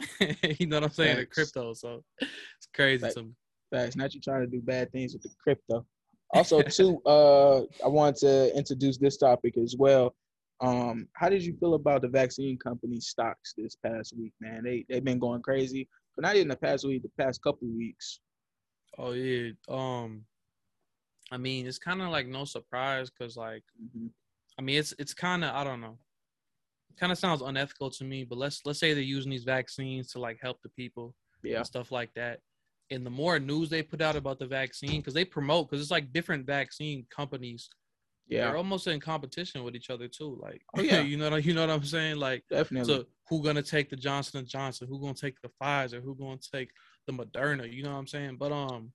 you 0.58 0.66
know 0.66 0.76
what 0.76 0.84
I'm 0.84 0.90
saying? 0.90 1.16
The 1.16 1.26
crypto. 1.26 1.74
So 1.74 2.04
it's 2.20 2.68
crazy 2.74 3.02
Facts. 3.02 3.14
to 3.14 3.22
me. 3.24 3.30
Facts. 3.72 3.96
Not 3.96 4.14
you 4.14 4.20
trying 4.20 4.40
to 4.42 4.46
do 4.46 4.60
bad 4.60 4.90
things 4.92 5.12
with 5.12 5.22
the 5.22 5.30
crypto. 5.42 5.84
Also, 6.34 6.62
too, 6.62 7.00
uh, 7.06 7.60
I 7.84 7.88
want 7.88 8.16
to 8.18 8.56
introduce 8.56 8.98
this 8.98 9.16
topic 9.16 9.56
as 9.58 9.76
well. 9.78 10.14
Um, 10.60 11.06
how 11.14 11.28
did 11.28 11.42
you 11.42 11.56
feel 11.58 11.74
about 11.74 12.02
the 12.02 12.08
vaccine 12.08 12.58
company 12.58 13.00
stocks 13.00 13.54
this 13.56 13.76
past 13.76 14.14
week, 14.18 14.32
man? 14.40 14.62
They 14.64 14.84
they've 14.88 15.04
been 15.04 15.20
going 15.20 15.42
crazy, 15.42 15.88
but 16.16 16.22
not 16.22 16.34
even 16.36 16.48
the 16.48 16.56
past 16.56 16.84
week, 16.84 17.02
the 17.02 17.22
past 17.22 17.42
couple 17.42 17.68
weeks. 17.68 18.20
Oh 18.98 19.12
yeah. 19.12 19.50
Um, 19.68 20.24
I 21.30 21.36
mean, 21.36 21.66
it's 21.66 21.78
kind 21.78 22.02
of 22.02 22.08
like 22.08 22.26
no 22.26 22.44
surprise 22.44 23.08
because 23.10 23.36
like 23.36 23.62
Mhm. 23.80 24.10
I 24.58 24.62
mean, 24.62 24.78
it's 24.80 24.92
it's 24.98 25.14
kind 25.14 25.44
of 25.44 25.54
I 25.54 25.62
don't 25.62 25.80
know. 25.80 25.98
Kind 26.98 27.12
of 27.12 27.18
sounds 27.18 27.42
unethical 27.42 27.90
to 27.90 28.04
me, 28.04 28.24
but 28.24 28.38
let's 28.38 28.60
let's 28.64 28.80
say 28.80 28.92
they're 28.92 29.02
using 29.02 29.30
these 29.30 29.44
vaccines 29.44 30.10
to 30.12 30.18
like 30.20 30.38
help 30.42 30.60
the 30.62 30.68
people 30.70 31.14
Yeah, 31.42 31.58
and 31.58 31.66
stuff 31.66 31.92
like 31.92 32.12
that. 32.14 32.40
and 32.90 33.04
the 33.06 33.10
more 33.10 33.38
news 33.38 33.68
they 33.70 33.82
put 33.82 34.00
out 34.00 34.16
about 34.16 34.38
the 34.38 34.46
vaccine, 34.46 35.00
because 35.00 35.14
they 35.14 35.24
promote, 35.24 35.68
because 35.68 35.80
it's 35.82 35.90
like 35.90 36.12
different 36.12 36.46
vaccine 36.46 37.06
companies. 37.10 37.68
Yeah, 38.26 38.44
They're 38.46 38.56
almost 38.58 38.86
in 38.86 39.00
competition 39.00 39.62
with 39.64 39.74
each 39.74 39.88
other 39.90 40.06
too. 40.08 40.38
Like, 40.42 40.60
Oh, 40.76 40.82
yeah. 40.82 41.00
you 41.10 41.16
know, 41.16 41.30
what- 41.30 41.44
you 41.46 41.54
know 41.54 41.66
what 41.66 41.70
I'm 41.76 41.84
saying? 41.84 42.16
Like, 42.16 42.44
definitely. 42.50 42.92
so 42.94 43.04
who 43.28 43.42
gonna 43.42 43.62
take 43.62 43.88
the 43.90 43.96
Johnson 43.96 44.40
and 44.40 44.48
Johnson? 44.48 44.86
Who 44.88 45.00
gonna 45.00 45.14
take 45.14 45.40
the 45.42 45.50
Pfizer? 45.62 46.02
Who 46.02 46.14
gonna 46.14 46.38
take 46.52 46.70
the 47.06 47.12
Moderna? 47.14 47.72
You 47.72 47.82
know 47.84 47.92
what 47.92 47.98
I'm 48.00 48.06
saying? 48.06 48.36
But 48.38 48.52
um, 48.52 48.92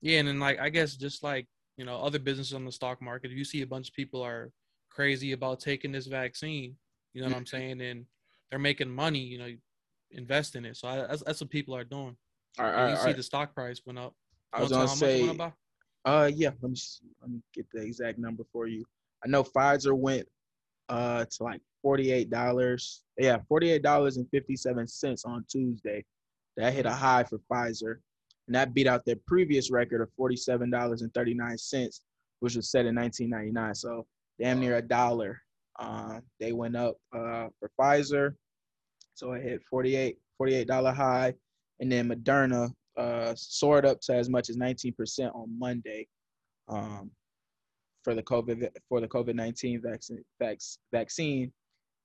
yeah, 0.00 0.18
and 0.20 0.28
then 0.28 0.38
like 0.40 0.58
I 0.60 0.68
guess 0.70 0.94
just 0.96 1.22
like 1.22 1.46
you 1.76 1.84
know 1.84 1.96
other 2.00 2.18
businesses 2.18 2.54
on 2.54 2.64
the 2.64 2.72
stock 2.72 3.02
market, 3.02 3.30
if 3.32 3.36
you 3.36 3.44
see 3.44 3.62
a 3.62 3.66
bunch 3.66 3.88
of 3.88 3.94
people 3.94 4.22
are 4.22 4.50
crazy 4.96 5.32
about 5.32 5.60
taking 5.60 5.92
this 5.92 6.06
vaccine, 6.06 6.74
you 7.12 7.20
know 7.20 7.28
what 7.28 7.36
I'm 7.36 7.46
saying, 7.46 7.82
and 7.82 8.06
they're 8.48 8.58
making 8.58 8.88
money, 8.88 9.18
you 9.18 9.38
know, 9.38 9.50
invest 10.10 10.56
in 10.56 10.64
it. 10.64 10.78
So 10.78 10.88
I, 10.88 10.96
that's, 10.96 11.22
that's 11.22 11.40
what 11.42 11.50
people 11.50 11.76
are 11.76 11.84
doing. 11.84 12.16
all 12.58 12.64
right, 12.64 12.74
all 12.74 12.86
you 12.88 12.94
right, 12.94 13.00
see 13.00 13.06
right. 13.08 13.16
the 13.16 13.22
stock 13.22 13.54
price 13.54 13.82
went 13.84 13.98
up. 13.98 14.14
I 14.54 14.62
was 14.62 14.70
gonna 14.70 14.86
tell 14.86 14.96
how 14.96 15.00
much 15.00 15.02
it 15.02 15.38
say, 15.38 15.52
uh, 16.06 16.30
yeah. 16.34 16.50
Let 16.62 16.70
me 16.70 16.76
see, 16.76 17.04
let 17.20 17.30
me 17.30 17.40
get 17.52 17.66
the 17.72 17.82
exact 17.82 18.18
number 18.18 18.44
for 18.50 18.66
you. 18.66 18.84
I 19.22 19.28
know 19.28 19.44
Pfizer 19.44 19.94
went 19.94 20.26
uh 20.88 21.26
to 21.30 21.42
like 21.42 21.60
forty 21.82 22.10
eight 22.10 22.30
dollars. 22.30 23.02
Yeah, 23.18 23.38
forty 23.48 23.70
eight 23.70 23.82
dollars 23.82 24.16
and 24.16 24.26
fifty 24.30 24.56
seven 24.56 24.88
cents 24.88 25.26
on 25.26 25.44
Tuesday. 25.50 26.04
That 26.56 26.72
hit 26.72 26.86
a 26.86 26.92
high 26.92 27.24
for 27.24 27.38
Pfizer, 27.50 27.96
and 28.46 28.54
that 28.54 28.72
beat 28.72 28.86
out 28.86 29.04
their 29.04 29.16
previous 29.26 29.70
record 29.70 30.00
of 30.00 30.08
forty 30.16 30.36
seven 30.36 30.70
dollars 30.70 31.02
and 31.02 31.12
thirty 31.12 31.34
nine 31.34 31.58
cents, 31.58 32.00
which 32.40 32.56
was 32.56 32.70
set 32.70 32.86
in 32.86 32.94
nineteen 32.94 33.28
ninety 33.28 33.52
nine. 33.52 33.74
So 33.74 34.06
damn 34.40 34.60
near 34.60 34.76
a 34.76 34.82
dollar. 34.82 35.40
Um, 35.78 36.22
they 36.40 36.52
went 36.52 36.76
up 36.76 36.96
uh 37.14 37.48
for 37.58 37.70
Pfizer, 37.78 38.34
so 39.14 39.32
it 39.32 39.42
hit 39.42 39.62
48 39.68 40.16
48 40.38 40.66
dollar 40.66 40.92
high, 40.92 41.34
and 41.80 41.90
then 41.90 42.08
Moderna 42.08 42.70
uh 42.96 43.34
soared 43.36 43.84
up 43.84 44.00
to 44.02 44.14
as 44.14 44.28
much 44.28 44.48
as 44.48 44.56
nineteen 44.56 44.94
percent 44.94 45.32
on 45.34 45.58
Monday. 45.58 46.06
Um, 46.68 47.10
for 48.06 48.14
the 48.14 48.22
COVID 48.22 48.68
for 48.88 49.00
the 49.00 49.08
COVID 49.08 49.34
nineteen 49.34 49.82
vaccine 49.82 50.24
vac- 50.40 50.60
vaccine, 50.92 51.52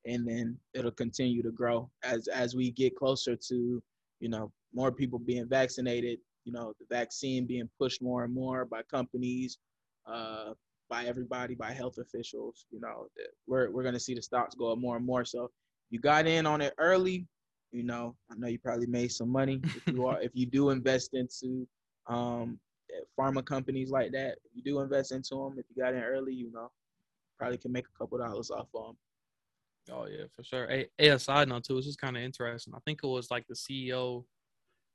and 0.08 0.28
then 0.28 0.58
it'll 0.74 0.90
continue 0.90 1.44
to 1.44 1.52
grow 1.52 1.92
as 2.04 2.28
as 2.28 2.56
we 2.56 2.72
get 2.72 2.96
closer 2.98 3.36
to 3.36 3.82
you 4.20 4.30
know 4.30 4.52
more 4.74 4.92
people 4.92 5.20
being 5.20 5.48
vaccinated. 5.48 6.18
You 6.44 6.54
know 6.54 6.74
the 6.80 6.88
vaccine 6.90 7.46
being 7.46 7.70
pushed 7.80 8.02
more 8.02 8.24
and 8.24 8.34
more 8.34 8.66
by 8.66 8.82
companies, 8.90 9.60
uh, 10.08 10.54
by 10.92 11.06
everybody, 11.06 11.56
by 11.56 11.72
health 11.72 11.98
officials. 11.98 12.66
You 12.70 12.82
know 12.82 13.08
we're 13.48 13.72
we're 13.72 13.82
gonna 13.84 14.00
see 14.00 14.14
the 14.14 14.22
stocks 14.22 14.54
go 14.54 14.72
up 14.74 14.78
more 14.78 14.98
and 14.98 15.06
more. 15.06 15.24
So 15.26 15.50
you 15.90 16.00
got 16.00 16.28
in 16.28 16.46
on 16.46 16.62
it 16.62 16.74
early. 16.78 17.26
You 17.72 17.84
know 17.84 18.16
I 18.30 18.36
know 18.36 18.48
you 18.48 18.60
probably 18.60 18.88
made 18.88 19.12
some 19.12 19.30
money 19.30 19.62
if 19.76 19.88
you 19.88 20.06
are 20.06 20.22
if 20.28 20.32
you 20.36 20.46
do 20.46 20.70
invest 20.70 21.14
into 21.14 21.66
um 22.08 22.60
pharma 23.18 23.44
companies 23.44 23.90
like 23.90 24.12
that, 24.12 24.34
if 24.44 24.52
you 24.54 24.62
do 24.62 24.82
invest 24.82 25.14
into 25.14 25.36
them, 25.36 25.56
if 25.58 25.66
you 25.74 25.82
got 25.82 25.94
in 25.94 26.04
early, 26.04 26.34
you 26.34 26.52
know, 26.52 26.70
probably 27.40 27.58
can 27.58 27.72
make 27.72 27.86
a 27.88 27.98
couple 27.98 28.18
dollars 28.18 28.52
off 28.52 28.68
of 28.76 28.88
them. 28.88 28.98
Oh 29.90 30.06
yeah, 30.08 30.26
for 30.36 30.44
sure. 30.44 30.68
Hey, 30.68 30.88
hey, 30.98 31.08
a 31.10 31.18
side 31.18 31.48
note 31.48 31.64
too, 31.64 31.78
it's 31.78 31.88
just 31.88 32.02
kind 32.02 32.18
of 32.18 32.22
interesting. 32.24 32.74
I 32.76 32.80
think 32.86 33.00
it 33.02 33.08
was 33.08 33.32
like 33.32 33.46
the 33.48 33.56
CEO. 33.56 34.26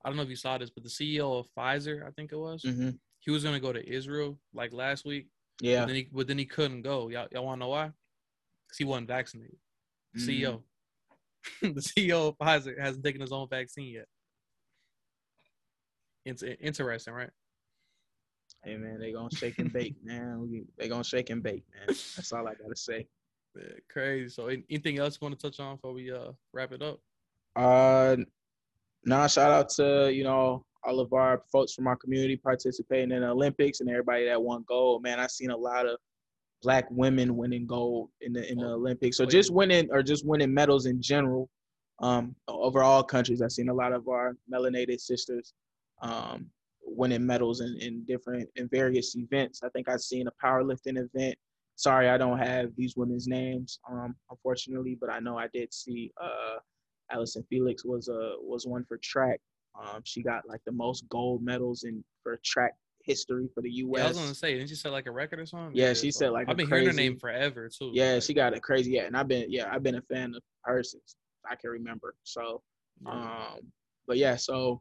I 0.04 0.10
don't 0.10 0.16
know 0.18 0.22
if 0.22 0.28
you 0.28 0.36
saw 0.36 0.58
this, 0.58 0.68
but 0.70 0.84
the 0.84 0.90
CEO 0.90 1.38
of 1.40 1.46
Pfizer, 1.56 2.06
I 2.06 2.10
think 2.10 2.32
it 2.32 2.38
was, 2.38 2.62
Mm-hmm. 2.62 2.90
he 3.20 3.30
was 3.30 3.42
gonna 3.42 3.58
go 3.58 3.72
to 3.72 3.88
Israel 3.98 4.38
like 4.52 4.74
last 4.74 5.06
week, 5.06 5.28
Yeah. 5.60 5.80
but 5.80 5.86
then 5.86 5.96
he 5.96 6.08
but 6.12 6.26
then 6.28 6.38
he 6.38 6.44
couldn't 6.46 6.82
go. 6.82 7.08
Y'all, 7.08 7.28
y'all 7.32 7.44
want 7.44 7.58
to 7.58 7.64
know 7.64 7.70
why? 7.70 7.86
Because 8.66 8.78
he 8.78 8.84
wasn't 8.84 9.08
vaccinated. 9.08 9.56
The 10.14 10.20
Mm. 10.20 10.40
CEO, 10.42 10.62
the 11.74 11.80
CEO 11.80 12.28
of 12.28 12.38
Pfizer 12.38 12.78
hasn't 12.80 13.04
taken 13.04 13.20
his 13.20 13.32
own 13.32 13.48
vaccine 13.48 13.92
yet. 13.94 14.06
It's 16.24 16.42
interesting, 16.42 17.14
right? 17.14 17.30
Hey 18.64 18.76
man, 18.76 18.98
they 18.98 19.12
gonna 19.12 19.30
shake 19.30 19.58
and 19.58 19.72
bake, 19.72 19.94
man. 20.04 20.66
They 20.76 20.88
gonna 20.88 21.04
shake 21.04 21.30
and 21.30 21.42
bake, 21.42 21.64
man. 21.72 21.86
That's 21.86 22.32
all 22.32 22.48
I 22.48 22.54
gotta 22.54 22.74
say. 22.76 23.06
Yeah, 23.54 23.62
crazy. 23.88 24.28
So, 24.28 24.48
anything 24.48 24.98
else 24.98 25.18
you 25.20 25.24
want 25.26 25.38
to 25.38 25.46
touch 25.50 25.60
on 25.60 25.76
before 25.76 25.92
we 25.92 26.12
uh 26.12 26.32
wrap 26.52 26.72
it 26.72 26.82
up? 26.82 27.00
Uh, 27.54 28.16
nah, 29.04 29.26
shout 29.28 29.50
out 29.50 29.68
to 29.70 30.12
you 30.12 30.24
know 30.24 30.64
all 30.86 31.00
of 31.00 31.12
our 31.12 31.42
folks 31.50 31.72
from 31.74 31.86
our 31.86 31.96
community 31.96 32.36
participating 32.36 33.10
in 33.10 33.22
the 33.22 33.28
Olympics 33.28 33.80
and 33.80 33.90
everybody 33.90 34.26
that 34.26 34.40
won 34.40 34.64
gold. 34.68 35.02
Man, 35.02 35.18
I've 35.18 35.30
seen 35.30 35.50
a 35.50 35.56
lot 35.56 35.86
of 35.86 35.98
black 36.62 36.86
women 36.90 37.36
winning 37.36 37.66
gold 37.66 38.10
in 38.20 38.32
the 38.32 38.50
in 38.50 38.58
the 38.58 38.66
Oh, 38.66 38.74
Olympics. 38.74 39.16
So 39.16 39.26
just 39.26 39.52
winning 39.52 39.88
or 39.90 40.02
just 40.02 40.24
winning 40.26 40.52
medals 40.52 40.86
in 40.86 41.02
general. 41.02 41.48
Um, 42.02 42.34
over 42.46 42.82
all 42.82 43.02
countries, 43.02 43.40
I've 43.40 43.52
seen 43.52 43.70
a 43.70 43.74
lot 43.74 43.92
of 43.92 44.06
our 44.08 44.36
melanated 44.52 45.00
sisters 45.00 45.54
um, 46.02 46.50
winning 46.82 47.24
medals 47.26 47.60
in, 47.60 47.76
in 47.80 48.04
different 48.04 48.48
in 48.56 48.68
various 48.68 49.16
events. 49.16 49.62
I 49.62 49.68
think 49.70 49.88
I've 49.88 50.00
seen 50.00 50.28
a 50.28 50.46
powerlifting 50.46 50.98
event. 50.98 51.36
Sorry, 51.76 52.08
I 52.08 52.16
don't 52.16 52.38
have 52.38 52.70
these 52.76 52.96
women's 52.96 53.26
names, 53.28 53.80
um, 53.90 54.14
unfortunately, 54.30 54.96
but 54.98 55.10
I 55.10 55.20
know 55.20 55.36
I 55.38 55.48
did 55.52 55.74
see 55.74 56.10
uh, 56.22 56.56
Allyson 57.10 57.44
Felix 57.48 57.84
was 57.84 58.08
uh, 58.08 58.34
was 58.40 58.66
one 58.66 58.84
for 58.84 58.98
track. 59.02 59.40
Um, 59.78 60.00
she 60.04 60.22
got 60.22 60.42
like 60.48 60.60
the 60.66 60.72
most 60.72 61.08
gold 61.08 61.42
medals 61.42 61.84
in 61.84 62.02
for 62.22 62.38
track 62.44 62.72
history 63.04 63.48
for 63.54 63.60
the 63.62 63.70
U.S. 63.70 63.98
Yeah, 64.00 64.04
I 64.04 64.08
was 64.08 64.16
gonna 64.18 64.34
say, 64.34 64.54
didn't 64.54 64.70
you 64.70 64.76
set 64.76 64.92
like 64.92 65.06
a 65.06 65.10
record 65.12 65.38
or 65.38 65.46
something? 65.46 65.70
Yeah, 65.74 65.92
she 65.92 66.10
so 66.10 66.20
set, 66.20 66.32
like, 66.32 66.48
I've 66.48 66.56
been 66.56 66.66
hearing 66.66 66.86
her 66.86 66.92
name 66.92 67.18
forever 67.18 67.68
too. 67.68 67.90
Yeah, 67.94 68.14
Like, 68.14 68.22
she 68.22 68.34
got 68.34 68.54
it 68.54 68.62
crazy. 68.62 68.92
Yeah, 68.92 69.02
and 69.04 69.16
I've 69.16 69.28
been 69.28 69.46
yeah, 69.50 69.68
I've 69.70 69.82
been 69.82 69.96
a 69.96 70.02
fan 70.02 70.34
of 70.34 70.42
her 70.64 70.82
since 70.82 71.16
I 71.48 71.54
can 71.56 71.70
remember. 71.70 72.14
So, 72.24 72.62
um, 73.06 73.60
but 74.08 74.16
yeah, 74.16 74.36
so 74.36 74.80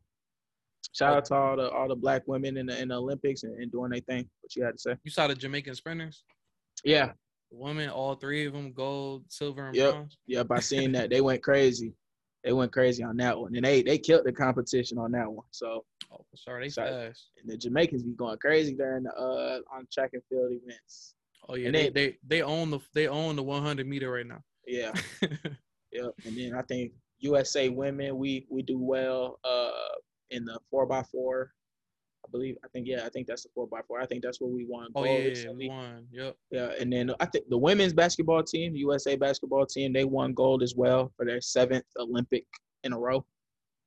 shout 0.93 1.13
out 1.13 1.25
to 1.25 1.35
all 1.35 1.57
the 1.57 1.69
all 1.69 1.87
the 1.87 1.95
black 1.95 2.23
women 2.27 2.57
in 2.57 2.65
the 2.67 2.79
in 2.81 2.87
the 2.87 2.95
Olympics 2.95 3.43
and, 3.43 3.53
and 3.61 3.71
doing 3.71 3.91
their 3.91 3.99
thing. 4.01 4.27
What 4.41 4.55
you 4.55 4.63
had 4.63 4.71
to 4.73 4.79
say? 4.79 4.95
you 5.03 5.11
saw 5.11 5.27
the 5.27 5.35
Jamaican 5.35 5.75
sprinters, 5.75 6.23
Yeah, 6.83 7.11
women, 7.51 7.89
all 7.89 8.15
three 8.15 8.45
of 8.45 8.53
them, 8.53 8.73
gold, 8.73 9.25
silver, 9.29 9.67
and 9.67 9.75
Yep. 9.75 9.91
bronze. 9.93 10.17
yeah. 10.25 10.43
By 10.43 10.59
seeing 10.61 10.91
that, 10.93 11.09
they 11.09 11.21
went 11.21 11.43
crazy. 11.43 11.93
They 12.45 12.53
went 12.53 12.71
crazy 12.71 13.03
on 13.03 13.17
that 13.17 13.37
one, 13.37 13.55
and 13.55 13.65
they 13.65 13.81
they 13.81 13.97
killed 13.97 14.23
the 14.25 14.31
competition 14.31 14.97
on 14.99 15.11
that 15.13 15.29
one. 15.31 15.47
So, 15.51 15.83
Oh, 16.11 16.23
for 16.29 16.37
sure, 16.37 16.61
they 16.61 16.69
Sorry. 16.69 16.91
fast. 17.07 17.31
and 17.41 17.49
the 17.51 17.57
Jamaicans 17.57 18.03
be 18.03 18.11
going 18.13 18.37
crazy 18.37 18.75
during 18.75 19.03
the 19.03 19.13
uh 19.15 19.59
on 19.75 19.87
track 19.91 20.11
and 20.13 20.21
field 20.29 20.51
events. 20.53 21.15
Oh 21.49 21.55
yeah, 21.55 21.67
And 21.67 21.75
they, 21.75 21.89
they- 21.89 22.17
they 22.25 22.41
own 22.43 22.69
the 22.69 22.79
they 22.93 23.07
own 23.07 23.35
the 23.35 23.43
100 23.43 23.87
meter 23.87 24.11
right 24.11 24.25
now. 24.25 24.41
Yeah, 24.67 24.93
yeah. 25.91 26.07
And 26.23 26.37
then 26.37 26.53
I 26.55 26.61
think 26.61 26.91
USA 27.19 27.69
women 27.69 28.17
we 28.17 28.45
we 28.49 28.61
do 28.61 28.77
well 28.79 29.39
uh 29.43 29.71
in 30.29 30.45
the 30.45 30.59
four 30.69 30.91
x 30.93 31.09
four. 31.09 31.51
I 32.25 32.31
believe 32.31 32.55
I 32.63 32.67
think 32.69 32.87
yeah 32.87 33.05
I 33.05 33.09
think 33.09 33.27
that's 33.27 33.43
the 33.43 33.49
four 33.53 33.67
by 33.67 33.81
four. 33.87 34.01
I 34.01 34.05
think 34.05 34.23
that's 34.23 34.41
where 34.41 34.49
we 34.49 34.65
won 34.65 34.87
Oh 34.95 35.03
yeah, 35.03 35.11
yeah, 35.11 35.19
recently. 35.29 35.69
won. 35.69 36.07
Yep. 36.11 36.35
Yeah, 36.51 36.69
and 36.79 36.91
then 36.91 37.11
I 37.19 37.25
think 37.25 37.47
the 37.49 37.57
women's 37.57 37.93
basketball 37.93 38.43
team, 38.43 38.75
USA 38.75 39.15
basketball 39.15 39.65
team, 39.65 39.93
they 39.93 40.05
won 40.05 40.33
gold 40.33 40.63
as 40.63 40.75
well 40.75 41.11
for 41.15 41.25
their 41.25 41.41
seventh 41.41 41.85
Olympic 41.97 42.45
in 42.83 42.93
a 42.93 42.97
row. 42.99 43.25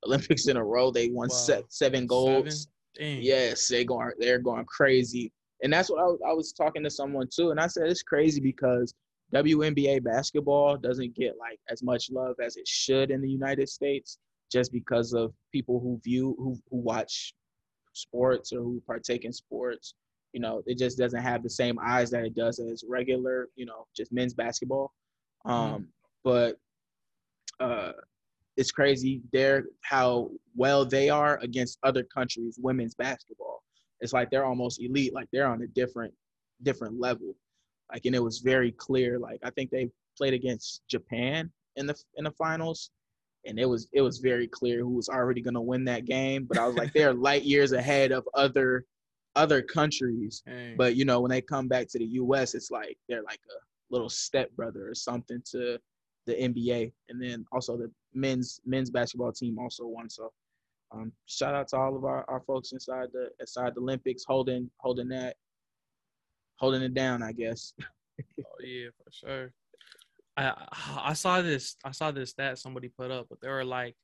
Olympics 0.07 0.47
in 0.47 0.57
a 0.57 0.65
row, 0.65 0.91
they 0.91 1.09
won 1.11 1.29
Wow. 1.29 1.35
se- 1.35 1.65
seven 1.69 2.07
golds. 2.07 2.69
Seven? 2.97 3.23
Yes, 3.23 3.69
they 3.69 3.85
going 3.85 4.11
they're 4.19 4.39
going 4.41 4.65
crazy, 4.67 5.33
and 5.63 5.73
that's 5.73 5.89
what 5.91 6.01
I 6.01 6.05
was, 6.07 6.19
I 6.27 6.33
was 6.33 6.53
talking 6.53 6.83
to 6.85 6.91
someone 6.91 7.29
too, 7.33 7.51
and 7.51 7.61
I 7.61 7.67
said 7.69 7.89
it's 7.89 8.03
crazy 8.03 8.41
because 8.41 8.95
WNBA 9.35 10.03
basketball 10.03 10.77
doesn't 10.77 11.15
get 11.15 11.35
like 11.39 11.59
as 11.71 11.83
much 11.83 12.11
love 12.11 12.37
as 12.43 12.57
it 12.57 12.67
should 12.67 13.11
in 13.11 13.21
the 13.21 13.29
United 13.31 13.69
States, 13.69 14.19
just 14.51 14.73
because 14.73 15.13
of 15.13 15.33
people 15.53 15.79
who 15.81 16.01
view 16.03 16.35
who 16.39 16.59
who 16.71 16.79
watch 16.79 17.35
sports 17.99 18.53
or 18.53 18.61
who 18.61 18.83
partake 18.87 19.25
in 19.25 19.33
sports. 19.33 19.95
You 20.33 20.41
know, 20.41 20.63
it 20.67 20.79
just 20.79 20.99
doesn't 20.99 21.23
have 21.23 21.43
the 21.43 21.51
same 21.51 21.79
eyes 21.83 22.11
that 22.11 22.25
it 22.25 22.35
does 22.35 22.59
as 22.59 22.85
regular, 22.89 23.49
you 23.57 23.67
know, 23.67 23.87
just 23.97 24.13
men's 24.13 24.35
basketball. 24.35 24.93
Um, 25.45 25.89
but 26.25 26.57
uh, 27.61 27.93
it's 28.59 28.73
crazy 28.73 29.23
there 29.33 29.65
how 29.83 30.31
well 30.57 30.85
they 30.85 31.09
are 31.09 31.39
against 31.43 31.79
other 31.85 32.03
countries 32.03 32.59
women's 32.61 32.95
basketball 32.95 33.63
it's 34.01 34.13
like 34.13 34.29
they're 34.31 34.45
almost 34.45 34.83
elite 34.83 35.15
like 35.15 35.29
they're 35.33 35.47
on 35.47 35.63
a 35.63 35.67
different 35.69 36.13
different 36.65 36.99
level 37.01 37.35
like 37.93 38.05
and 38.05 38.17
it 38.17 38.23
was 38.23 38.39
very 38.39 38.73
clear 38.73 39.19
like 39.19 39.39
i 39.45 39.51
think 39.51 39.71
they 39.71 39.89
played 40.17 40.35
against 40.35 40.83
japan 40.89 41.51
in 41.77 41.87
the 41.87 41.95
in 42.17 42.25
the 42.25 42.33
finals 42.33 42.91
and 43.49 43.59
it 43.59 43.67
was 43.67 43.89
it 43.93 44.03
was 44.03 44.19
very 44.19 44.47
clear 44.47 44.81
who 44.81 44.95
was 44.95 45.09
already 45.09 45.41
going 45.41 45.55
to 45.55 45.61
win 45.61 45.85
that 45.85 46.05
game 46.05 46.45
but 46.45 46.59
i 46.59 46.67
was 46.67 46.77
like 46.77 46.93
they're 46.93 47.15
light 47.15 47.43
years 47.43 47.73
ahead 47.73 48.13
of 48.13 48.29
other 48.35 48.85
other 49.37 49.63
countries 49.63 50.43
Dang. 50.47 50.77
but 50.77 50.95
you 50.97 51.05
know 51.05 51.21
when 51.21 51.31
they 51.31 51.41
come 51.41 51.69
back 51.69 51.89
to 51.89 51.99
the 51.99 52.07
us 52.07 52.55
it's 52.55 52.71
like 52.71 52.97
they're 53.09 53.23
like 53.23 53.41
a 53.51 53.59
little 53.91 54.09
step 54.09 54.51
brother 54.55 54.89
or 54.89 54.95
something 54.95 55.43
to 55.51 55.79
the 56.29 56.35
NBA, 56.35 56.93
and 57.09 57.21
then 57.21 57.45
also 57.51 57.77
the 57.77 57.91
men's 58.15 58.61
men's 58.65 58.91
basketball 58.91 59.33
team 59.33 59.59
also 59.59 59.87
won. 59.87 60.09
So, 60.09 60.31
um, 60.93 61.11
shout 61.27 61.55
out 61.55 61.69
to 61.69 61.77
all 61.77 61.97
of 61.97 62.05
our, 62.05 62.25
our 62.29 62.41
folks 62.41 62.73
inside 62.73 63.09
the 63.13 63.31
inside 63.41 63.75
the 63.75 63.81
Olympics, 63.81 64.25
holding 64.29 64.71
holding 64.79 65.09
that, 65.09 65.37
holding 66.57 66.83
it 66.83 66.95
down. 66.95 67.23
I 67.25 67.33
guess. 67.33 67.73
Oh 68.41 68.65
yeah, 68.65 68.89
for 68.97 69.13
sure. 69.13 69.53
I 70.39 70.55
I 71.11 71.13
saw 71.15 71.43
this 71.43 71.77
I 71.85 71.91
saw 71.91 72.11
this 72.11 72.31
stat 72.31 72.59
somebody 72.59 72.89
put 72.89 73.11
up, 73.11 73.27
but 73.29 73.41
there 73.41 73.53
were 73.53 73.65
like 73.65 73.97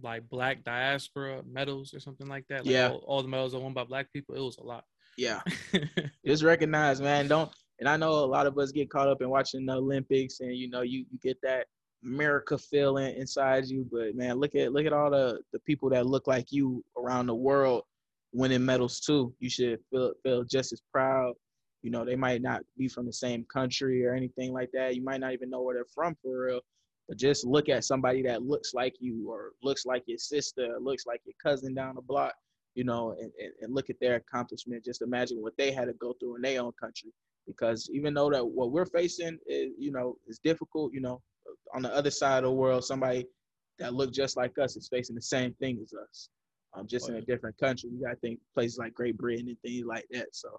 like 0.00 0.28
black 0.28 0.64
diaspora 0.64 1.42
medals 1.50 1.94
or 1.94 2.00
something 2.00 2.26
like 2.28 2.44
that. 2.48 2.66
Like 2.66 2.72
Yeah. 2.72 2.90
all, 2.90 3.04
all 3.06 3.22
the 3.22 3.28
medals 3.28 3.54
are 3.54 3.60
won 3.60 3.72
by 3.72 3.84
black 3.84 4.12
people. 4.12 4.34
It 4.34 4.40
was 4.40 4.58
a 4.58 4.64
lot. 4.64 4.84
Yeah. 5.16 5.40
just 6.26 6.42
recognize, 6.42 7.00
man. 7.00 7.28
Don't 7.28 7.50
and 7.78 7.88
I 7.88 7.96
know 7.96 8.12
a 8.12 8.26
lot 8.26 8.46
of 8.46 8.58
us 8.58 8.72
get 8.72 8.90
caught 8.90 9.08
up 9.08 9.22
in 9.22 9.30
watching 9.30 9.66
the 9.66 9.74
Olympics 9.74 10.40
and 10.40 10.54
you 10.56 10.68
know, 10.68 10.82
you, 10.82 11.04
you 11.10 11.18
get 11.22 11.38
that 11.42 11.66
America 12.04 12.58
feeling 12.58 13.14
inside 13.16 13.66
you. 13.66 13.86
But 13.90 14.14
man, 14.14 14.36
look 14.36 14.54
at 14.54 14.72
look 14.72 14.86
at 14.86 14.92
all 14.92 15.10
the, 15.10 15.40
the 15.52 15.58
people 15.60 15.90
that 15.90 16.06
look 16.06 16.26
like 16.26 16.52
you 16.52 16.84
around 16.96 17.26
the 17.26 17.34
world 17.34 17.84
winning 18.32 18.64
medals 18.64 19.00
too. 19.00 19.34
You 19.38 19.50
should 19.50 19.78
feel 19.90 20.12
feel 20.22 20.44
just 20.44 20.72
as 20.72 20.82
proud. 20.92 21.34
You 21.82 21.90
know, 21.90 22.04
they 22.04 22.16
might 22.16 22.42
not 22.42 22.62
be 22.78 22.88
from 22.88 23.06
the 23.06 23.12
same 23.12 23.44
country 23.52 24.06
or 24.06 24.14
anything 24.14 24.52
like 24.52 24.70
that. 24.72 24.94
You 24.94 25.02
might 25.02 25.20
not 25.20 25.32
even 25.32 25.50
know 25.50 25.62
where 25.62 25.74
they're 25.74 25.84
from 25.94 26.16
for 26.22 26.46
real. 26.46 26.60
But 27.08 27.18
just 27.18 27.44
look 27.44 27.68
at 27.68 27.84
somebody 27.84 28.22
that 28.22 28.42
looks 28.42 28.74
like 28.74 28.94
you 29.00 29.28
or 29.28 29.52
looks 29.62 29.84
like 29.84 30.04
your 30.06 30.18
sister, 30.18 30.76
looks 30.80 31.04
like 31.06 31.20
your 31.24 31.34
cousin 31.42 31.74
down 31.74 31.96
the 31.96 32.02
block, 32.02 32.32
you 32.74 32.84
know, 32.84 33.10
and, 33.12 33.32
and, 33.40 33.52
and 33.60 33.74
look 33.74 33.90
at 33.90 33.96
their 34.00 34.14
accomplishment. 34.14 34.84
Just 34.84 35.02
imagine 35.02 35.42
what 35.42 35.56
they 35.58 35.72
had 35.72 35.86
to 35.86 35.94
go 35.94 36.14
through 36.20 36.36
in 36.36 36.42
their 36.42 36.62
own 36.62 36.72
country. 36.80 37.10
Because 37.46 37.90
even 37.92 38.14
though 38.14 38.30
that 38.30 38.46
what 38.46 38.70
we're 38.70 38.86
facing 38.86 39.36
is, 39.46 39.72
you 39.76 39.90
know, 39.90 40.16
is 40.28 40.38
difficult, 40.38 40.92
you 40.92 41.00
know, 41.00 41.20
on 41.74 41.82
the 41.82 41.92
other 41.92 42.10
side 42.10 42.38
of 42.38 42.50
the 42.50 42.52
world, 42.52 42.84
somebody 42.84 43.26
that 43.80 43.94
look 43.94 44.12
just 44.12 44.36
like 44.36 44.56
us 44.58 44.76
is 44.76 44.88
facing 44.88 45.16
the 45.16 45.22
same 45.22 45.52
thing 45.54 45.80
as 45.82 45.92
us. 45.92 46.28
Um, 46.74 46.86
just 46.86 47.10
in 47.10 47.16
a 47.16 47.20
different 47.20 47.58
country. 47.58 47.90
You 47.90 48.00
gotta 48.02 48.16
think 48.16 48.38
places 48.54 48.78
like 48.78 48.94
Great 48.94 49.18
Britain 49.18 49.48
and 49.48 49.58
things 49.60 49.84
like 49.84 50.06
that. 50.12 50.28
So 50.32 50.58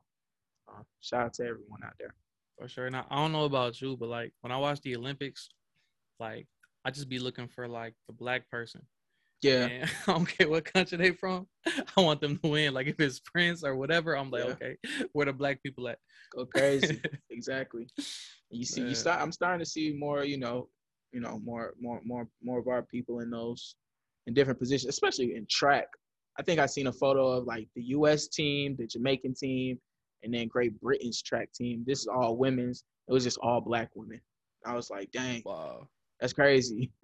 uh, 0.69 0.83
shout 1.01 1.25
out 1.25 1.33
to 1.35 1.43
everyone 1.43 1.83
out 1.85 1.93
there. 1.99 2.13
For 2.59 2.67
sure. 2.67 2.89
Now 2.89 3.05
I 3.09 3.15
don't 3.17 3.31
know 3.31 3.45
about 3.45 3.81
you, 3.81 3.97
but 3.97 4.09
like 4.09 4.33
when 4.41 4.51
I 4.51 4.57
watch 4.57 4.81
the 4.81 4.95
Olympics, 4.95 5.49
like 6.19 6.47
I 6.85 6.91
just 6.91 7.09
be 7.09 7.19
looking 7.19 7.47
for 7.47 7.67
like 7.67 7.93
the 8.07 8.13
black 8.13 8.49
person. 8.49 8.81
Yeah. 9.41 9.65
And 9.65 9.89
I 10.07 10.11
don't 10.13 10.25
care 10.25 10.49
what 10.49 10.65
country 10.65 10.97
they 10.97 11.11
from. 11.11 11.47
I 11.97 12.01
want 12.01 12.21
them 12.21 12.37
to 12.37 12.47
win. 12.49 12.73
Like 12.73 12.87
if 12.87 12.99
it's 12.99 13.19
Prince 13.19 13.63
or 13.63 13.75
whatever, 13.75 14.15
I'm 14.17 14.29
like, 14.31 14.45
Yeah. 14.45 14.51
okay, 14.51 14.77
where 15.13 15.25
the 15.25 15.33
black 15.33 15.61
people 15.63 15.87
at? 15.89 15.97
Go 16.35 16.45
crazy. 16.45 17.01
exactly. 17.29 17.87
You 18.49 18.65
see, 18.65 18.81
Yeah. 18.81 18.89
you 18.89 18.95
start. 18.95 19.21
I'm 19.21 19.31
starting 19.31 19.59
to 19.59 19.69
see 19.69 19.93
more. 19.97 20.23
You 20.23 20.37
know, 20.37 20.69
you 21.11 21.19
know, 21.19 21.39
more, 21.43 21.73
more, 21.79 22.01
more, 22.05 22.27
more 22.41 22.59
of 22.59 22.67
our 22.67 22.83
people 22.83 23.19
in 23.19 23.29
those 23.29 23.75
in 24.27 24.33
different 24.33 24.59
positions, 24.59 24.89
especially 24.89 25.35
in 25.35 25.45
track. 25.49 25.87
I 26.39 26.43
think 26.43 26.59
I 26.59 26.65
seen 26.65 26.87
a 26.87 26.93
photo 26.93 27.27
of 27.27 27.45
like 27.45 27.67
the 27.75 27.83
U.S. 27.97 28.27
team, 28.27 28.75
the 28.77 28.87
Jamaican 28.87 29.35
team, 29.35 29.79
and 30.23 30.33
then 30.33 30.47
Great 30.47 30.79
Britain's 30.81 31.21
track 31.21 31.51
team. 31.53 31.83
This 31.85 31.99
is 31.99 32.07
all 32.07 32.35
women's. 32.37 32.83
It 33.07 33.13
was 33.13 33.23
just 33.23 33.37
all 33.39 33.61
black 33.61 33.89
women. 33.95 34.21
I 34.65 34.73
was 34.75 34.89
like, 34.89 35.11
dang, 35.11 35.41
Wow. 35.45 35.87
that's 36.19 36.33
crazy. 36.33 36.91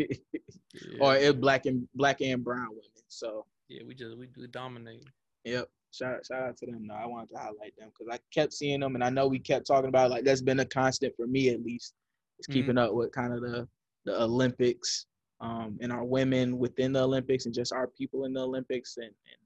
Yeah. 0.74 0.98
or 1.02 1.16
it 1.16 1.42
black 1.42 1.66
and 1.66 1.88
black 1.96 2.22
and 2.22 2.44
brown 2.44 2.70
women. 2.70 3.04
So 3.08 3.46
yeah, 3.70 3.82
we 3.88 3.96
just 3.96 4.16
we 4.18 4.28
do 4.28 4.46
dominate. 4.48 5.04
Yep. 5.44 5.68
Shout, 5.92 6.24
shout 6.28 6.44
out 6.44 6.58
to 6.58 6.68
them. 6.68 6.86
though. 6.88 6.94
I 6.94 7.08
wanted 7.08 7.30
to 7.34 7.40
highlight 7.40 7.74
them 7.78 7.90
because 7.90 8.08
I 8.14 8.20
kept 8.32 8.54
seeing 8.54 8.80
them, 8.82 8.94
and 8.94 9.04
I 9.04 9.10
know 9.10 9.28
we 9.28 9.40
kept 9.40 9.66
talking 9.66 9.90
about 9.90 10.08
it, 10.08 10.14
like 10.14 10.24
that's 10.26 10.44
been 10.44 10.60
a 10.60 10.66
constant 10.66 11.16
for 11.16 11.26
me 11.26 11.50
at 11.50 11.64
least. 11.64 11.96
Is 12.40 12.46
Mhm. 12.48 12.54
keeping 12.54 12.78
up 12.78 12.94
with 12.94 13.12
kind 13.12 13.34
of 13.34 13.42
the 13.42 13.68
the 14.06 14.22
Olympics, 14.22 15.08
um, 15.42 15.78
and 15.82 15.92
our 15.92 16.06
women 16.06 16.58
within 16.60 16.94
the 16.94 17.02
Olympics, 17.04 17.46
and 17.48 17.54
just 17.56 17.74
our 17.74 17.88
people 17.88 18.26
in 18.26 18.34
the 18.34 18.42
Olympics, 18.44 18.98
and, 18.98 19.06
and 19.08 19.42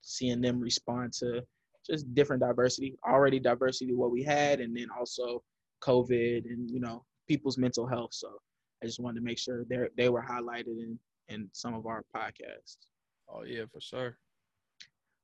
seeing 0.00 0.40
them 0.40 0.60
respond 0.60 1.12
to 1.14 1.44
just 1.90 2.14
different 2.14 2.42
diversity. 2.42 2.96
Already 3.06 3.38
diversity 3.38 3.94
what 3.94 4.10
we 4.10 4.22
had, 4.22 4.60
and 4.60 4.76
then 4.76 4.88
also 4.98 5.42
COVID, 5.82 6.44
and 6.44 6.70
you 6.70 6.80
know 6.80 7.04
people's 7.28 7.58
mental 7.58 7.86
health. 7.86 8.12
So 8.12 8.28
I 8.82 8.86
just 8.86 9.00
wanted 9.00 9.20
to 9.20 9.24
make 9.24 9.38
sure 9.38 9.64
they 9.68 9.78
they 9.96 10.08
were 10.08 10.22
highlighted 10.22 10.78
in 10.78 10.98
in 11.28 11.48
some 11.52 11.74
of 11.74 11.86
our 11.86 12.04
podcasts. 12.14 12.76
Oh 13.28 13.42
yeah, 13.44 13.64
for 13.72 13.80
sure. 13.80 14.16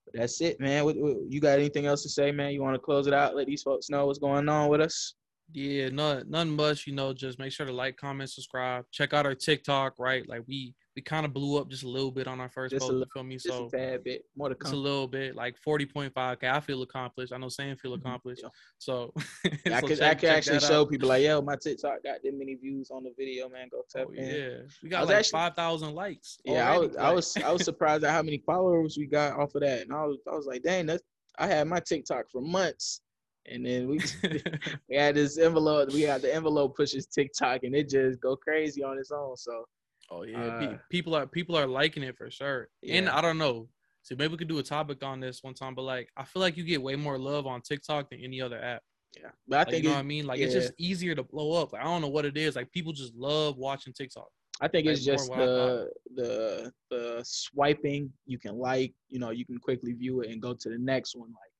But 0.05 0.15
that's 0.21 0.41
it, 0.41 0.61
man. 0.61 0.85
What, 0.85 0.97
what- 0.97 1.17
you 1.29 1.41
got 1.41 1.59
anything 1.59 1.87
else 1.87 2.03
to 2.03 2.09
say, 2.09 2.31
man? 2.31 2.53
You 2.53 2.63
want 2.63 2.75
to 2.75 2.79
close 2.81 3.07
it 3.07 3.15
out? 3.15 3.35
Let 3.35 3.47
these 3.47 3.63
folks 3.63 3.89
know 3.89 4.07
what's 4.07 4.19
going 4.19 4.49
on 4.49 4.69
with 4.69 4.81
us. 4.83 5.15
Yeah, 5.53 5.89
no, 5.91 6.23
nothing 6.27 6.57
much. 6.57 6.87
You 6.87 6.95
know, 6.95 7.13
just 7.13 7.39
make 7.39 7.53
sure 7.53 7.67
to 7.67 7.73
like, 7.73 7.97
comment, 7.97 8.31
subscribe. 8.31 8.85
Check 8.93 9.13
out 9.15 9.27
our 9.27 9.35
TikTok. 9.35 9.95
Right, 9.99 10.29
like 10.29 10.43
we 10.47 10.75
we 10.97 11.03
kind 11.03 11.27
of 11.27 11.33
blew 11.35 11.59
up 11.59 11.69
just 11.69 11.83
a 11.83 11.89
little 11.89 12.13
bit 12.13 12.29
on 12.29 12.41
our 12.41 12.49
first 12.49 12.71
Just 12.73 12.83
post. 12.83 12.93
You 12.93 12.99
little- 12.99 13.11
feel 13.13 13.23
me? 13.25 13.35
Just 13.35 13.49
So 13.49 13.67
a 13.67 13.71
tad 13.71 14.05
bit 14.05 14.25
more 14.37 14.49
to 14.49 14.55
It's 14.61 14.71
a 14.71 14.77
little 14.77 15.09
bit 15.09 15.35
like 15.35 15.57
40.5k. 15.67 16.45
I 16.49 16.61
feel 16.61 16.83
accomplished. 16.83 17.33
I 17.33 17.37
know 17.39 17.49
Sam 17.49 17.77
feel 17.77 17.93
Mhm. 17.97 18.01
accomplished. 18.01 18.43
Yeah. 18.45 18.51
So, 18.79 19.13
I 19.45 19.81
so 19.81 19.87
could 19.89 19.99
check- 19.99 20.11
I 20.11 20.15
could 20.15 20.29
actually 20.29 20.61
show 20.61 20.83
out. 20.83 20.91
people 20.91 21.09
like, 21.09 21.23
yo, 21.25 21.43
my 21.43 21.57
TikTok 21.57 22.03
got 22.05 22.23
that 22.23 22.35
many 22.35 22.55
views 22.55 22.91
on 22.93 23.03
the 23.03 23.13
video, 23.19 23.49
man. 23.49 23.69
Go 23.71 23.83
tap 23.91 24.07
Oh, 24.09 24.13
in. 24.13 24.25
yeah, 24.25 24.59
we 24.83 24.89
got 24.89 25.07
like 25.07 25.17
actually- 25.17 25.33
5,000 25.33 25.95
likes. 25.95 26.39
Yeah, 26.45 26.71
I 26.73 26.79
was 26.79 26.97
I 26.97 27.13
was 27.13 27.37
I 27.39 27.51
was 27.51 27.65
surprised 27.65 28.05
at 28.05 28.11
how 28.11 28.23
many 28.23 28.39
followers 28.39 28.97
we 28.97 29.07
got 29.07 29.39
off 29.39 29.55
of 29.57 29.63
that, 29.63 29.83
and 29.83 29.93
I 29.93 30.05
was 30.05 30.19
I 30.31 30.35
was 30.37 30.47
like, 30.47 30.63
dang, 30.63 30.87
that's 30.87 31.03
I 31.39 31.49
had 31.49 31.67
my 31.67 31.81
TikTok 31.81 32.31
for 32.31 32.41
months, 32.41 33.01
and 33.47 33.67
then 33.67 33.89
we 33.89 33.99
we 34.89 34.97
had 34.97 35.17
this 35.17 35.39
envelope. 35.39 35.93
We 35.93 36.03
had 36.03 36.23
the 36.23 36.33
envelope 36.33 36.77
pushes 36.77 37.07
TikTok, 37.07 37.65
and 37.65 37.75
it 37.75 37.89
just 37.89 38.21
go 38.21 38.37
crazy 38.37 38.85
on 38.85 38.97
its 38.99 39.11
own. 39.11 39.37
So 39.37 39.65
oh 40.11 40.23
yeah, 40.25 40.39
Uh, 40.39 40.77
people 40.91 41.15
are 41.15 41.27
people 41.27 41.57
are 41.57 41.67
liking 41.67 42.03
it 42.03 42.17
for 42.17 42.31
sure. 42.31 42.69
And 42.89 43.09
I 43.09 43.21
don't 43.21 43.39
know. 43.39 43.69
So 44.03 44.15
maybe 44.19 44.33
we 44.33 44.37
could 44.39 44.49
do 44.49 44.59
a 44.59 44.63
topic 44.63 45.03
on 45.03 45.21
this 45.21 45.43
one 45.43 45.55
time. 45.55 45.75
But 45.75 45.83
like, 45.83 46.11
I 46.17 46.25
feel 46.25 46.41
like 46.43 46.57
you 46.57 46.65
get 46.65 46.83
way 46.83 46.95
more 46.97 47.19
love 47.19 47.47
on 47.47 47.63
TikTok 47.63 48.11
than 48.11 48.21
any 48.21 48.41
other 48.41 48.63
app. 48.63 48.83
yeah, 49.19 49.31
but 49.49 49.61
I 49.61 49.65
Like, 49.65 49.71
think 49.71 49.85
you 49.85 49.89
know 49.89 49.95
what 49.95 50.01
I 50.01 50.03
mean? 50.03 50.27
Like 50.27 50.41
it's 50.41 50.53
just 50.53 50.73
easier 50.79 51.15
to 51.15 51.23
blow 51.23 51.53
up. 51.63 51.73
Like 51.73 51.83
I 51.83 51.85
don't 51.85 52.03
know 52.03 52.09
what 52.09 52.25
it 52.27 52.37
is. 52.37 52.55
Like 52.57 52.71
people 52.73 52.93
just 52.93 53.15
love 53.15 53.57
watching 53.57 53.93
TikTok. 53.93 54.29
I 54.61 54.69
think 54.69 54.87
Like, 54.87 54.95
it's 54.97 55.05
just 55.05 55.33
the 55.35 55.91
the 56.15 56.73
the 56.91 57.21
swiping. 57.25 58.13
You 58.27 58.39
can 58.39 58.57
like, 58.59 58.93
you 59.09 59.19
know, 59.19 59.31
you 59.31 59.45
can 59.45 59.59
quickly 59.59 59.93
view 59.93 60.21
it 60.21 60.31
and 60.31 60.41
go 60.41 60.55
to 60.55 60.69
the 60.69 60.79
next 60.79 61.17
one. 61.17 61.29
Like, 61.31 61.53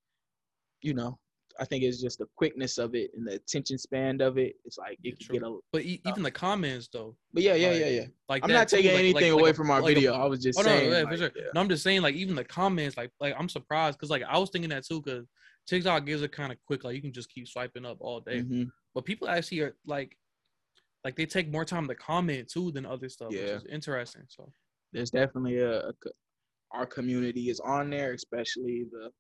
you 0.83 0.95
know, 0.95 1.19
I 1.61 1.65
think 1.65 1.85
it's 1.85 2.01
just 2.01 2.19
the 2.19 2.27
quickness 2.37 2.79
of 2.79 2.95
it 2.97 3.13
and 3.15 3.27
the 3.29 3.35
attention 3.35 3.79
span 3.79 4.21
of 4.21 4.39
it. 4.39 4.57
It's 4.65 4.77
like 4.77 4.99
Yeah, 5.03 5.13
it 5.13 5.19
can 5.19 5.27
true. 5.27 5.33
get 5.39 5.43
a. 5.47 5.59
But 5.73 5.83
e- 5.85 6.03
even 6.07 6.23
the 6.25 6.31
comments 6.31 6.89
though, 6.93 7.17
But 7.33 7.43
yeah, 7.45 7.55
yeah, 7.55 7.69
Like, 7.69 7.81
yeah, 7.81 7.87
yeah. 7.89 8.07
like 8.29 8.45
I'm 8.45 8.51
not 8.51 8.69
taking 8.69 8.91
anything 8.91 9.15
like- 9.33 9.41
away 9.41 9.43
like 9.51 9.57
from 9.57 9.71
our 9.71 9.81
video. 9.83 10.15
I 10.15 10.27
was 10.27 10.43
just 10.43 10.59
Oh 10.59 10.63
no, 10.63 10.69
saying. 10.69 10.91
yeah, 10.91 10.99
like, 11.03 11.09
for 11.11 11.17
sure. 11.17 11.31
yeah. 11.37 11.43
No, 11.55 11.61
I'm 11.61 11.69
just 11.69 11.85
saying, 11.85 12.03
like 12.03 12.17
even 12.17 12.35
the 12.35 12.45
comments, 12.45 12.97
like 12.97 13.13
like 13.21 13.35
I'm 13.39 13.49
surprised 13.49 13.99
because 13.99 14.11
like 14.11 14.23
I 14.25 14.37
was 14.39 14.51
thinking 14.51 14.71
that 14.71 14.85
too, 14.85 15.01
because 15.01 15.27
TikTok 15.67 16.05
gives 16.07 16.23
it 16.23 16.33
kind 16.33 16.51
of 16.53 16.59
quick, 16.67 16.83
like 16.85 16.97
you 16.97 17.03
can 17.03 17.13
just 17.13 17.31
keep 17.31 17.47
swiping 17.47 17.87
up 17.87 17.99
all 18.01 18.21
day. 18.21 18.43
Mhm. 18.43 18.71
But 18.95 19.05
people 19.05 19.29
actually 19.29 19.61
are 19.61 19.77
like, 19.87 20.17
like 21.05 21.15
they 21.17 21.27
take 21.27 21.51
more 21.51 21.65
time 21.65 21.87
to 21.89 21.95
comment 21.95 22.49
too 22.49 22.73
than 22.73 22.85
other 22.85 23.09
stuff, 23.09 23.33
Yeah. 23.33 23.43
which 23.43 23.51
is 23.63 23.65
interesting. 23.67 24.23
So 24.29 24.51
There's 24.93 25.11
definitely 25.11 25.59
a, 25.59 25.89
a 25.89 25.93
our 26.73 26.87
community 26.87 27.49
is 27.51 27.61
on 27.61 27.91
there, 27.91 28.13
especially 28.15 28.87
the, 28.91 29.11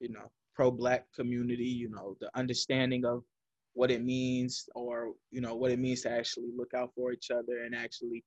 you 0.00 0.10
know, 0.10 0.30
pro-black 0.58 1.04
community. 1.14 1.64
You 1.82 1.88
know, 1.88 2.16
the 2.20 2.28
understanding 2.34 3.04
of 3.04 3.22
what 3.74 3.92
it 3.92 4.02
means, 4.02 4.68
or 4.74 5.12
you 5.30 5.40
know, 5.40 5.54
what 5.54 5.70
it 5.70 5.78
means 5.78 6.02
to 6.02 6.10
actually 6.10 6.50
look 6.56 6.74
out 6.74 6.90
for 6.96 7.12
each 7.12 7.30
other 7.30 7.62
and 7.64 7.76
actually 7.76 8.24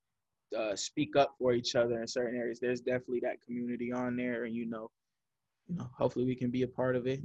uh, 0.57 0.75
speak 0.77 1.17
up 1.17 1.35
for 1.37 1.51
each 1.53 1.75
other 1.75 1.99
in 1.99 2.07
certain 2.07 2.39
areas. 2.39 2.59
There's 2.61 2.79
definitely 2.79 3.19
that 3.23 3.41
community 3.45 3.91
on 3.91 4.15
there, 4.15 4.45
and 4.45 4.55
you 4.55 4.65
know, 4.65 4.89
you 5.67 5.75
know, 5.75 5.89
hopefully 5.97 6.25
we 6.25 6.35
can 6.35 6.49
be 6.49 6.61
a 6.63 6.67
part 6.67 6.95
of 6.95 7.05
it. 7.05 7.21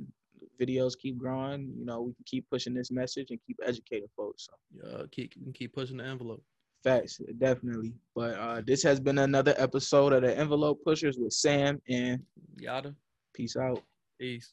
Videos 0.60 0.98
keep 1.00 1.16
growing. 1.18 1.72
You 1.78 1.86
know, 1.86 2.00
we 2.00 2.12
can 2.14 2.24
keep 2.26 2.50
pushing 2.50 2.74
this 2.74 2.90
message 2.90 3.28
and 3.30 3.38
keep 3.46 3.58
educating 3.64 4.08
folks. 4.16 4.48
So. 4.50 4.54
yeah, 4.82 5.02
keep 5.12 5.32
keep 5.54 5.72
pushing 5.72 5.98
the 5.98 6.04
envelope. 6.04 6.42
Facts, 6.82 7.20
definitely. 7.38 7.94
But 8.14 8.34
uh, 8.34 8.62
this 8.66 8.82
has 8.82 8.98
been 8.98 9.18
another 9.18 9.54
episode 9.56 10.12
of 10.12 10.22
the 10.22 10.36
Envelope 10.36 10.80
Pushers 10.84 11.16
with 11.16 11.32
Sam, 11.32 11.80
and 11.88 12.20
Yada, 12.58 12.94
peace 13.34 13.56
out. 13.56 13.82
peace. 14.20 14.52